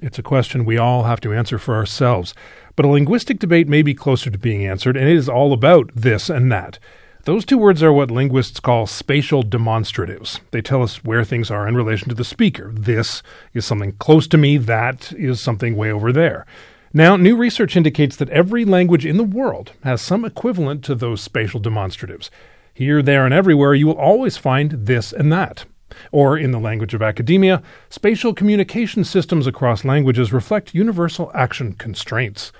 It's 0.01 0.19
a 0.19 0.23
question 0.23 0.65
we 0.65 0.77
all 0.77 1.03
have 1.03 1.21
to 1.21 1.33
answer 1.33 1.57
for 1.57 1.75
ourselves, 1.75 2.33
but 2.75 2.85
a 2.85 2.89
linguistic 2.89 3.39
debate 3.39 3.69
may 3.69 3.81
be 3.81 3.93
closer 3.93 4.29
to 4.29 4.37
being 4.37 4.65
answered, 4.65 4.97
and 4.97 5.07
it 5.07 5.15
is 5.15 5.29
all 5.29 5.53
about 5.53 5.89
this 5.95 6.29
and 6.29 6.51
that. 6.51 6.79
Those 7.23 7.45
two 7.45 7.57
words 7.57 7.81
are 7.81 7.93
what 7.93 8.11
linguists 8.11 8.59
call 8.59 8.85
spatial 8.85 9.41
demonstratives. 9.41 10.41
They 10.51 10.61
tell 10.61 10.83
us 10.83 11.05
where 11.05 11.23
things 11.23 11.49
are 11.49 11.65
in 11.65 11.77
relation 11.77 12.09
to 12.09 12.15
the 12.15 12.25
speaker. 12.25 12.71
This 12.73 13.23
is 13.53 13.65
something 13.65 13.93
close 13.93 14.27
to 14.27 14.37
me, 14.37 14.57
that 14.57 15.13
is 15.13 15.39
something 15.39 15.77
way 15.77 15.93
over 15.93 16.11
there. 16.11 16.45
Now, 16.93 17.17
new 17.17 17.35
research 17.35 17.75
indicates 17.75 18.15
that 18.15 18.29
every 18.29 18.63
language 18.63 19.05
in 19.05 19.17
the 19.17 19.23
world 19.23 19.73
has 19.83 20.01
some 20.01 20.23
equivalent 20.23 20.83
to 20.85 20.95
those 20.95 21.21
spatial 21.21 21.59
demonstratives. 21.59 22.29
Here, 22.73 23.01
there, 23.01 23.25
and 23.25 23.33
everywhere, 23.33 23.73
you 23.73 23.87
will 23.87 23.97
always 23.97 24.37
find 24.37 24.71
this 24.71 25.11
and 25.11 25.31
that. 25.31 25.65
Or, 26.11 26.37
in 26.37 26.51
the 26.51 26.59
language 26.59 26.93
of 26.93 27.01
academia, 27.01 27.61
spatial 27.89 28.33
communication 28.33 29.03
systems 29.03 29.47
across 29.47 29.83
languages 29.83 30.31
reflect 30.31 30.75
universal 30.75 31.31
action 31.33 31.73
constraints. 31.73 32.51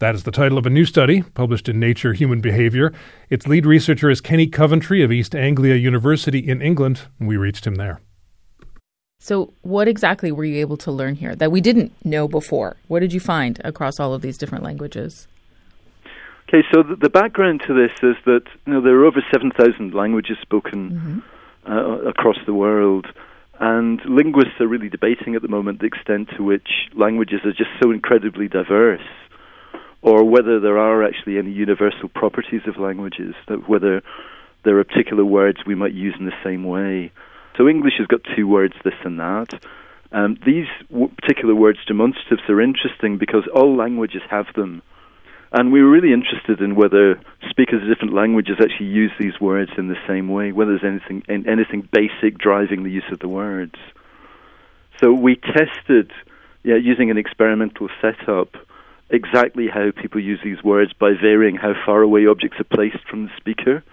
That 0.00 0.14
is 0.14 0.24
the 0.24 0.30
title 0.30 0.58
of 0.58 0.66
a 0.66 0.70
new 0.70 0.84
study 0.84 1.22
published 1.22 1.68
in 1.68 1.80
Nature 1.80 2.12
Human 2.12 2.40
Behavior. 2.40 2.92
Its 3.30 3.46
lead 3.46 3.64
researcher 3.64 4.10
is 4.10 4.20
Kenny 4.20 4.46
Coventry 4.46 5.02
of 5.02 5.10
East 5.10 5.34
Anglia 5.34 5.76
University 5.76 6.40
in 6.40 6.60
England, 6.60 7.02
and 7.18 7.28
we 7.28 7.36
reached 7.36 7.66
him 7.66 7.76
there. 7.76 8.00
So, 9.24 9.54
what 9.62 9.88
exactly 9.88 10.30
were 10.32 10.44
you 10.44 10.60
able 10.60 10.76
to 10.76 10.92
learn 10.92 11.14
here 11.14 11.34
that 11.34 11.50
we 11.50 11.62
didn't 11.62 11.92
know 12.04 12.28
before? 12.28 12.76
What 12.88 13.00
did 13.00 13.14
you 13.14 13.20
find 13.20 13.58
across 13.64 13.98
all 13.98 14.12
of 14.12 14.20
these 14.20 14.36
different 14.36 14.62
languages? 14.62 15.26
Okay, 16.46 16.60
so 16.70 16.82
the, 16.82 16.96
the 16.96 17.08
background 17.08 17.62
to 17.66 17.72
this 17.72 17.92
is 18.02 18.16
that 18.26 18.42
you 18.66 18.74
know 18.74 18.82
there 18.82 18.94
are 18.98 19.06
over 19.06 19.24
seven 19.32 19.50
thousand 19.50 19.94
languages 19.94 20.36
spoken 20.42 21.22
mm-hmm. 21.64 21.72
uh, 21.72 22.10
across 22.10 22.36
the 22.44 22.52
world, 22.52 23.06
and 23.60 23.98
linguists 24.04 24.60
are 24.60 24.66
really 24.66 24.90
debating 24.90 25.34
at 25.34 25.40
the 25.40 25.48
moment 25.48 25.80
the 25.80 25.86
extent 25.86 26.28
to 26.36 26.44
which 26.44 26.68
languages 26.94 27.40
are 27.46 27.52
just 27.52 27.70
so 27.82 27.92
incredibly 27.92 28.46
diverse, 28.46 29.08
or 30.02 30.22
whether 30.22 30.60
there 30.60 30.76
are 30.76 31.02
actually 31.02 31.38
any 31.38 31.50
universal 31.50 32.10
properties 32.10 32.60
of 32.66 32.76
languages, 32.76 33.34
that 33.48 33.70
whether 33.70 34.02
there 34.64 34.78
are 34.78 34.84
particular 34.84 35.24
words 35.24 35.60
we 35.66 35.74
might 35.74 35.94
use 35.94 36.14
in 36.20 36.26
the 36.26 36.40
same 36.44 36.62
way. 36.64 37.10
So 37.56 37.68
English 37.68 37.94
has 37.98 38.06
got 38.06 38.20
two 38.36 38.46
words, 38.48 38.74
this 38.84 38.94
and 39.04 39.18
that. 39.20 39.60
Um, 40.12 40.36
these 40.44 40.66
w- 40.90 41.08
particular 41.08 41.54
words, 41.54 41.78
demonstratives, 41.88 42.48
are 42.48 42.60
interesting 42.60 43.18
because 43.18 43.44
all 43.52 43.76
languages 43.76 44.22
have 44.30 44.46
them. 44.54 44.82
And 45.52 45.72
we 45.72 45.82
were 45.82 45.90
really 45.90 46.12
interested 46.12 46.60
in 46.60 46.74
whether 46.74 47.20
speakers 47.48 47.82
of 47.82 47.88
different 47.88 48.12
languages 48.12 48.56
actually 48.60 48.86
use 48.86 49.12
these 49.20 49.40
words 49.40 49.70
in 49.78 49.86
the 49.86 49.98
same 50.08 50.28
way, 50.28 50.50
whether 50.50 50.76
there's 50.76 51.00
anything 51.00 51.22
anything 51.28 51.88
basic 51.92 52.38
driving 52.38 52.82
the 52.82 52.90
use 52.90 53.04
of 53.12 53.20
the 53.20 53.28
words. 53.28 53.76
So 55.00 55.12
we 55.12 55.36
tested, 55.36 56.10
yeah, 56.64 56.74
using 56.74 57.10
an 57.10 57.18
experimental 57.18 57.88
setup, 58.00 58.56
exactly 59.10 59.68
how 59.68 59.92
people 59.92 60.20
use 60.20 60.40
these 60.42 60.62
words 60.64 60.92
by 60.92 61.12
varying 61.20 61.54
how 61.54 61.74
far 61.86 62.02
away 62.02 62.26
objects 62.26 62.58
are 62.58 62.64
placed 62.64 63.04
from 63.08 63.26
the 63.26 63.30
speaker, 63.36 63.84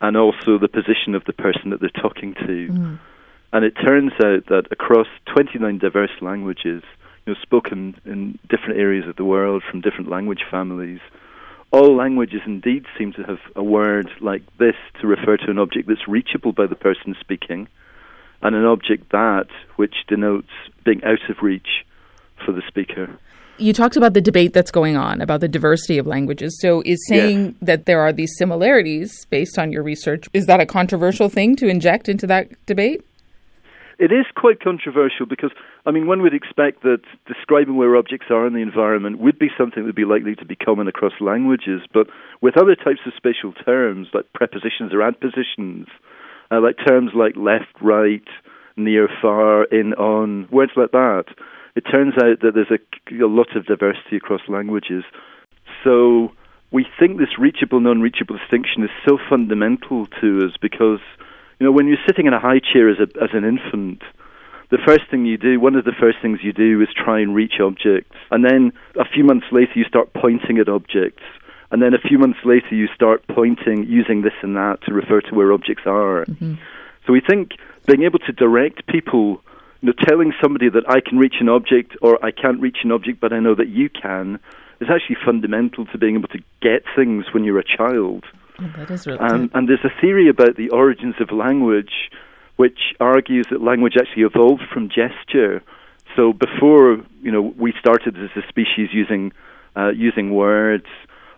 and 0.00 0.16
also 0.16 0.58
the 0.58 0.68
position 0.68 1.14
of 1.14 1.24
the 1.24 1.32
person 1.32 1.70
that 1.70 1.80
they're 1.80 1.90
talking 1.90 2.34
to. 2.34 2.68
Mm. 2.68 2.98
And 3.52 3.64
it 3.64 3.72
turns 3.72 4.12
out 4.22 4.46
that 4.46 4.64
across 4.70 5.06
29 5.34 5.78
diverse 5.78 6.10
languages, 6.20 6.82
you 7.26 7.34
know, 7.34 7.40
spoken 7.42 7.98
in 8.04 8.38
different 8.48 8.78
areas 8.78 9.08
of 9.08 9.16
the 9.16 9.24
world 9.24 9.62
from 9.68 9.80
different 9.80 10.08
language 10.08 10.44
families. 10.50 11.00
All 11.70 11.96
languages 11.96 12.40
indeed 12.46 12.86
seem 12.96 13.12
to 13.14 13.22
have 13.24 13.40
a 13.56 13.62
word 13.62 14.08
like 14.20 14.42
this 14.58 14.76
to 15.00 15.06
refer 15.06 15.36
to 15.38 15.50
an 15.50 15.58
object 15.58 15.88
that's 15.88 16.08
reachable 16.08 16.52
by 16.52 16.66
the 16.66 16.74
person 16.74 17.14
speaking, 17.20 17.68
and 18.40 18.54
an 18.54 18.64
object 18.64 19.10
that 19.10 19.48
which 19.76 19.94
denotes 20.06 20.48
being 20.84 21.02
out 21.04 21.28
of 21.28 21.42
reach 21.42 21.84
for 22.44 22.52
the 22.52 22.62
speaker. 22.66 23.18
You 23.58 23.72
talked 23.72 23.96
about 23.96 24.14
the 24.14 24.20
debate 24.20 24.52
that's 24.52 24.70
going 24.70 24.96
on 24.96 25.20
about 25.20 25.40
the 25.40 25.48
diversity 25.48 25.98
of 25.98 26.06
languages. 26.06 26.58
So, 26.60 26.82
is 26.86 27.04
saying 27.08 27.44
yes. 27.44 27.54
that 27.62 27.86
there 27.86 28.00
are 28.00 28.12
these 28.12 28.36
similarities 28.36 29.26
based 29.26 29.58
on 29.58 29.72
your 29.72 29.82
research, 29.82 30.28
is 30.32 30.46
that 30.46 30.60
a 30.60 30.66
controversial 30.66 31.28
thing 31.28 31.56
to 31.56 31.66
inject 31.66 32.08
into 32.08 32.26
that 32.28 32.48
debate? 32.66 33.04
It 33.98 34.12
is 34.12 34.26
quite 34.36 34.60
controversial 34.60 35.26
because, 35.26 35.50
I 35.84 35.90
mean, 35.90 36.06
one 36.06 36.22
would 36.22 36.32
expect 36.32 36.84
that 36.84 37.00
describing 37.26 37.76
where 37.76 37.96
objects 37.96 38.26
are 38.30 38.46
in 38.46 38.52
the 38.52 38.60
environment 38.60 39.18
would 39.18 39.40
be 39.40 39.48
something 39.58 39.82
that 39.82 39.86
would 39.86 39.96
be 39.96 40.04
likely 40.04 40.36
to 40.36 40.44
be 40.44 40.54
common 40.54 40.86
across 40.86 41.14
languages, 41.20 41.80
but 41.92 42.06
with 42.40 42.56
other 42.56 42.76
types 42.76 43.00
of 43.06 43.12
spatial 43.16 43.52
terms, 43.64 44.06
like 44.14 44.32
prepositions 44.34 44.94
or 44.94 45.02
adpositions, 45.02 45.88
uh, 46.52 46.60
like 46.60 46.76
terms 46.86 47.10
like 47.12 47.34
left, 47.36 47.74
right, 47.82 48.22
near, 48.76 49.08
far, 49.20 49.64
in, 49.64 49.94
on, 49.94 50.48
words 50.52 50.72
like 50.76 50.92
that, 50.92 51.24
it 51.78 51.82
turns 51.82 52.14
out 52.14 52.40
that 52.42 52.52
there's 52.54 52.74
a, 52.74 53.24
a 53.24 53.30
lot 53.30 53.54
of 53.54 53.66
diversity 53.66 54.16
across 54.16 54.40
languages. 54.48 55.04
So 55.84 56.32
we 56.72 56.84
think 56.98 57.18
this 57.18 57.38
reachable, 57.38 57.78
non 57.78 58.00
reachable 58.00 58.36
distinction 58.36 58.82
is 58.82 58.90
so 59.06 59.16
fundamental 59.30 60.08
to 60.20 60.40
us 60.44 60.56
because 60.60 60.98
you 61.60 61.66
know, 61.66 61.72
when 61.72 61.86
you're 61.86 62.04
sitting 62.06 62.26
in 62.26 62.34
a 62.34 62.40
high 62.40 62.58
chair 62.60 62.88
as 62.88 62.98
a 62.98 63.06
as 63.22 63.30
an 63.32 63.44
infant, 63.44 64.02
the 64.70 64.78
first 64.84 65.02
thing 65.08 65.24
you 65.24 65.38
do, 65.38 65.60
one 65.60 65.76
of 65.76 65.84
the 65.84 65.94
first 65.98 66.18
things 66.20 66.40
you 66.42 66.52
do 66.52 66.80
is 66.82 66.88
try 66.96 67.20
and 67.20 67.34
reach 67.34 67.54
objects. 67.60 68.16
And 68.32 68.44
then 68.44 68.72
a 68.98 69.04
few 69.04 69.22
months 69.22 69.46
later, 69.52 69.72
you 69.76 69.84
start 69.84 70.12
pointing 70.14 70.58
at 70.58 70.68
objects. 70.68 71.22
And 71.70 71.80
then 71.80 71.94
a 71.94 71.98
few 71.98 72.18
months 72.18 72.38
later, 72.44 72.74
you 72.74 72.88
start 72.94 73.22
pointing, 73.28 73.84
using 73.84 74.22
this 74.22 74.32
and 74.42 74.56
that 74.56 74.82
to 74.86 74.94
refer 74.94 75.20
to 75.20 75.34
where 75.34 75.52
objects 75.52 75.84
are. 75.86 76.24
Mm-hmm. 76.24 76.54
So 77.06 77.12
we 77.12 77.20
think 77.20 77.52
being 77.86 78.02
able 78.02 78.18
to 78.20 78.32
direct 78.32 78.86
people, 78.86 79.42
you 79.80 79.86
know, 79.86 79.92
telling 80.08 80.32
somebody 80.42 80.68
that 80.68 80.84
I 80.88 81.00
can 81.00 81.18
reach 81.18 81.36
an 81.40 81.48
object 81.48 81.96
or 82.02 82.24
I 82.24 82.30
can't 82.30 82.60
reach 82.60 82.78
an 82.82 82.92
object, 82.92 83.20
but 83.20 83.32
I 83.32 83.38
know 83.38 83.54
that 83.54 83.68
you 83.68 83.88
can, 83.88 84.40
is 84.80 84.88
actually 84.90 85.16
fundamental 85.24 85.86
to 85.86 85.98
being 85.98 86.16
able 86.16 86.28
to 86.28 86.38
get 86.60 86.82
things 86.96 87.26
when 87.32 87.44
you're 87.44 87.58
a 87.58 87.64
child. 87.64 88.24
Oh, 88.60 88.72
that 88.76 88.90
is 88.90 89.06
really 89.06 89.18
and, 89.20 89.50
and 89.54 89.68
there's 89.68 89.84
a 89.84 90.00
theory 90.00 90.28
about 90.28 90.56
the 90.56 90.70
origins 90.70 91.14
of 91.20 91.30
language 91.30 92.10
which 92.56 92.78
argues 92.98 93.46
that 93.50 93.62
language 93.62 93.94
actually 93.98 94.24
evolved 94.24 94.64
from 94.72 94.88
gesture. 94.88 95.62
So 96.16 96.32
before 96.32 96.98
you 97.22 97.30
know 97.30 97.54
we 97.56 97.72
started 97.78 98.16
as 98.16 98.30
a 98.36 98.46
species 98.48 98.88
using 98.92 99.32
uh, 99.76 99.90
using 99.90 100.34
words, 100.34 100.86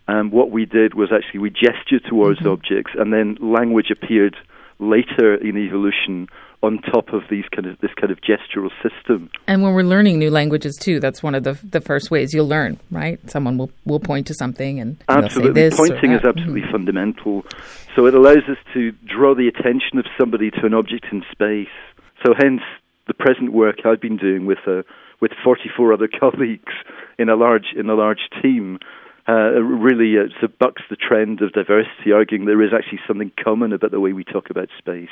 um, 0.08 0.30
what 0.30 0.50
we 0.50 0.64
did 0.64 0.94
was 0.94 1.10
actually 1.12 1.40
we 1.40 1.50
gestured 1.50 2.04
towards 2.08 2.40
mm-hmm. 2.40 2.48
objects, 2.48 2.92
and 2.98 3.12
then 3.12 3.36
language 3.40 3.90
appeared 3.90 4.34
later 4.78 5.34
in 5.34 5.58
evolution 5.58 6.26
on 6.62 6.78
top 6.82 7.12
of 7.12 7.22
these 7.30 7.44
kind 7.54 7.66
of 7.66 7.78
this 7.80 7.90
kind 7.98 8.10
of 8.12 8.18
gestural 8.20 8.70
system. 8.82 9.30
And 9.46 9.62
when 9.62 9.72
we're 9.72 9.82
learning 9.82 10.18
new 10.18 10.30
languages 10.30 10.76
too, 10.76 11.00
that's 11.00 11.22
one 11.22 11.34
of 11.34 11.44
the 11.44 11.58
the 11.68 11.80
first 11.80 12.10
ways 12.10 12.34
you'll 12.34 12.48
learn, 12.48 12.78
right? 12.90 13.18
Someone 13.30 13.56
will 13.56 13.70
will 13.84 14.00
point 14.00 14.26
to 14.26 14.34
something 14.34 14.78
and 14.78 15.02
absolutely 15.08 15.70
pointing 15.70 16.12
is 16.12 16.22
absolutely 16.22 16.60
mm-hmm. 16.62 16.72
fundamental. 16.72 17.44
So 17.96 18.06
it 18.06 18.14
allows 18.14 18.44
us 18.48 18.58
to 18.74 18.92
draw 19.06 19.34
the 19.34 19.48
attention 19.48 19.98
of 19.98 20.06
somebody 20.18 20.50
to 20.50 20.66
an 20.66 20.74
object 20.74 21.06
in 21.10 21.22
space. 21.32 21.68
So 22.24 22.34
hence 22.38 22.60
the 23.06 23.14
present 23.14 23.52
work 23.52 23.80
I've 23.84 24.00
been 24.00 24.18
doing 24.18 24.44
with 24.46 24.58
uh, 24.66 24.82
with 25.20 25.32
44 25.42 25.94
other 25.94 26.08
colleagues 26.20 26.72
in 27.18 27.28
a 27.28 27.36
large 27.36 27.72
in 27.76 27.88
a 27.88 27.94
large 27.94 28.28
team. 28.42 28.78
Uh, 29.28 29.60
really 29.62 30.16
uh, 30.18 30.46
bucks 30.58 30.82
the 30.90 30.96
trend 30.96 31.40
of 31.40 31.52
diversity, 31.52 32.10
arguing 32.12 32.46
there 32.46 32.62
is 32.62 32.72
actually 32.74 32.98
something 33.06 33.30
common 33.44 33.72
about 33.72 33.92
the 33.92 34.00
way 34.00 34.12
we 34.12 34.24
talk 34.24 34.50
about 34.50 34.68
space. 34.78 35.10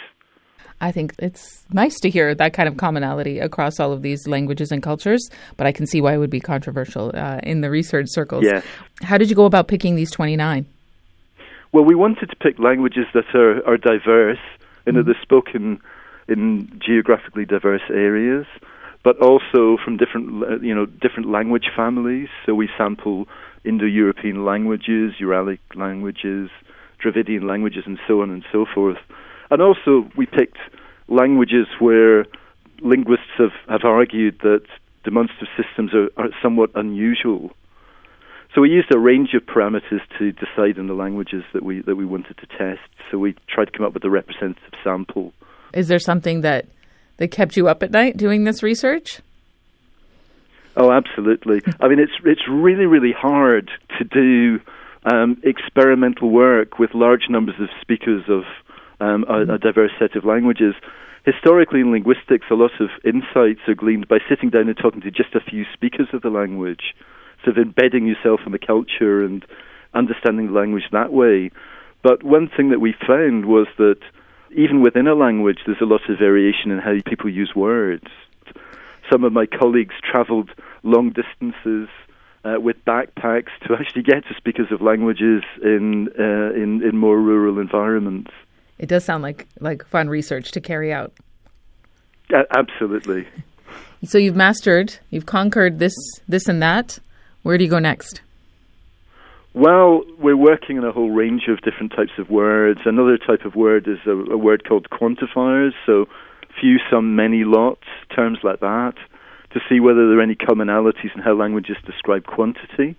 I 0.81 0.93
think 0.93 1.15
it's 1.19 1.65
nice 1.73 1.99
to 2.01 2.11
hear 2.11 2.35
that 2.35 2.53
kind 2.53 2.69
of 2.69 2.77
commonality 2.77 3.41
across 3.41 3.81
all 3.81 3.93
of 3.93 4.03
these 4.03 4.29
languages 4.29 4.71
and 4.71 4.83
cultures, 4.83 5.29
but 5.57 5.67
I 5.67 5.73
can 5.73 5.87
see 5.87 6.01
why 6.01 6.15
it 6.15 6.19
would 6.19 6.31
be 6.31 6.41
controversial 6.41 7.11
uh, 7.15 7.41
in 7.43 7.63
the 7.63 7.71
research 7.71 8.07
circles. 8.09 8.45
Yeah. 8.45 8.63
How 9.03 9.19
did 9.19 9.29
you 9.29 9.37
go 9.37 9.45
about 9.45 9.67
picking 9.67 9.97
these 9.97 10.11
29? 10.11 10.67
Well, 11.73 11.85
we 11.85 11.95
wanted 11.95 12.31
to 12.31 12.37
pick 12.37 12.59
languages 12.59 13.07
that 13.13 13.35
are, 13.35 13.67
are 13.67 13.77
diverse 13.77 14.39
and 14.87 14.95
mm. 14.95 15.01
that 15.01 15.07
they're 15.07 15.23
spoken 15.23 15.81
in 16.29 16.81
geographically 16.85 17.45
diverse 17.45 17.83
areas, 17.91 18.47
but 19.03 19.19
also 19.21 19.79
from 19.85 19.97
different, 19.97 20.63
you 20.63 20.75
know, 20.75 20.87
different 20.87 21.29
language 21.29 21.67
families. 21.75 22.29
So 22.47 22.55
we 22.55 22.69
sample 22.79 23.27
Indo-European 23.65 24.45
languages, 24.45 25.15
Uralic 25.21 25.59
languages, 25.75 26.51
Dravidian 27.03 27.47
languages, 27.47 27.85
and 27.87 27.99
so 28.07 28.23
on 28.23 28.31
and 28.31 28.45
so 28.53 28.65
forth. 28.73 28.99
And 29.51 29.63
also, 29.63 30.09
we 30.17 30.27
picked 30.27 30.59
languages 31.09 31.67
where 31.79 32.27
linguists 32.81 33.27
have, 33.39 33.53
have 33.69 33.85
argued 33.85 34.39
that 34.43 34.63
demonstrative 35.05 35.49
systems 35.57 35.93
are, 35.95 36.09
are 36.17 36.29
somewhat 36.43 36.71
unusual. 36.75 37.51
So 38.55 38.63
we 38.63 38.71
used 38.71 38.93
a 38.93 38.99
range 38.99 39.35
of 39.35 39.43
parameters 39.43 40.01
to 40.19 40.33
decide 40.33 40.79
on 40.79 40.87
the 40.87 40.95
languages 40.95 41.45
that 41.53 41.63
we 41.63 41.83
that 41.83 41.97
we 41.97 42.05
wanted 42.05 42.39
to 42.39 42.47
test. 42.47 42.81
So 43.11 43.19
we 43.19 43.37
tried 43.49 43.67
to 43.67 43.71
come 43.71 43.87
up 43.87 43.95
with 43.95 44.05
a 44.05 44.11
representative 44.11 44.73
sample. 44.83 45.33
Is 45.75 45.89
there 45.89 45.99
something 45.99 46.41
that 46.41 46.67
that 47.19 47.29
kept 47.29 47.57
you 47.57 47.69
up 47.69 47.83
at 47.83 47.91
night 47.91 48.17
doing 48.17 48.45
this 48.45 48.63
research? 48.63 49.21
Oh, 50.77 50.91
absolutely. 50.93 51.61
I 51.81 51.89
mean, 51.89 51.99
it's 51.99 52.13
it's 52.25 52.49
really 52.49 52.87
really 52.87 53.13
hard 53.13 53.71
to 53.99 54.05
do 54.05 54.61
um, 55.05 55.41
experimental 55.45 56.31
work 56.31 56.79
with 56.79 56.95
large 56.95 57.29
numbers 57.29 57.57
of 57.61 57.69
speakers 57.81 58.25
of 58.29 58.45
um, 59.01 59.25
a, 59.29 59.55
a 59.55 59.59
diverse 59.59 59.93
set 59.99 60.17
of 60.17 60.25
languages. 60.25 60.75
Historically, 61.25 61.81
in 61.81 61.91
linguistics, 61.93 62.47
a 62.51 62.55
lot 62.55 62.71
of 62.81 62.89
insights 63.05 63.61
are 63.69 63.75
gleaned 63.75 64.09
by 64.09 64.19
sitting 64.29 64.51
down 64.51 64.69
and 64.69 64.77
talking 64.77 65.01
to 65.03 65.11
just 65.11 65.35
a 65.35 65.41
few 65.41 65.65
speakers 65.73 66.09
of 66.13 66.23
the 66.23 66.31
language, 66.31 66.95
sort 67.45 67.59
of 67.59 67.63
embedding 67.63 68.07
yourself 68.07 68.41
in 68.47 68.53
the 68.53 68.59
culture 68.59 69.23
and 69.23 69.45
understanding 69.95 70.47
the 70.47 70.53
language 70.53 70.85
that 70.93 71.13
way. 71.13 71.51
But 72.03 72.23
one 72.23 72.49
thing 72.49 72.71
that 72.71 72.81
we 72.81 72.95
found 73.07 73.47
was 73.47 73.67
that 73.77 74.01
even 74.57 74.83
within 74.83 75.07
a 75.07 75.15
language, 75.15 75.59
there's 75.67 75.81
a 75.81 75.87
lot 75.87 76.09
of 76.09 76.19
variation 76.19 76.71
in 76.71 76.79
how 76.79 76.95
people 77.05 77.29
use 77.29 77.53
words. 77.55 78.07
Some 79.11 79.25
of 79.25 79.33
my 79.33 79.47
colleagues 79.47 79.95
traveled 80.03 80.51
long 80.83 81.11
distances 81.11 81.89
uh, 82.45 82.61
with 82.61 82.83
backpacks 82.85 83.51
to 83.67 83.75
actually 83.79 84.03
get 84.03 84.27
to 84.29 84.35
speakers 84.37 84.71
of 84.71 84.81
languages 84.81 85.43
in, 85.63 86.09
uh, 86.19 86.53
in, 86.55 86.83
in 86.83 86.97
more 86.97 87.21
rural 87.21 87.59
environments. 87.59 88.31
It 88.79 88.89
does 88.89 89.05
sound 89.05 89.23
like 89.23 89.47
like 89.61 89.87
fun 89.87 90.09
research 90.09 90.53
to 90.53 90.61
carry 90.61 90.93
out. 90.93 91.13
Uh, 92.33 92.43
absolutely. 92.57 93.27
So 94.05 94.19
you've 94.19 94.37
mastered, 94.37 94.97
you've 95.11 95.27
conquered 95.27 95.79
this, 95.79 95.95
this, 96.29 96.47
and 96.47 96.63
that. 96.63 96.99
Where 97.43 97.59
do 97.59 97.65
you 97.65 97.71
go 97.71 97.81
next? 97.81 98.21
Well, 99.55 100.03
we're 100.19 100.37
working 100.37 100.79
on 100.79 100.85
a 100.85 100.93
whole 100.93 101.11
range 101.11 101.49
of 101.49 101.61
different 101.63 101.93
types 101.93 102.13
of 102.19 102.31
words. 102.31 102.81
Another 102.85 103.19
type 103.19 103.45
of 103.45 103.57
word 103.57 103.89
is 103.89 103.99
a, 104.07 104.13
a 104.13 104.37
word 104.37 104.65
called 104.69 104.89
quantifiers, 104.91 105.73
so 105.85 106.07
few, 106.61 106.79
some, 106.91 107.17
many, 107.17 107.45
lots, 107.45 107.85
terms 108.15 108.39
like 108.45 108.61
that, 108.61 108.95
to 109.51 109.61
see 109.69 109.81
whether 109.81 110.09
there 110.09 110.19
are 110.19 110.23
any 110.23 110.37
commonalities 110.37 111.15
in 111.15 111.23
how 111.23 111.35
languages 111.35 111.77
describe 111.85 112.25
quantity. 112.27 112.97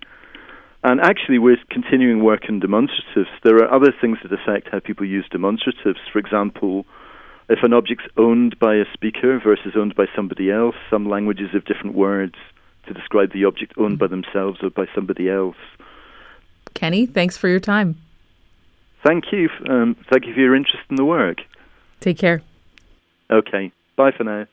And 0.82 1.00
actually, 1.00 1.38
we're 1.38 1.58
continuing 1.70 2.24
work 2.24 2.48
in 2.48 2.60
demonstratives. 2.60 3.28
There 3.44 3.56
are 3.56 3.72
other 3.72 3.92
things 4.00 4.18
that 4.22 4.32
affect 4.32 4.68
how 4.72 4.80
people 4.80 5.04
use 5.04 5.26
demonstratives. 5.30 5.98
For 6.10 6.18
example, 6.18 6.86
if 7.50 7.58
an 7.62 7.74
object's 7.74 8.06
owned 8.16 8.58
by 8.58 8.76
a 8.76 8.84
speaker 8.94 9.38
versus 9.38 9.74
owned 9.76 9.94
by 9.94 10.06
somebody 10.16 10.50
else, 10.50 10.76
some 10.88 11.08
languages 11.08 11.50
have 11.52 11.66
different 11.66 11.94
words 11.94 12.36
to 12.86 12.94
describe 12.94 13.32
the 13.32 13.44
object 13.44 13.74
owned 13.76 13.98
by 13.98 14.06
themselves 14.06 14.60
or 14.62 14.70
by 14.70 14.86
somebody 14.94 15.28
else. 15.28 15.56
Kenny, 16.72 17.04
thanks 17.04 17.36
for 17.36 17.48
your 17.48 17.60
time. 17.60 17.96
Thank 19.04 19.32
you. 19.32 19.48
Um, 19.68 19.96
thank 20.10 20.26
you 20.26 20.34
for 20.34 20.40
your 20.40 20.54
interest 20.54 20.84
in 20.88 20.96
the 20.96 21.04
work. 21.04 21.38
Take 22.00 22.18
care. 22.18 22.42
Okay. 23.30 23.72
Bye 23.96 24.12
for 24.16 24.24
now. 24.24 24.46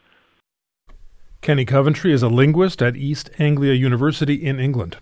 Kenny 1.42 1.66
Coventry 1.66 2.12
is 2.12 2.24
a 2.24 2.28
linguist 2.28 2.82
at 2.82 2.98
East 2.98 3.30
Anglia 3.40 3.74
University 3.74 4.34
in 4.34 4.60
England. 4.60 4.98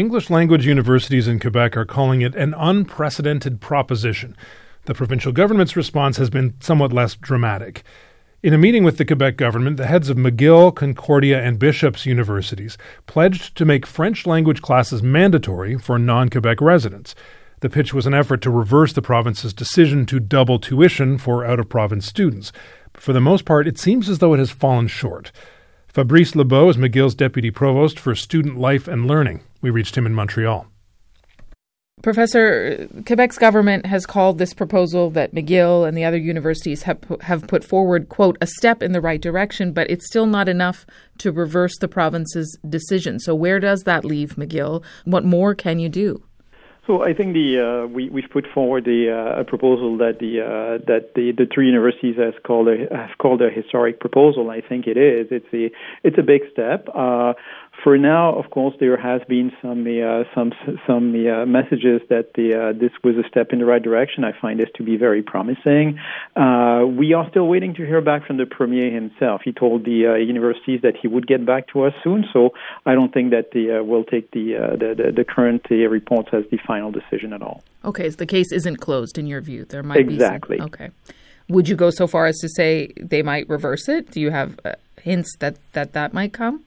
English 0.00 0.30
language 0.30 0.66
universities 0.66 1.28
in 1.28 1.38
Quebec 1.38 1.76
are 1.76 1.84
calling 1.84 2.22
it 2.22 2.34
an 2.34 2.54
unprecedented 2.56 3.60
proposition. 3.60 4.34
The 4.86 4.94
provincial 4.94 5.30
government's 5.30 5.76
response 5.76 6.16
has 6.16 6.30
been 6.30 6.54
somewhat 6.58 6.90
less 6.90 7.16
dramatic. 7.16 7.82
In 8.42 8.54
a 8.54 8.58
meeting 8.58 8.82
with 8.82 8.96
the 8.96 9.04
Quebec 9.04 9.36
government, 9.36 9.76
the 9.76 9.86
heads 9.86 10.08
of 10.08 10.16
McGill, 10.16 10.74
Concordia, 10.74 11.42
and 11.42 11.58
Bishop's 11.58 12.06
universities 12.06 12.78
pledged 13.04 13.58
to 13.58 13.66
make 13.66 13.84
French 13.84 14.26
language 14.26 14.62
classes 14.62 15.02
mandatory 15.02 15.76
for 15.76 15.98
non 15.98 16.30
Quebec 16.30 16.62
residents. 16.62 17.14
The 17.60 17.68
pitch 17.68 17.92
was 17.92 18.06
an 18.06 18.14
effort 18.14 18.40
to 18.40 18.50
reverse 18.50 18.94
the 18.94 19.02
province's 19.02 19.52
decision 19.52 20.06
to 20.06 20.18
double 20.18 20.58
tuition 20.58 21.18
for 21.18 21.44
out 21.44 21.60
of 21.60 21.68
province 21.68 22.06
students. 22.06 22.52
But 22.94 23.02
for 23.02 23.12
the 23.12 23.20
most 23.20 23.44
part, 23.44 23.68
it 23.68 23.78
seems 23.78 24.08
as 24.08 24.18
though 24.18 24.32
it 24.32 24.38
has 24.38 24.50
fallen 24.50 24.86
short. 24.86 25.30
Fabrice 25.92 26.36
Labeau 26.36 26.70
is 26.70 26.76
McGill's 26.76 27.16
deputy 27.16 27.50
provost 27.50 27.98
for 27.98 28.14
student 28.14 28.56
life 28.56 28.86
and 28.86 29.06
learning. 29.06 29.40
We 29.60 29.70
reached 29.70 29.96
him 29.96 30.06
in 30.06 30.14
Montreal. 30.14 30.66
Professor, 32.00 32.88
Quebec's 33.04 33.36
government 33.36 33.84
has 33.86 34.06
called 34.06 34.38
this 34.38 34.54
proposal 34.54 35.10
that 35.10 35.34
McGill 35.34 35.86
and 35.86 35.98
the 35.98 36.04
other 36.04 36.16
universities 36.16 36.84
have, 36.84 36.98
have 37.22 37.46
put 37.46 37.64
forward, 37.64 38.08
quote, 38.08 38.38
a 38.40 38.46
step 38.46 38.82
in 38.82 38.92
the 38.92 39.00
right 39.00 39.20
direction, 39.20 39.72
but 39.72 39.90
it's 39.90 40.06
still 40.06 40.26
not 40.26 40.48
enough 40.48 40.86
to 41.18 41.32
reverse 41.32 41.76
the 41.78 41.88
province's 41.88 42.56
decision. 42.66 43.18
So, 43.18 43.34
where 43.34 43.58
does 43.58 43.82
that 43.82 44.04
leave 44.04 44.36
McGill? 44.36 44.82
What 45.04 45.24
more 45.24 45.54
can 45.54 45.78
you 45.78 45.88
do? 45.88 46.22
So 46.86 47.04
I 47.04 47.12
think 47.12 47.34
the 47.34 47.60
uh, 47.60 47.86
we 47.86 48.08
we've 48.08 48.30
put 48.30 48.46
forward 48.54 48.88
a, 48.88 49.12
uh, 49.12 49.40
a 49.40 49.44
proposal 49.44 49.98
that 49.98 50.18
the 50.18 50.40
uh, 50.40 50.84
that 50.86 51.14
the, 51.14 51.32
the 51.32 51.46
three 51.52 51.66
universities 51.66 52.16
has 52.16 52.34
called 52.42 52.68
a 52.68 52.88
have 52.94 53.18
called 53.18 53.42
a 53.42 53.50
historic 53.50 54.00
proposal. 54.00 54.50
I 54.50 54.60
think 54.60 54.86
it 54.86 54.96
is. 54.96 55.28
It's 55.30 55.52
a 55.52 55.70
it's 56.02 56.18
a 56.18 56.22
big 56.22 56.42
step. 56.52 56.88
Uh, 56.94 57.34
for 57.82 57.96
now, 57.98 58.34
of 58.34 58.50
course, 58.50 58.74
there 58.80 58.96
has 58.96 59.22
been 59.28 59.52
some 59.62 59.86
uh, 59.86 60.24
some 60.34 60.52
some 60.86 61.14
uh, 61.14 61.46
messages 61.46 62.00
that 62.08 62.34
the, 62.34 62.54
uh, 62.54 62.72
this 62.78 62.90
was 63.02 63.16
a 63.16 63.28
step 63.28 63.52
in 63.52 63.58
the 63.58 63.64
right 63.64 63.82
direction. 63.82 64.24
I 64.24 64.32
find 64.40 64.58
this 64.60 64.68
to 64.76 64.82
be 64.82 64.96
very 64.96 65.22
promising. 65.22 65.98
Uh, 66.36 66.84
we 66.86 67.12
are 67.14 67.28
still 67.30 67.46
waiting 67.46 67.74
to 67.74 67.86
hear 67.86 68.00
back 68.00 68.26
from 68.26 68.36
the 68.36 68.46
premier 68.46 68.90
himself. 68.90 69.42
He 69.44 69.52
told 69.52 69.84
the 69.84 70.06
uh, 70.06 70.14
universities 70.14 70.80
that 70.82 70.94
he 71.00 71.08
would 71.08 71.26
get 71.26 71.44
back 71.44 71.68
to 71.68 71.82
us 71.82 71.94
soon. 72.02 72.24
So 72.32 72.50
I 72.86 72.94
don't 72.94 73.12
think 73.12 73.30
that 73.30 73.52
the 73.52 73.78
uh, 73.78 73.82
we'll 73.82 74.04
take 74.04 74.30
the, 74.32 74.76
the, 74.78 74.94
the 74.94 75.12
the 75.12 75.24
current 75.24 75.66
reports 75.70 76.30
as 76.32 76.44
the 76.50 76.58
final 76.66 76.90
decision 76.90 77.32
at 77.32 77.42
all. 77.42 77.62
Okay, 77.84 78.10
so 78.10 78.16
the 78.16 78.26
case 78.26 78.52
isn't 78.52 78.76
closed 78.76 79.18
in 79.18 79.26
your 79.26 79.40
view. 79.40 79.64
There 79.64 79.82
might 79.82 79.98
exactly. 79.98 80.56
be 80.56 80.60
some, 80.60 80.66
okay. 80.66 80.90
Would 81.48 81.68
you 81.68 81.74
go 81.74 81.90
so 81.90 82.06
far 82.06 82.26
as 82.26 82.38
to 82.38 82.48
say 82.48 82.92
they 82.96 83.22
might 83.22 83.48
reverse 83.48 83.88
it? 83.88 84.10
Do 84.10 84.20
you 84.20 84.30
have 84.30 84.58
hints 85.02 85.34
that 85.38 85.56
that 85.72 85.92
that 85.94 86.12
might 86.12 86.32
come? 86.32 86.64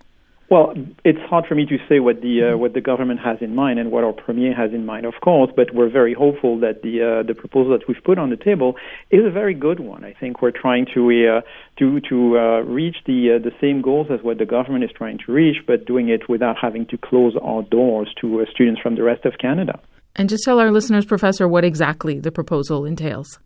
Well, 0.54 0.76
it's 1.04 1.18
hard 1.32 1.46
for 1.48 1.56
me 1.56 1.66
to 1.66 1.78
say 1.90 2.00
what 2.00 2.22
the 2.22 2.52
uh, 2.54 2.58
what 2.60 2.76
the 2.76 2.80
government 2.80 3.22
has 3.22 3.38
in 3.42 3.56
mind 3.56 3.80
and 3.80 3.92
what 3.92 4.04
our 4.04 4.14
premier 4.14 4.54
has 4.54 4.72
in 4.72 4.86
mind, 4.86 5.08
of 5.08 5.16
course. 5.20 5.50
But 5.56 5.74
we're 5.74 5.90
very 5.90 6.14
hopeful 6.14 6.60
that 6.60 6.84
the 6.84 7.02
uh, 7.02 7.24
the 7.26 7.34
proposal 7.34 7.76
that 7.76 7.88
we've 7.88 8.04
put 8.04 8.20
on 8.20 8.30
the 8.30 8.38
table 8.38 8.76
is 9.10 9.26
a 9.26 9.32
very 9.32 9.56
good 9.56 9.80
one. 9.80 10.04
I 10.06 10.14
think 10.14 10.44
we're 10.44 10.52
trying 10.52 10.86
to 10.94 11.02
uh, 11.10 11.42
to 11.80 12.00
to 12.02 12.38
uh, 12.38 12.60
reach 12.70 12.98
the 13.08 13.20
uh, 13.34 13.44
the 13.44 13.50
same 13.60 13.82
goals 13.82 14.10
as 14.12 14.20
what 14.22 14.38
the 14.38 14.46
government 14.46 14.84
is 14.84 14.92
trying 14.96 15.18
to 15.26 15.32
reach, 15.32 15.58
but 15.66 15.86
doing 15.88 16.10
it 16.10 16.30
without 16.30 16.58
having 16.62 16.86
to 16.92 17.00
close 17.00 17.36
our 17.42 17.64
doors 17.64 18.14
to 18.22 18.42
uh, 18.42 18.46
students 18.54 18.80
from 18.80 18.94
the 18.94 19.02
rest 19.02 19.26
of 19.26 19.34
Canada. 19.40 19.80
And 20.16 20.30
just 20.30 20.44
tell 20.44 20.60
our 20.60 20.70
listeners, 20.70 21.04
Professor, 21.04 21.48
what 21.48 21.66
exactly 21.66 22.20
the 22.20 22.32
proposal 22.32 22.86
entails. 22.86 23.40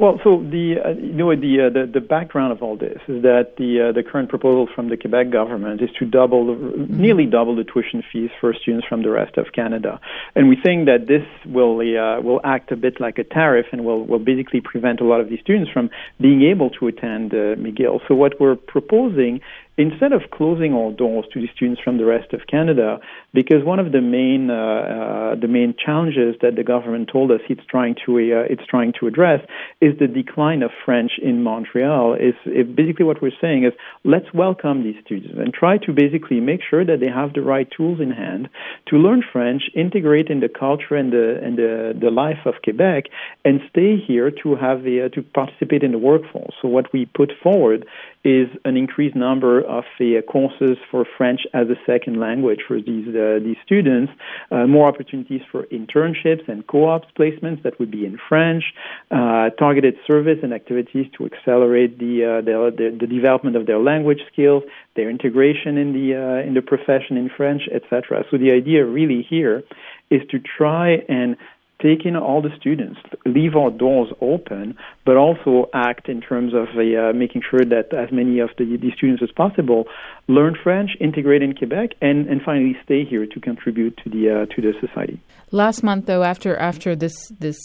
Well, 0.00 0.18
so 0.24 0.38
the 0.38 0.76
uh, 0.82 0.88
you 0.92 1.12
know 1.12 1.36
the, 1.36 1.66
uh, 1.66 1.68
the 1.68 1.84
the 1.92 2.00
background 2.00 2.52
of 2.52 2.62
all 2.62 2.74
this 2.74 2.98
is 3.06 3.20
that 3.20 3.56
the 3.58 3.90
uh, 3.90 3.92
the 3.92 4.02
current 4.02 4.30
proposal 4.30 4.66
from 4.74 4.88
the 4.88 4.96
Quebec 4.96 5.28
government 5.28 5.82
is 5.82 5.90
to 5.98 6.06
double, 6.06 6.56
mm-hmm. 6.56 6.98
nearly 6.98 7.26
double 7.26 7.54
the 7.54 7.64
tuition 7.64 8.02
fees 8.10 8.30
for 8.40 8.54
students 8.54 8.86
from 8.86 9.02
the 9.02 9.10
rest 9.10 9.36
of 9.36 9.52
Canada, 9.52 10.00
and 10.34 10.48
we 10.48 10.56
think 10.56 10.86
that 10.86 11.06
this 11.06 11.26
will 11.44 11.80
uh, 11.80 12.18
will 12.22 12.40
act 12.44 12.72
a 12.72 12.76
bit 12.76 12.98
like 12.98 13.18
a 13.18 13.24
tariff 13.24 13.66
and 13.72 13.84
will 13.84 14.06
will 14.06 14.18
basically 14.18 14.62
prevent 14.62 15.02
a 15.02 15.04
lot 15.04 15.20
of 15.20 15.28
these 15.28 15.40
students 15.40 15.70
from 15.70 15.90
being 16.18 16.44
able 16.44 16.70
to 16.70 16.86
attend 16.86 17.34
uh, 17.34 17.60
McGill. 17.60 18.00
So 18.08 18.14
what 18.14 18.40
we're 18.40 18.56
proposing 18.56 19.42
instead 19.80 20.12
of 20.12 20.22
closing 20.30 20.74
all 20.74 20.92
doors 20.92 21.24
to 21.32 21.40
the 21.40 21.48
students 21.54 21.80
from 21.82 21.96
the 21.96 22.04
rest 22.04 22.34
of 22.34 22.40
Canada, 22.46 22.98
because 23.32 23.64
one 23.64 23.78
of 23.78 23.92
the 23.92 24.02
main 24.02 24.50
uh, 24.50 24.54
uh, 24.54 25.34
the 25.44 25.48
main 25.48 25.74
challenges 25.84 26.34
that 26.42 26.54
the 26.56 26.64
government 26.64 27.08
told 27.10 27.30
us 27.30 27.40
it's 27.48 27.66
trying 27.74 27.94
to 28.04 28.10
uh, 28.18 28.52
it's 28.52 28.66
trying 28.68 28.92
to 29.00 29.06
address 29.06 29.40
is 29.80 29.92
the 29.98 30.06
decline 30.06 30.62
of 30.62 30.70
French 30.84 31.12
in 31.22 31.42
Montreal. 31.42 32.14
Is 32.14 32.36
basically 32.76 33.06
what 33.06 33.22
we're 33.22 33.40
saying 33.40 33.64
is 33.64 33.72
let's 34.04 34.30
welcome 34.34 34.84
these 34.84 34.98
students 35.04 35.34
and 35.38 35.52
try 35.54 35.78
to 35.86 35.92
basically 35.92 36.40
make 36.40 36.60
sure 36.68 36.84
that 36.84 37.00
they 37.00 37.08
have 37.20 37.32
the 37.32 37.42
right 37.42 37.68
tools 37.74 38.00
in 38.00 38.10
hand 38.10 38.48
to 38.88 38.96
learn 38.96 39.22
French, 39.32 39.62
integrate 39.74 40.28
in 40.28 40.40
the 40.40 40.52
culture 40.64 40.94
and 40.94 41.10
the 41.12 41.40
and 41.42 41.56
the, 41.56 41.98
the 41.98 42.10
life 42.10 42.42
of 42.44 42.54
Quebec, 42.62 43.04
and 43.46 43.60
stay 43.70 43.96
here 43.96 44.30
to 44.42 44.56
have 44.56 44.82
the, 44.82 45.06
uh, 45.06 45.08
to 45.14 45.22
participate 45.22 45.82
in 45.82 45.92
the 45.92 45.98
workforce. 45.98 46.54
So 46.60 46.68
what 46.68 46.92
we 46.92 47.06
put 47.06 47.30
forward 47.42 47.86
is 48.24 48.48
an 48.64 48.76
increased 48.76 49.16
number 49.16 49.62
of 49.70 49.84
uh, 50.00 50.20
courses 50.22 50.76
for 50.90 51.06
French 51.16 51.40
as 51.54 51.68
a 51.68 51.78
second 51.86 52.18
language 52.18 52.60
for 52.66 52.80
these 52.80 53.08
uh, 53.08 53.38
these 53.42 53.56
students, 53.64 54.12
uh, 54.50 54.66
more 54.66 54.86
opportunities 54.88 55.42
for 55.50 55.64
internships 55.66 56.46
and 56.48 56.66
co-ops 56.66 57.08
placements 57.18 57.62
that 57.62 57.78
would 57.78 57.90
be 57.90 58.04
in 58.04 58.18
French, 58.28 58.64
targeted 59.10 59.94
service 60.06 60.38
and 60.42 60.52
activities 60.52 61.06
to 61.16 61.24
accelerate 61.24 61.98
the, 61.98 62.42
the, 62.44 62.54
the, 62.76 62.98
the 63.00 63.06
development 63.06 63.56
of 63.56 63.66
their 63.66 63.78
language 63.78 64.20
skills, 64.32 64.62
their 64.96 65.08
integration 65.08 65.78
in 65.78 65.92
the 65.92 66.06
in 66.46 66.54
the 66.54 66.62
profession 66.62 67.16
in 67.16 67.30
French, 67.36 67.62
etc. 67.72 68.24
So 68.30 68.38
the 68.38 68.52
idea 68.52 68.84
really 68.84 69.26
here 69.28 69.62
is 70.10 70.22
to 70.30 70.38
try 70.40 70.96
and 71.08 71.36
take 71.82 72.04
in 72.04 72.16
all 72.16 72.42
the 72.42 72.50
students, 72.58 73.00
leave 73.26 73.56
our 73.56 73.70
doors 73.70 74.08
open, 74.20 74.76
but 75.04 75.16
also 75.16 75.68
act 75.74 76.08
in 76.08 76.20
terms 76.20 76.52
of 76.54 76.68
uh, 76.76 77.12
making 77.12 77.42
sure 77.48 77.64
that 77.64 77.92
as 77.94 78.10
many 78.12 78.38
of 78.38 78.50
the, 78.58 78.64
the 78.76 78.90
students 78.96 79.22
as 79.22 79.30
possible 79.30 79.84
learn 80.28 80.56
French, 80.62 80.90
integrate 81.00 81.42
in 81.42 81.54
Quebec, 81.54 81.90
and, 82.00 82.28
and 82.28 82.42
finally 82.42 82.76
stay 82.84 83.04
here 83.04 83.26
to 83.26 83.40
contribute 83.40 83.96
to 84.02 84.10
the 84.10 84.30
uh, 84.30 84.54
to 84.54 84.62
the 84.62 84.72
society. 84.80 85.20
Last 85.50 85.82
month, 85.82 86.06
though, 86.06 86.22
after 86.22 86.56
after 86.56 86.94
this 86.94 87.14
this 87.38 87.58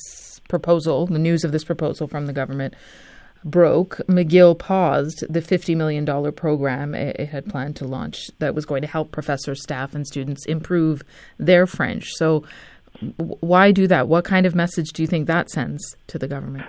proposal, 0.50 1.08
the 1.08 1.20
news 1.20 1.44
of 1.44 1.52
this 1.52 1.64
proposal 1.64 2.08
from 2.08 2.26
the 2.26 2.34
government 2.34 2.76
broke, 3.46 3.98
McGill 4.08 4.58
paused 4.58 5.24
the 5.30 5.40
$50 5.40 5.78
million 5.78 6.06
program 6.34 6.96
it 6.96 7.30
had 7.30 7.46
planned 7.46 7.76
to 7.76 7.86
launch 7.86 8.32
that 8.40 8.56
was 8.56 8.66
going 8.66 8.82
to 8.82 8.88
help 8.88 9.12
professors, 9.12 9.62
staff, 9.62 9.94
and 9.94 10.06
students 10.06 10.46
improve 10.48 11.04
their 11.38 11.68
French. 11.68 12.10
So 12.16 12.44
why 13.18 13.72
do 13.72 13.88
that? 13.88 14.08
What 14.08 14.26
kind 14.26 14.46
of 14.46 14.56
message 14.56 14.94
do 14.94 15.02
you 15.02 15.08
think 15.08 15.28
that 15.28 15.50
sends 15.50 15.96
to 16.08 16.18
the 16.18 16.28
government? 16.28 16.66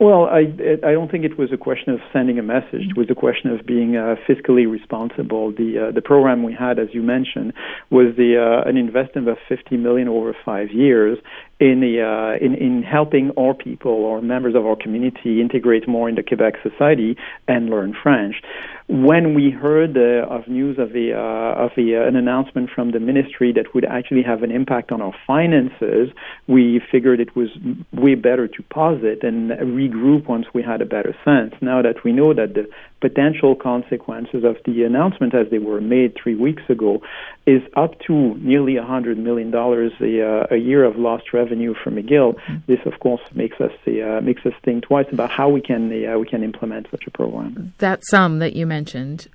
Well, 0.00 0.24
I 0.26 0.40
I 0.82 0.92
don't 0.92 1.08
think 1.08 1.24
it 1.24 1.38
was 1.38 1.52
a 1.52 1.56
question 1.56 1.94
of 1.94 2.00
sending 2.12 2.36
a 2.38 2.42
message. 2.42 2.90
It 2.90 2.96
was 2.96 3.08
a 3.10 3.14
question 3.14 3.50
of 3.52 3.64
being 3.64 3.96
uh, 3.96 4.16
fiscally 4.28 4.68
responsible. 4.68 5.52
The 5.52 5.86
uh, 5.88 5.92
the 5.92 6.02
program 6.02 6.42
we 6.42 6.52
had, 6.52 6.80
as 6.80 6.88
you 6.92 7.00
mentioned, 7.00 7.52
was 7.90 8.14
the 8.16 8.36
uh, 8.36 8.68
an 8.68 8.76
investment 8.76 9.28
of 9.28 9.38
50 9.48 9.76
million 9.76 10.08
over 10.08 10.36
five 10.44 10.72
years, 10.72 11.18
in 11.60 11.80
the 11.80 12.02
uh, 12.02 12.44
in 12.44 12.54
in 12.54 12.82
helping 12.82 13.30
our 13.38 13.54
people 13.54 13.92
or 13.92 14.20
members 14.20 14.56
of 14.56 14.66
our 14.66 14.74
community 14.74 15.40
integrate 15.40 15.86
more 15.86 16.08
into 16.08 16.24
Quebec 16.24 16.54
society 16.62 17.16
and 17.46 17.70
learn 17.70 17.94
French. 18.02 18.42
When 18.86 19.34
we 19.34 19.50
heard 19.50 19.96
uh, 19.96 20.26
of 20.28 20.46
news 20.46 20.78
of 20.78 20.94
a 20.94 21.12
uh, 21.14 21.64
of 21.64 21.72
a, 21.78 21.96
uh, 21.96 22.06
an 22.06 22.16
announcement 22.16 22.68
from 22.68 22.90
the 22.90 23.00
ministry 23.00 23.50
that 23.52 23.74
would 23.74 23.86
actually 23.86 24.22
have 24.22 24.42
an 24.42 24.50
impact 24.50 24.92
on 24.92 25.00
our 25.00 25.14
finances, 25.26 26.10
we 26.46 26.82
figured 26.92 27.18
it 27.18 27.34
was 27.34 27.48
way 27.92 28.14
better 28.14 28.46
to 28.46 28.62
pause 28.64 29.00
it 29.02 29.22
and 29.22 29.50
regroup 29.50 30.26
once 30.26 30.46
we 30.52 30.62
had 30.62 30.82
a 30.82 30.84
better 30.84 31.16
sense. 31.24 31.54
Now 31.62 31.80
that 31.80 32.04
we 32.04 32.12
know 32.12 32.34
that 32.34 32.52
the 32.54 32.68
potential 33.04 33.54
consequences 33.54 34.44
of 34.44 34.56
the 34.64 34.82
announcement 34.82 35.34
as 35.34 35.46
they 35.50 35.58
were 35.58 35.78
made 35.78 36.16
three 36.16 36.34
weeks 36.34 36.62
ago 36.70 37.02
is 37.44 37.60
up 37.76 37.98
to 38.00 38.34
nearly 38.36 38.74
$100 38.74 39.18
million 39.18 39.54
a, 39.54 39.60
uh, 39.60 40.46
a 40.50 40.56
year 40.56 40.84
of 40.84 40.96
lost 40.96 41.34
revenue 41.34 41.74
for 41.74 41.90
McGill. 41.90 42.34
Mm-hmm. 42.34 42.56
This, 42.66 42.80
of 42.86 43.00
course, 43.00 43.20
makes 43.34 43.60
us 43.60 43.72
uh, 43.86 44.20
makes 44.22 44.46
us 44.46 44.54
think 44.64 44.84
twice 44.84 45.06
about 45.12 45.30
how 45.30 45.50
we 45.50 45.60
can 45.60 45.82
uh, 45.92 46.18
we 46.18 46.26
can 46.26 46.42
implement 46.42 46.86
such 46.90 47.06
a 47.06 47.10
program. 47.10 47.74
That 47.78 48.00
sum 48.06 48.38
that 48.38 48.54
you 48.54 48.66
mentioned, 48.76 49.28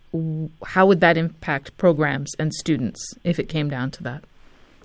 how 0.74 0.84
would 0.88 1.02
that 1.02 1.16
impact 1.26 1.66
programs 1.78 2.30
and 2.40 2.54
students 2.54 3.00
if 3.24 3.36
it 3.40 3.48
came 3.56 3.70
down 3.70 3.90
to 3.98 4.04
that? 4.10 4.22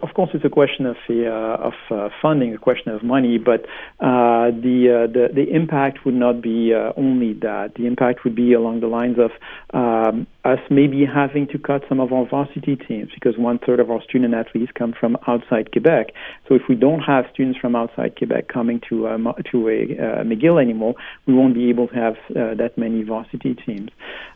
of 0.03 0.13
course, 0.13 0.31
it's 0.35 0.45
a 0.45 0.55
question 0.61 0.85
of 0.85 0.99
uh, 1.09 1.69
of 1.71 1.79
uh, 1.91 2.09
funding, 2.21 2.55
a 2.55 2.59
question 2.59 2.93
of 2.93 3.03
money, 3.03 3.39
but 3.39 3.61
uh, 4.01 4.47
the, 4.67 5.09
the 5.17 5.25
the 5.39 5.47
impact 5.61 6.05
would 6.05 6.19
not 6.27 6.37
be 6.43 6.59
only 7.05 7.33
that. 7.49 7.69
The 7.79 7.87
impact 7.87 8.19
would 8.25 8.37
be 8.45 8.53
along 8.53 8.81
the 8.81 8.91
lines 8.99 9.17
of 9.27 9.31
um, 9.73 10.27
us 10.45 10.59
maybe 10.71 11.07
having 11.07 11.47
to 11.49 11.59
cut 11.59 11.83
some 11.89 12.01
of 12.01 12.13
our 12.13 12.27
varsity 12.27 12.77
teams 12.77 13.11
because 13.15 13.39
one 13.39 13.59
third 13.59 13.81
of 13.81 13.91
our 13.91 14.03
student 14.03 14.35
athletes 14.35 14.71
come 14.75 14.93
from 14.99 15.17
outside 15.27 15.73
Quebec. 15.73 16.13
So 16.47 16.55
if 16.55 16.63
we 16.69 16.75
don't 16.75 17.01
have 17.01 17.25
students 17.33 17.59
from 17.59 17.75
outside 17.75 18.17
Quebec 18.17 18.49
coming 18.49 18.81
to 18.91 19.07
uh, 19.07 19.33
to 19.51 19.69
a 19.69 19.83
uh, 19.83 20.25
McGill 20.25 20.61
anymore, 20.61 20.95
we 21.27 21.33
won't 21.33 21.55
be 21.55 21.71
able 21.71 21.89
to 21.89 21.95
have 21.95 22.17
uh, 22.31 22.55
that 22.55 22.73
many 22.77 23.03
varsity 23.03 23.55
teams. 23.55 23.91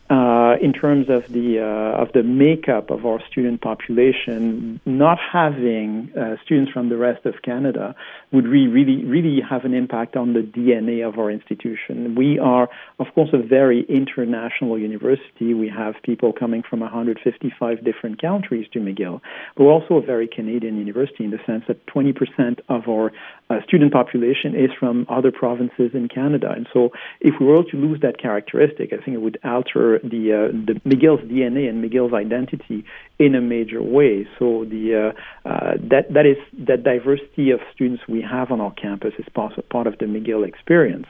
Uh, 0.09 0.55
in 0.59 0.73
terms 0.73 1.07
of 1.07 1.31
the 1.31 1.59
uh, 1.59 2.01
of 2.01 2.11
the 2.13 2.23
makeup 2.23 2.89
of 2.89 3.05
our 3.05 3.21
student 3.29 3.61
population, 3.61 4.81
not 4.87 5.19
having 5.19 6.11
students 6.43 6.71
from 6.71 6.89
the 6.89 6.97
rest 6.97 7.23
of 7.27 7.35
Canada 7.43 7.93
would 8.31 8.47
re- 8.47 8.67
really 8.67 9.05
really 9.05 9.39
have 9.47 9.65
an 9.65 9.75
impact 9.75 10.15
on 10.15 10.33
the 10.33 10.39
DNA 10.41 11.07
of 11.07 11.19
our 11.19 11.29
institution. 11.29 12.15
We 12.15 12.39
are, 12.39 12.67
of 12.97 13.13
course, 13.13 13.29
a 13.33 13.37
very 13.37 13.85
international 13.87 14.79
university. 14.79 15.53
We 15.53 15.69
have 15.69 15.98
people 16.03 16.33
coming 16.33 16.63
from 16.67 16.79
155 16.79 17.83
different 17.83 18.21
countries 18.21 18.67
to 18.73 18.79
McGill. 18.79 19.21
But 19.55 19.63
we're 19.63 19.71
also 19.71 19.95
a 19.95 20.01
very 20.01 20.27
Canadian 20.27 20.77
university 20.77 21.23
in 21.23 21.31
the 21.31 21.39
sense 21.45 21.63
that 21.67 21.85
20% 21.87 22.59
of 22.69 22.87
our 22.87 23.11
uh, 23.49 23.61
student 23.67 23.91
population 23.91 24.55
is 24.55 24.69
from 24.79 25.05
other 25.09 25.31
provinces 25.31 25.91
in 25.93 26.07
Canada. 26.07 26.51
And 26.55 26.67
so 26.73 26.89
if 27.19 27.35
we 27.39 27.45
were 27.45 27.63
to 27.63 27.77
lose 27.77 28.01
that 28.01 28.19
characteristic, 28.19 28.93
I 28.93 28.97
think 29.03 29.15
it 29.15 29.21
would 29.21 29.39
alter 29.43 29.99
the, 30.03 30.33
uh, 30.33 30.51
the 30.51 30.79
McGill's 30.87 31.23
DNA 31.29 31.69
and 31.69 31.83
McGill's 31.83 32.13
identity 32.13 32.85
in 33.19 33.35
a 33.35 33.41
major 33.41 33.83
way. 33.83 34.25
So 34.39 34.65
the 34.65 35.13
uh, 35.45 35.47
uh, 35.49 35.73
that 35.89 36.13
that 36.13 36.25
is 36.25 36.37
that 36.67 36.83
diversity 36.83 37.51
of 37.51 37.59
students 37.73 38.03
we 38.07 38.21
have 38.21 38.51
on 38.51 38.61
our 38.61 38.73
campus 38.73 39.13
is 39.19 39.25
part 39.33 39.87
of 39.87 39.97
the 39.99 40.05
McGill 40.05 40.47
experience. 40.47 41.05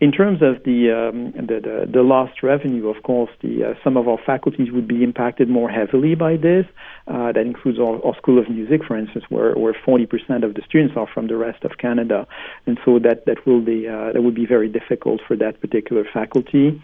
In 0.00 0.12
terms 0.12 0.40
of 0.40 0.64
the, 0.64 0.88
um, 0.90 1.32
the, 1.32 1.60
the, 1.60 1.86
the 1.92 2.02
lost 2.02 2.42
revenue, 2.42 2.88
of 2.88 3.02
course, 3.02 3.28
the, 3.42 3.64
uh, 3.64 3.74
some 3.84 3.98
of 3.98 4.08
our 4.08 4.16
faculties 4.24 4.72
would 4.72 4.88
be 4.88 5.04
impacted 5.04 5.50
more 5.50 5.68
heavily 5.68 6.14
by 6.14 6.38
this. 6.38 6.64
Uh, 7.06 7.32
that 7.32 7.42
includes 7.42 7.78
our, 7.78 8.02
our, 8.02 8.16
School 8.16 8.38
of 8.38 8.48
Music, 8.48 8.82
for 8.86 8.96
instance, 8.96 9.24
where, 9.28 9.52
where 9.56 9.74
40% 9.74 10.08
of 10.42 10.54
the 10.54 10.62
students 10.66 10.94
are 10.96 11.06
from 11.12 11.26
the 11.26 11.36
rest 11.36 11.64
of 11.64 11.72
Canada, 11.76 12.26
and 12.66 12.78
so 12.84 12.98
that 12.98 13.26
that 13.26 13.44
will 13.46 13.60
be 13.60 13.88
uh, 13.88 14.12
that 14.12 14.22
would 14.22 14.34
be 14.34 14.46
very 14.46 14.68
difficult 14.68 15.20
for 15.26 15.36
that 15.36 15.60
particular 15.60 16.04
faculty. 16.14 16.80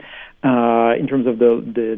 Uh, 0.47 0.95
in 0.95 1.09
terms 1.09 1.27
of 1.27 1.41
the 1.41 1.61
the, 1.67 1.97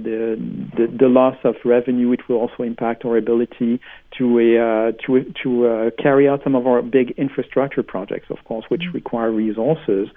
the 0.74 0.86
the, 0.98 1.06
loss 1.06 1.36
of 1.44 1.54
revenue, 1.66 2.12
it 2.12 2.26
will 2.28 2.36
also 2.36 2.62
impact 2.62 3.04
our 3.04 3.18
ability 3.18 3.78
to 4.16 4.38
uh, 4.38 4.92
to 5.04 5.30
to 5.42 5.66
uh, 5.66 5.90
carry 6.02 6.26
out 6.26 6.40
some 6.44 6.54
of 6.54 6.66
our 6.66 6.80
big 6.80 7.10
infrastructure 7.18 7.82
projects, 7.82 8.30
of 8.30 8.42
course, 8.44 8.64
which 8.70 8.80
mm-hmm. 8.82 8.92
require 8.92 9.30
resources. 9.30 10.08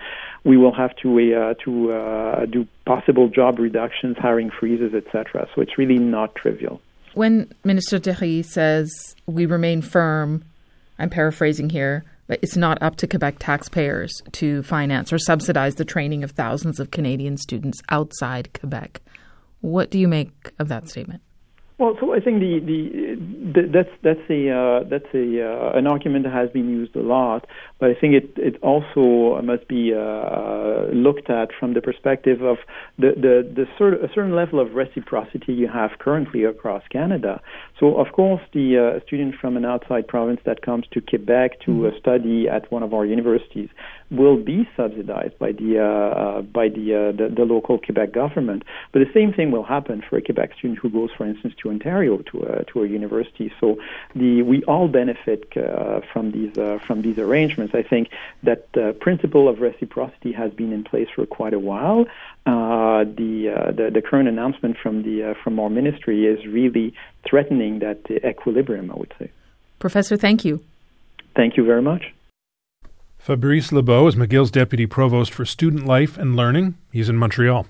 We 0.45 0.55
will 0.55 0.73
have 0.73 0.95
to 1.01 1.09
uh, 1.35 1.53
to 1.65 1.91
uh, 1.91 2.45
do 2.45 2.65
possible 2.85 3.27
job 3.27 3.59
reductions, 3.59 4.15
hiring 4.17 4.49
freezes, 4.49 4.93
etc. 4.93 5.49
So 5.53 5.61
it's 5.61 5.77
really 5.77 5.99
not 5.99 6.33
trivial. 6.35 6.79
When 7.15 7.51
Minister 7.65 7.99
Déry 7.99 8.45
says 8.45 8.89
we 9.25 9.45
remain 9.45 9.81
firm, 9.81 10.45
I'm 10.97 11.09
paraphrasing 11.09 11.69
here 11.69 12.05
it's 12.41 12.55
not 12.55 12.81
up 12.81 12.95
to 12.97 13.07
Quebec 13.07 13.37
taxpayers 13.39 14.21
to 14.33 14.63
finance 14.63 15.11
or 15.11 15.17
subsidize 15.17 15.75
the 15.75 15.85
training 15.85 16.23
of 16.23 16.31
thousands 16.31 16.79
of 16.79 16.91
Canadian 16.91 17.37
students 17.37 17.81
outside 17.89 18.53
Quebec. 18.53 19.01
What 19.61 19.91
do 19.91 19.99
you 19.99 20.07
make 20.07 20.51
of 20.59 20.67
that 20.69 20.89
statement? 20.89 21.21
Well, 21.77 21.97
so 21.99 22.13
I 22.13 22.19
think 22.19 22.41
the, 22.41 22.59
the, 22.59 23.61
the 23.61 23.67
that's 23.73 23.89
that's 24.03 24.29
a 24.29 24.51
uh, 24.51 24.83
that's 24.87 25.11
a 25.15 25.41
uh, 25.41 25.71
an 25.75 25.87
argument 25.87 26.25
that 26.25 26.33
has 26.33 26.51
been 26.51 26.69
used 26.69 26.95
a 26.95 27.01
lot, 27.01 27.47
but 27.81 27.89
I 27.89 27.95
think 27.95 28.13
it 28.13 28.29
it 28.37 28.55
also 28.61 29.41
must 29.41 29.67
be 29.67 29.91
uh, 29.91 30.85
looked 30.93 31.31
at 31.31 31.49
from 31.59 31.73
the 31.73 31.81
perspective 31.81 32.43
of 32.43 32.57
the 32.99 33.09
the, 33.25 33.35
the 33.57 33.65
of 33.83 34.03
a 34.03 34.13
certain 34.13 34.35
level 34.35 34.59
of 34.59 34.75
reciprocity 34.75 35.53
you 35.53 35.67
have 35.67 35.91
currently 35.97 36.43
across 36.43 36.83
Canada. 36.89 37.41
So 37.79 37.95
of 37.95 38.13
course, 38.13 38.43
the 38.53 38.67
uh, 38.77 39.05
student 39.07 39.33
from 39.41 39.57
an 39.57 39.65
outside 39.65 40.07
province 40.07 40.41
that 40.45 40.61
comes 40.61 40.85
to 40.91 41.01
Quebec 41.01 41.59
to 41.61 41.71
mm-hmm. 41.71 41.97
study 41.97 42.47
at 42.47 42.71
one 42.71 42.83
of 42.83 42.93
our 42.93 43.05
universities 43.05 43.69
will 44.11 44.37
be 44.37 44.69
subsidized 44.75 45.39
by 45.39 45.53
the 45.53 45.79
uh, 45.79 45.83
uh, 45.83 46.41
by 46.41 46.67
the, 46.67 46.93
uh, 46.93 47.11
the, 47.17 47.33
the 47.33 47.45
local 47.45 47.79
Quebec 47.79 48.13
government. 48.13 48.63
But 48.91 48.99
the 48.99 49.11
same 49.13 49.33
thing 49.33 49.49
will 49.51 49.63
happen 49.63 50.03
for 50.07 50.17
a 50.17 50.21
Quebec 50.21 50.51
student 50.57 50.79
who 50.79 50.89
goes, 50.89 51.09
for 51.17 51.25
instance, 51.25 51.55
to 51.63 51.69
Ontario 51.69 52.17
to 52.17 52.41
a, 52.43 52.65
to 52.65 52.83
a 52.83 52.87
university. 52.87 53.51
So 53.59 53.77
the 54.13 54.43
we 54.43 54.63
all 54.65 54.87
benefit 54.87 55.45
uh, 55.57 56.01
from 56.11 56.31
these 56.31 56.55
uh, 56.57 56.77
from 56.85 57.01
these 57.01 57.17
arrangements. 57.17 57.70
I 57.73 57.83
think 57.83 58.09
that 58.43 58.67
the 58.73 58.95
principle 58.99 59.47
of 59.47 59.59
reciprocity 59.59 60.31
has 60.33 60.51
been 60.53 60.71
in 60.71 60.83
place 60.83 61.07
for 61.15 61.25
quite 61.25 61.53
a 61.53 61.59
while. 61.59 62.05
Uh, 62.45 63.03
the, 63.03 63.73
the, 63.75 63.91
the 63.93 64.01
current 64.01 64.27
announcement 64.27 64.77
from 64.81 65.03
the 65.03 65.35
from 65.43 65.59
our 65.59 65.69
ministry 65.69 66.25
is 66.25 66.45
really 66.45 66.93
threatening 67.29 67.79
that 67.79 67.99
equilibrium. 68.25 68.91
I 68.91 68.95
would 68.95 69.13
say. 69.19 69.31
Professor, 69.79 70.17
thank 70.17 70.45
you. 70.45 70.63
Thank 71.35 71.57
you 71.57 71.65
very 71.65 71.81
much. 71.81 72.13
Fabrice 73.17 73.71
Labeau 73.71 74.07
is 74.07 74.15
McGill's 74.15 74.49
Deputy 74.49 74.87
Provost 74.87 75.31
for 75.31 75.45
Student 75.45 75.85
Life 75.85 76.17
and 76.17 76.35
Learning. 76.35 76.75
He's 76.91 77.07
in 77.07 77.17
Montreal. 77.17 77.67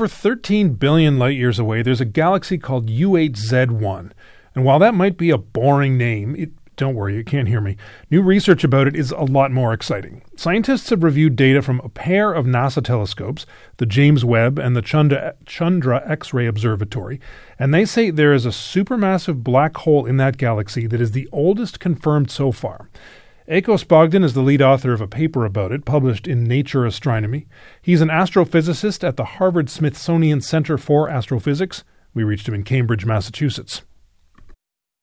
Over 0.00 0.08
13 0.08 0.76
billion 0.76 1.18
light 1.18 1.36
years 1.36 1.58
away, 1.58 1.82
there's 1.82 2.00
a 2.00 2.06
galaxy 2.06 2.56
called 2.56 2.88
UHZ1. 2.88 4.12
And 4.54 4.64
while 4.64 4.78
that 4.78 4.94
might 4.94 5.18
be 5.18 5.28
a 5.28 5.36
boring 5.36 5.98
name, 5.98 6.34
it, 6.36 6.52
don't 6.76 6.94
worry, 6.94 7.16
you 7.16 7.22
can't 7.22 7.48
hear 7.48 7.60
me. 7.60 7.76
New 8.10 8.22
research 8.22 8.64
about 8.64 8.86
it 8.86 8.96
is 8.96 9.10
a 9.10 9.20
lot 9.20 9.52
more 9.52 9.74
exciting. 9.74 10.22
Scientists 10.36 10.88
have 10.88 11.02
reviewed 11.02 11.36
data 11.36 11.60
from 11.60 11.80
a 11.80 11.90
pair 11.90 12.32
of 12.32 12.46
NASA 12.46 12.82
telescopes, 12.82 13.44
the 13.76 13.84
James 13.84 14.24
Webb 14.24 14.58
and 14.58 14.74
the 14.74 14.80
Chandra, 15.44 16.02
X 16.10 16.32
ray 16.32 16.46
Observatory, 16.46 17.20
and 17.58 17.74
they 17.74 17.84
say 17.84 18.08
there 18.08 18.32
is 18.32 18.46
a 18.46 18.48
supermassive 18.48 19.44
black 19.44 19.76
hole 19.76 20.06
in 20.06 20.16
that 20.16 20.38
galaxy 20.38 20.86
that 20.86 21.02
is 21.02 21.12
the 21.12 21.28
oldest 21.30 21.78
confirmed 21.78 22.30
so 22.30 22.52
far. 22.52 22.88
Akos 23.50 23.86
Bogdan 23.86 24.22
is 24.22 24.34
the 24.34 24.42
lead 24.42 24.62
author 24.62 24.92
of 24.92 25.00
a 25.00 25.08
paper 25.08 25.44
about 25.44 25.72
it 25.72 25.84
published 25.84 26.28
in 26.28 26.44
Nature 26.44 26.86
Astronomy. 26.86 27.48
He's 27.82 28.00
an 28.00 28.08
astrophysicist 28.08 29.02
at 29.02 29.16
the 29.16 29.24
Harvard 29.24 29.68
Smithsonian 29.68 30.40
Center 30.40 30.78
for 30.78 31.08
Astrophysics. 31.08 31.82
We 32.14 32.22
reached 32.22 32.46
him 32.46 32.54
in 32.54 32.62
Cambridge, 32.62 33.04
Massachusetts. 33.04 33.82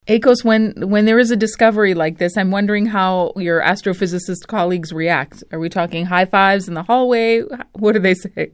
Akos, 0.08 0.46
when 0.46 0.74
when 0.78 1.04
there 1.04 1.20
is 1.20 1.30
a 1.30 1.36
discovery 1.36 1.94
like 1.94 2.20
this, 2.20 2.38
I'm 2.38 2.50
wondering 2.50 2.86
how 2.86 3.34
your 3.36 3.62
astrophysicist 3.62 4.48
colleagues 4.48 4.94
react. 4.94 5.44
Are 5.52 5.60
we 5.60 5.68
talking 5.68 6.06
high 6.06 6.24
fives 6.24 6.70
in 6.70 6.74
the 6.74 6.84
hallway? 6.84 7.42
What 7.74 7.92
do 7.92 8.00
they 8.00 8.14
say? 8.14 8.54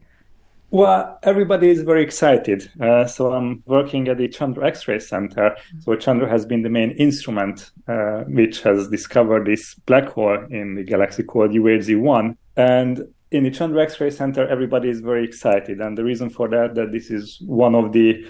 Well, 0.73 1.19
everybody 1.21 1.69
is 1.69 1.83
very 1.83 2.01
excited. 2.01 2.67
Uh, 2.81 3.05
so 3.05 3.31
I'm 3.31 3.61
working 3.67 4.07
at 4.07 4.17
the 4.17 4.27
Chandra 4.27 4.65
X-ray 4.65 4.97
Center. 4.97 5.55
So 5.81 5.93
Chandra 5.95 6.27
has 6.27 6.47
been 6.47 6.63
the 6.63 6.69
main 6.69 6.89
instrument 6.97 7.69
uh, 7.87 8.23
which 8.23 8.63
has 8.63 8.87
discovered 8.87 9.45
this 9.45 9.75
black 9.85 10.09
hole 10.09 10.43
in 10.49 10.73
the 10.73 10.83
galaxy 10.83 11.21
called 11.21 11.51
UHZ1. 11.51 12.35
And 12.57 13.03
in 13.29 13.43
the 13.43 13.51
Chandra 13.51 13.83
X-ray 13.83 14.09
Center, 14.09 14.47
everybody 14.47 14.89
is 14.89 15.01
very 15.01 15.23
excited, 15.23 15.79
and 15.79 15.95
the 15.95 16.03
reason 16.03 16.31
for 16.31 16.49
that 16.49 16.73
that 16.73 16.91
this 16.91 17.11
is 17.11 17.39
one 17.45 17.75
of 17.75 17.91
the 17.91 18.25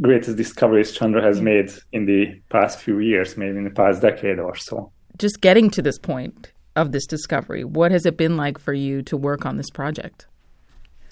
greatest 0.00 0.36
discoveries 0.36 0.90
Chandra 0.90 1.22
has 1.22 1.40
made 1.40 1.70
in 1.92 2.06
the 2.06 2.40
past 2.50 2.80
few 2.80 2.98
years, 2.98 3.36
maybe 3.36 3.56
in 3.56 3.64
the 3.64 3.70
past 3.70 4.02
decade 4.02 4.40
or 4.40 4.56
so. 4.56 4.90
Just 5.16 5.40
getting 5.40 5.70
to 5.70 5.82
this 5.82 6.00
point 6.00 6.52
of 6.74 6.90
this 6.90 7.06
discovery, 7.06 7.62
what 7.62 7.92
has 7.92 8.04
it 8.04 8.16
been 8.16 8.36
like 8.36 8.58
for 8.58 8.72
you 8.72 9.00
to 9.02 9.16
work 9.16 9.46
on 9.46 9.58
this 9.58 9.70
project? 9.70 10.26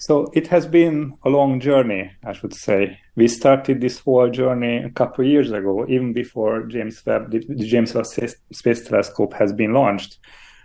So 0.03 0.29
it 0.33 0.47
has 0.47 0.67
been 0.67 1.17
a 1.23 1.29
long 1.29 1.61
journey, 1.61 2.11
I 2.25 2.33
should 2.33 2.53
say. 2.53 2.99
We 3.15 3.29
started 3.29 3.79
this 3.79 3.99
whole 3.99 4.29
journey 4.29 4.75
a 4.83 4.89
couple 4.89 5.23
of 5.23 5.31
years 5.31 5.49
ago, 5.53 5.85
even 5.87 6.11
before 6.11 6.63
James 6.63 7.01
Webb, 7.05 7.31
the, 7.31 7.39
James 7.63 7.93
Webb 7.93 8.07
Space 8.51 8.83
Telescope 8.85 9.33
has 9.35 9.53
been 9.53 9.71
launched. 9.71 10.17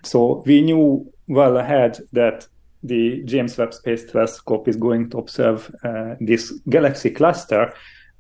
So 0.03 0.43
we 0.45 0.61
knew 0.61 1.09
well 1.29 1.57
ahead 1.57 2.01
that 2.13 2.49
the 2.83 3.23
James 3.27 3.57
Webb 3.57 3.75
Space 3.75 4.11
Telescope 4.11 4.67
is 4.67 4.75
going 4.75 5.09
to 5.11 5.19
observe 5.19 5.73
uh, 5.85 6.17
this 6.19 6.51
galaxy 6.69 7.11
cluster. 7.11 7.73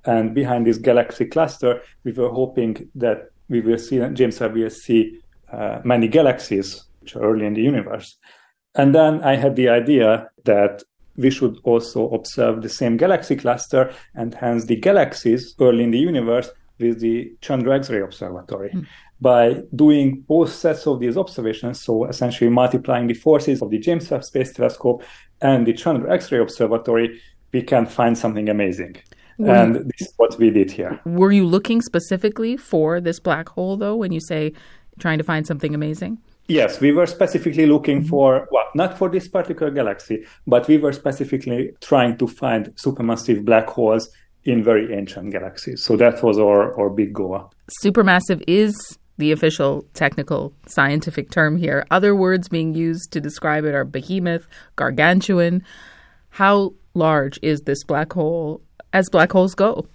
And 0.05 0.37
behind 0.37 0.69
this 0.69 0.79
galaxy 0.79 1.25
cluster, 1.25 1.83
we 2.05 2.12
were 2.12 2.31
hoping 2.31 2.89
that 2.95 3.31
we 3.49 3.61
will 3.61 3.79
see, 3.79 3.99
James 4.12 4.39
Webb 4.39 4.55
will 4.55 4.71
see 4.71 5.19
uh, 5.53 5.81
many 5.83 6.07
galaxies 6.07 6.85
which 7.01 7.16
are 7.16 7.23
early 7.23 7.45
in 7.45 7.55
the 7.55 7.62
universe. 7.62 8.16
And 8.77 8.95
then 8.95 9.21
I 9.25 9.35
had 9.35 9.57
the 9.57 9.69
idea 9.69 10.31
that 10.45 10.85
we 11.19 11.31
should 11.31 11.59
also 11.64 12.09
observe 12.11 12.62
the 12.62 12.69
same 12.69 12.97
galaxy 12.97 13.37
cluster 13.37 13.93
and 14.14 14.35
hence 14.35 14.64
the 14.64 14.77
galaxies 14.77 15.55
early 15.61 15.85
in 15.85 15.91
the 15.91 15.99
universe 15.99 16.49
with 16.79 17.01
the 17.01 17.33
Chandra 17.41 17.77
X-ray 17.77 18.01
Observatory. 18.01 18.71
Mm. 18.71 18.87
By 19.21 19.62
doing 19.75 20.21
both 20.29 20.53
sets 20.53 20.87
of 20.87 21.01
these 21.01 21.16
observations, 21.16 21.83
so 21.83 22.05
essentially 22.05 22.49
multiplying 22.49 23.09
the 23.09 23.14
forces 23.14 23.61
of 23.61 23.71
the 23.71 23.79
James 23.79 24.09
Webb 24.09 24.25
Space 24.25 24.53
Telescope 24.53 25.03
and 25.43 25.66
the 25.66 25.73
Chandra 25.73 26.14
X-ray 26.14 26.39
Observatory, 26.39 27.21
we 27.53 27.62
can 27.62 27.85
find 27.85 28.16
something 28.16 28.49
amazing. 28.49 28.97
Were 29.39 29.55
and 29.55 29.75
you, 29.75 29.85
this 29.85 30.09
is 30.09 30.14
what 30.19 30.39
we 30.39 30.51
did 30.51 30.71
here. 30.71 31.01
Were 31.05 31.33
you 31.33 31.47
looking 31.47 31.83
specifically 31.83 32.57
for 32.57 33.01
this 33.01 33.19
black 33.19 33.49
hole, 33.49 33.77
though, 33.77 33.97
when 33.97 34.12
you 34.12 34.21
say 34.21 34.53
trying 35.01 35.19
to 35.19 35.25
find 35.25 35.47
something 35.47 35.75
amazing? 35.75 36.19
Yes, 36.49 36.80
we 36.80 36.92
were 36.92 37.07
specifically 37.07 37.66
looking 37.66 38.01
mm-hmm. 38.01 38.09
for, 38.09 38.49
well, 38.51 38.64
not 38.74 38.96
for 38.96 39.11
this 39.11 39.28
particular 39.28 39.70
galaxy, 39.70 40.24
but 40.46 40.66
we 40.66 40.78
were 40.78 40.94
specifically 40.94 41.72
trying 41.82 42.16
to 42.16 42.26
find 42.26 42.68
supermassive 42.76 43.44
black 43.44 43.68
holes 43.68 44.09
in 44.44 44.64
very 44.64 44.94
ancient 44.94 45.30
galaxies. 45.30 45.84
So 45.84 45.96
that 45.99 46.22
was 46.22 46.38
our, 46.38 46.78
our 46.80 46.88
big 46.88 47.12
goal. 47.12 47.53
Supermassive 47.84 48.42
is 48.46 48.99
the 49.18 49.30
official 49.32 49.84
technical 49.92 50.55
scientific 50.66 51.30
term 51.30 51.59
here. 51.59 51.84
Other 51.90 52.14
words 52.14 52.49
being 52.49 52.72
used 52.74 53.12
to 53.12 53.20
describe 53.20 53.64
it 53.64 53.74
are 53.74 53.84
behemoth, 53.84 54.49
gargantuan. 54.76 55.62
How 56.30 56.72
large 56.94 57.38
is 57.42 57.62
this 57.62 57.84
black 57.84 58.12
hole 58.12 58.62
as 58.94 59.09
black 59.11 59.32
holes 59.32 59.55
go? 59.55 59.86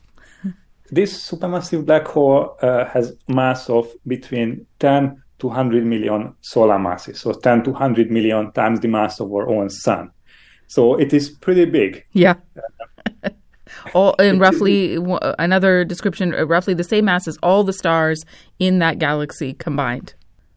This 0.91 1.32
supermassive 1.32 1.88
black 1.88 2.06
hole 2.06 2.56
uh, 2.62 2.86
has 2.86 3.16
mass 3.28 3.68
of 3.68 3.91
between 4.06 4.68
10 4.80 5.23
to 5.40 5.48
100 5.48 5.86
million 5.86 6.36
solar 6.42 6.80
masses, 6.80 7.20
so 7.20 7.34
10 7.34 7.64
to 7.64 7.72
100 7.72 8.12
million 8.12 8.52
times 8.52 8.80
the 8.80 8.88
mass 8.88 9.20
of 9.20 9.32
our 9.34 9.48
own 9.50 9.70
sun. 9.70 10.12
So 10.68 10.96
it 10.96 11.14
is 11.14 11.30
pretty 11.30 11.66
big. 11.66 12.06
Yeah. 12.14 12.36
all 13.94 14.14
in 14.16 14.40
roughly 14.40 14.98
another 15.40 15.84
description, 15.84 16.34
uh, 16.34 16.46
roughly 16.46 16.74
the 16.74 16.84
same 16.84 17.06
mass 17.06 17.28
as 17.28 17.38
all 17.44 17.64
the 17.64 17.74
stars 17.74 18.26
in 18.60 18.80
that 18.80 19.00
galaxy 19.00 19.54
combined. 19.54 20.14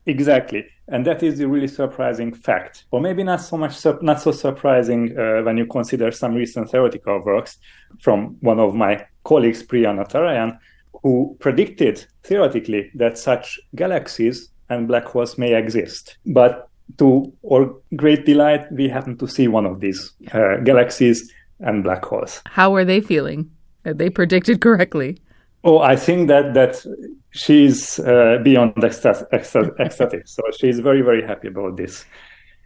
Exactly, 0.06 0.64
and 0.88 1.04
that 1.04 1.22
is 1.22 1.38
the 1.38 1.48
really 1.48 1.66
surprising 1.66 2.32
fact, 2.32 2.84
or 2.92 3.00
maybe 3.00 3.24
not 3.24 3.40
so 3.40 3.56
much, 3.56 3.84
not 4.02 4.20
so 4.20 4.30
surprising 4.30 5.18
uh, 5.18 5.42
when 5.42 5.56
you 5.56 5.66
consider 5.66 6.12
some 6.12 6.34
recent 6.34 6.70
theoretical 6.70 7.18
works 7.24 7.58
from 7.98 8.36
one 8.40 8.60
of 8.60 8.74
my 8.74 9.04
colleagues, 9.24 9.62
Priya 9.64 9.88
Natarajan, 9.88 10.58
who 11.02 11.36
predicted 11.40 12.06
theoretically 12.22 12.90
that 12.94 13.18
such 13.18 13.58
galaxies 13.74 14.50
and 14.68 14.88
black 14.88 15.04
holes 15.04 15.38
may 15.38 15.54
exist. 15.54 16.16
But 16.26 16.68
to 16.98 17.32
our 17.50 17.74
great 17.96 18.26
delight, 18.26 18.70
we 18.72 18.88
happen 18.88 19.16
to 19.18 19.26
see 19.26 19.48
one 19.48 19.66
of 19.66 19.80
these 19.80 20.12
uh, 20.32 20.58
galaxies 20.58 21.32
and 21.60 21.82
black 21.82 22.04
holes. 22.04 22.42
How 22.46 22.74
are 22.74 22.84
they 22.84 23.00
feeling? 23.00 23.50
Are 23.84 23.94
they 23.94 24.10
predicted 24.10 24.60
correctly? 24.60 25.20
Oh, 25.64 25.78
I 25.78 25.96
think 25.96 26.28
that 26.28 26.54
that 26.54 26.84
she's 27.30 27.98
uh, 28.00 28.38
beyond 28.42 28.72
ecstatic. 28.82 30.28
so 30.28 30.42
she's 30.58 30.80
very, 30.80 31.02
very 31.02 31.26
happy 31.26 31.48
about 31.48 31.76
this. 31.76 32.04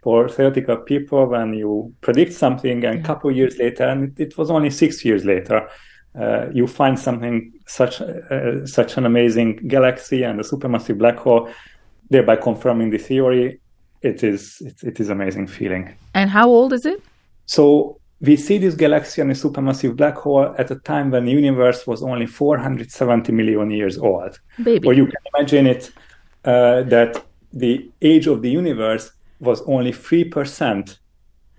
For 0.03 0.27
theoretical 0.27 0.77
people, 0.77 1.27
when 1.27 1.53
you 1.53 1.93
predict 2.01 2.33
something 2.33 2.83
and 2.83 2.99
a 2.99 3.03
couple 3.03 3.31
years 3.31 3.57
later, 3.57 3.83
and 3.83 4.19
it 4.19 4.35
was 4.35 4.49
only 4.49 4.71
six 4.71 5.05
years 5.05 5.25
later, 5.25 5.67
uh, 6.19 6.47
you 6.51 6.67
find 6.67 6.97
something 6.99 7.53
such 7.67 8.01
uh, 8.01 8.65
such 8.65 8.97
an 8.97 9.05
amazing 9.05 9.57
galaxy 9.67 10.23
and 10.23 10.39
a 10.39 10.43
supermassive 10.43 10.97
black 10.97 11.17
hole 11.17 11.49
thereby 12.11 12.35
confirming 12.35 12.91
the 12.91 12.99
theory. 12.99 13.59
It 14.03 14.23
is 14.23 14.61
it, 14.61 14.83
it 14.83 14.99
is 14.99 15.09
amazing 15.09 15.47
feeling. 15.47 15.95
And 16.13 16.29
how 16.29 16.47
old 16.49 16.73
is 16.73 16.85
it? 16.85 17.01
So 17.45 17.99
we 18.19 18.35
see 18.35 18.59
this 18.59 18.75
galaxy 18.75 19.21
and 19.21 19.31
a 19.31 19.33
supermassive 19.33 19.95
black 19.95 20.15
hole 20.15 20.53
at 20.59 20.69
a 20.69 20.75
time 20.75 21.09
when 21.09 21.25
the 21.25 21.31
universe 21.31 21.87
was 21.87 22.03
only 22.03 22.27
470 22.27 23.31
million 23.31 23.71
years 23.71 23.97
old. 23.97 24.39
Baby. 24.61 24.87
Or 24.87 24.93
you 24.93 25.05
can 25.05 25.21
imagine 25.35 25.65
it 25.65 25.91
uh, 26.45 26.83
that 26.83 27.23
the 27.51 27.89
age 28.01 28.27
of 28.27 28.43
the 28.43 28.49
universe 28.49 29.11
was 29.39 29.61
only 29.63 29.91
3% 29.91 30.99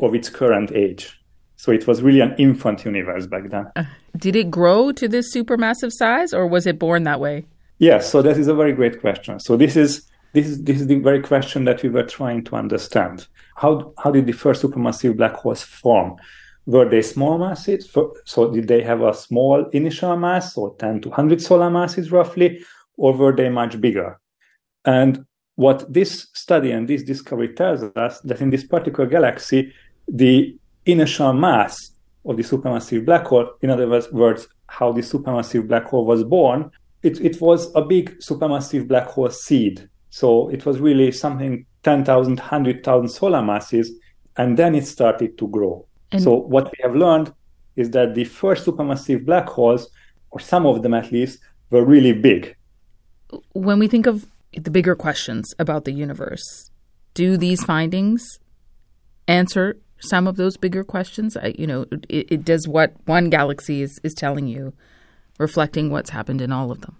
of 0.01 0.15
its 0.15 0.31
current 0.31 0.71
age. 0.73 1.19
So 1.57 1.73
it 1.73 1.87
was 1.87 2.03
really 2.03 2.21
an 2.21 2.35
infant 2.39 2.85
universe 2.85 3.27
back 3.27 3.51
then. 3.51 3.67
Uh, 3.75 3.85
did 4.17 4.37
it 4.37 4.51
grow 4.51 4.93
to 4.93 5.09
this 5.09 5.35
supermassive 5.35 5.93
size 5.93 6.33
or 6.33 6.47
was 6.47 6.67
it 6.67 6.79
born 6.79 7.03
that 7.05 7.21
way? 7.21 7.45
Yes, 7.79 8.11
so 8.11 8.23
that 8.23 8.37
is 8.37 8.47
a 8.47 8.55
very 8.55 8.73
great 8.73 9.01
question. 9.01 9.41
So 9.41 9.57
this 9.57 9.77
is 9.77 10.09
this 10.33 10.47
is 10.47 10.63
this 10.65 10.81
is 10.81 10.87
the 10.87 10.99
very 10.99 11.21
question 11.21 11.65
that 11.65 11.83
we 11.83 11.89
were 11.89 12.03
trying 12.03 12.45
to 12.45 12.57
understand. 12.57 13.27
How 13.57 13.93
how 13.99 14.11
did 14.11 14.27
the 14.27 14.33
first 14.33 14.63
supermassive 14.63 15.17
black 15.17 15.35
holes 15.35 15.63
form? 15.63 16.17
Were 16.65 16.89
they 16.89 17.03
small 17.03 17.39
masses? 17.39 17.91
So 18.25 18.51
did 18.51 18.69
they 18.69 18.83
have 18.83 19.03
a 19.03 19.15
small 19.15 19.69
initial 19.71 20.17
mass, 20.17 20.57
or 20.57 20.75
10 20.77 21.03
to 21.03 21.09
100 21.09 21.43
solar 21.43 21.71
masses 21.71 22.13
roughly, 22.13 22.65
or 22.97 23.13
were 23.13 23.35
they 23.35 23.49
much 23.49 23.81
bigger? 23.81 24.21
And 24.85 25.27
what 25.57 25.93
this 25.93 26.29
study 26.33 26.71
and 26.71 26.89
this 26.89 27.03
discovery 27.03 27.53
tells 27.55 27.83
us 27.83 28.21
that 28.21 28.41
in 28.41 28.51
this 28.51 28.65
particular 28.65 29.09
galaxy, 29.09 29.73
the 30.09 30.57
initial 30.87 31.33
mass 31.33 31.93
of 32.25 32.37
the 32.37 32.43
supermassive 32.43 33.05
black 33.05 33.27
hole, 33.27 33.51
in 33.61 33.71
other 33.71 33.89
words, 34.13 34.49
how 34.69 34.93
the 34.93 35.03
supermassive 35.03 35.67
black 35.67 35.85
hole 35.85 36.07
was 36.07 36.25
born, 36.25 36.71
it, 37.03 37.21
it 37.21 37.41
was 37.41 37.75
a 37.75 37.83
big 37.83 38.17
supermassive 38.21 38.87
black 38.87 39.09
hole 39.09 39.31
seed 39.31 39.89
so 40.13 40.51
it 40.51 40.67
was 40.67 40.79
really 40.79 41.11
something 41.11 41.65
10,000, 41.85 42.39
100,000 42.39 43.09
solar 43.09 43.43
masses, 43.43 43.91
and 44.37 44.59
then 44.59 44.75
it 44.75 44.87
started 44.87 45.39
to 45.39 45.49
grow. 45.49 45.87
And 46.13 46.23
so 46.23 46.35
what 46.35 46.67
we 46.67 46.77
have 46.83 46.95
learned 46.95 47.33
is 47.77 47.91
that 47.93 48.15
the 48.15 48.25
first 48.25 48.67
supermassive 48.67 49.25
black 49.25 49.49
holes, 49.49 49.89
or 50.31 50.39
some 50.39 50.67
of 50.67 50.83
them 50.83 50.93
at 50.93 51.11
least, 51.11 51.39
were 51.71 51.83
really 51.83 52.13
big. 52.13 52.55
When 53.55 53.79
we 53.79 53.89
think 53.89 54.05
of 54.07 54.27
the 54.53 54.71
bigger 54.71 54.95
questions 54.95 55.55
about 55.59 55.87
the 55.87 55.93
universe, 55.93 56.71
do 57.15 57.39
these 57.39 57.65
findings 57.65 58.39
answer 59.27 59.79
some 59.99 60.27
of 60.27 60.37
those 60.37 60.59
bigger 60.59 60.85
questions? 60.85 61.39
I, 61.39 61.55
you 61.59 61.67
know, 61.67 61.87
it, 62.11 62.31
it 62.31 62.45
does 62.45 62.69
what 62.69 62.93
one 63.07 63.31
galaxy 63.31 63.81
is, 63.81 63.99
is 64.03 64.13
telling 64.13 64.47
you, 64.47 64.75
reflecting 65.39 65.89
what's 65.91 66.11
happened 66.11 66.43
in 66.43 66.53
all 66.53 66.71
of 66.71 66.83
them. 66.83 66.97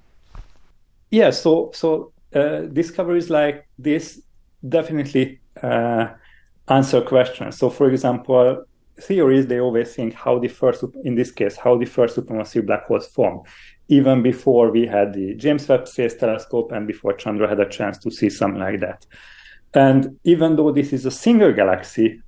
Yeah, 1.11 1.29
so 1.29 1.71
so 1.75 2.13
uh, 2.35 2.63
discoveries 2.73 3.31
like 3.31 3.67
this 3.79 4.23
definitely 4.69 5.41
uh, 5.63 6.09
answer 6.69 7.01
questions. 7.01 7.59
So, 7.59 7.71
for 7.71 7.91
example, 7.91 8.65
theories 9.01 9.47
they 9.47 9.61
always 9.61 9.95
think 9.95 10.15
how 10.15 10.39
the 10.39 10.49
first, 10.49 10.85
in 11.05 11.15
this 11.15 11.31
case, 11.31 11.57
how 11.57 11.77
the 11.77 11.87
first 11.87 12.17
supermassive 12.17 12.67
black 12.67 12.85
holes 12.87 13.07
formed, 13.07 13.47
even 13.89 14.23
before 14.23 14.71
we 14.71 14.87
had 14.87 15.13
the 15.13 15.35
James 15.35 15.69
Webb 15.69 15.89
Space 15.89 16.15
Telescope 16.15 16.73
and 16.73 16.87
before 16.87 17.13
Chandra 17.15 17.49
had 17.49 17.61
a 17.61 17.69
chance 17.69 17.99
to 17.99 18.11
see 18.11 18.31
something 18.31 18.61
like 18.61 18.81
that. 18.81 19.07
And 19.75 20.19
even 20.25 20.57
though 20.57 20.71
this 20.71 20.93
is 20.93 21.07
a 21.07 21.11
single 21.11 21.53
galaxy 21.53 22.21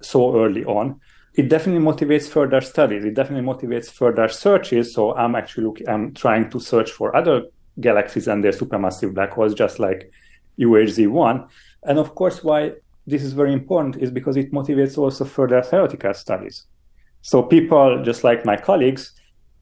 so 0.00 0.36
early 0.36 0.64
on, 0.64 1.00
it 1.34 1.48
definitely 1.48 1.84
motivates 1.84 2.28
further 2.28 2.60
studies. 2.60 3.04
It 3.04 3.14
definitely 3.14 3.46
motivates 3.46 3.90
further 3.90 4.28
searches. 4.28 4.94
So 4.94 5.14
I'm 5.16 5.34
actually 5.34 5.64
looking, 5.64 5.88
I'm 5.88 6.14
trying 6.14 6.50
to 6.50 6.60
search 6.60 6.90
for 6.90 7.14
other 7.16 7.44
galaxies 7.80 8.28
and 8.28 8.42
their 8.42 8.52
supermassive 8.52 9.14
black 9.14 9.30
holes, 9.30 9.54
just 9.54 9.78
like 9.78 10.10
UHZ1. 10.58 11.48
And 11.84 11.98
of 11.98 12.14
course, 12.14 12.44
why 12.44 12.72
this 13.06 13.22
is 13.22 13.32
very 13.32 13.52
important 13.52 13.96
is 13.96 14.10
because 14.10 14.36
it 14.36 14.52
motivates 14.52 14.96
also 14.96 15.24
further 15.24 15.62
theoretical 15.62 16.14
studies. 16.14 16.66
So 17.22 17.42
people, 17.42 18.02
just 18.04 18.24
like 18.24 18.44
my 18.44 18.56
colleagues, 18.56 19.12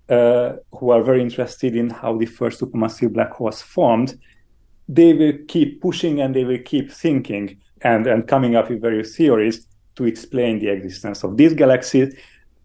uh, 0.08 0.56
who 0.72 0.90
are 0.90 1.02
very 1.02 1.22
interested 1.22 1.76
in 1.76 1.88
how 1.90 2.16
the 2.18 2.26
first 2.26 2.60
supermassive 2.60 3.12
black 3.12 3.32
holes 3.32 3.62
formed, 3.62 4.18
they 4.88 5.12
will 5.12 5.34
keep 5.46 5.80
pushing 5.80 6.20
and 6.20 6.34
they 6.34 6.44
will 6.44 6.58
keep 6.64 6.90
thinking 6.90 7.56
and, 7.82 8.06
and 8.06 8.26
coming 8.26 8.56
up 8.56 8.68
with 8.70 8.80
various 8.80 9.16
theories 9.16 9.66
to 9.94 10.04
explain 10.04 10.58
the 10.58 10.68
existence 10.68 11.22
of 11.22 11.36
these 11.36 11.54
galaxies 11.54 12.14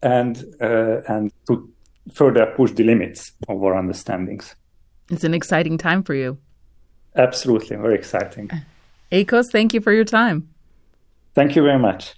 and 0.02 0.43
uh, 0.62 1.02
and 1.08 1.32
to 1.48 1.70
further 2.14 2.46
push 2.56 2.72
the 2.72 2.84
limits 2.84 3.32
of 3.48 3.64
our 3.64 3.76
understandings. 3.76 4.56
It's 5.10 5.24
an 5.24 5.34
exciting 5.34 5.78
time 5.78 6.03
for 6.03 6.14
you. 6.14 6.38
Absolutely, 7.16 7.78
very 7.78 7.95
exciting. 7.95 8.49
Akos, 9.12 9.51
thank 9.51 9.74
you 9.74 9.82
for 9.82 9.93
your 9.93 10.03
time. 10.03 10.49
Thank 11.34 11.56
you 11.56 11.64
very 11.64 11.80
much. 11.80 12.16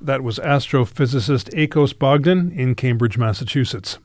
That 0.00 0.22
was 0.22 0.38
astrophysicist 0.38 1.54
Akos 1.54 1.96
Bogdan 1.96 2.52
in 2.52 2.74
Cambridge, 2.74 3.16
Massachusetts. 3.16 3.98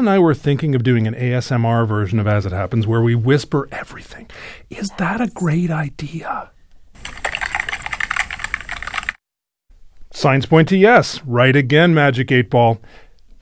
And 0.00 0.08
I 0.08 0.18
were 0.18 0.34
thinking 0.34 0.74
of 0.74 0.82
doing 0.82 1.06
an 1.06 1.14
ASMR 1.14 1.86
version 1.86 2.18
of 2.18 2.26
As 2.26 2.46
It 2.46 2.52
Happens 2.52 2.86
where 2.86 3.02
we 3.02 3.14
whisper 3.14 3.68
everything. 3.70 4.30
Is 4.70 4.90
that 4.96 5.20
a 5.20 5.26
great 5.26 5.70
idea? 5.70 6.50
Signs 10.10 10.46
point 10.46 10.68
to 10.70 10.76
yes. 10.78 11.22
Right 11.24 11.54
again, 11.54 11.92
Magic 11.92 12.32
8 12.32 12.48
Ball. 12.48 12.80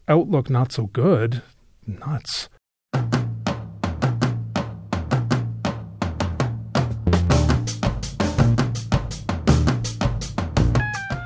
Outlook 0.07 0.49
not 0.49 0.73
so 0.73 0.87
good. 0.87 1.41
Nuts. 1.87 2.49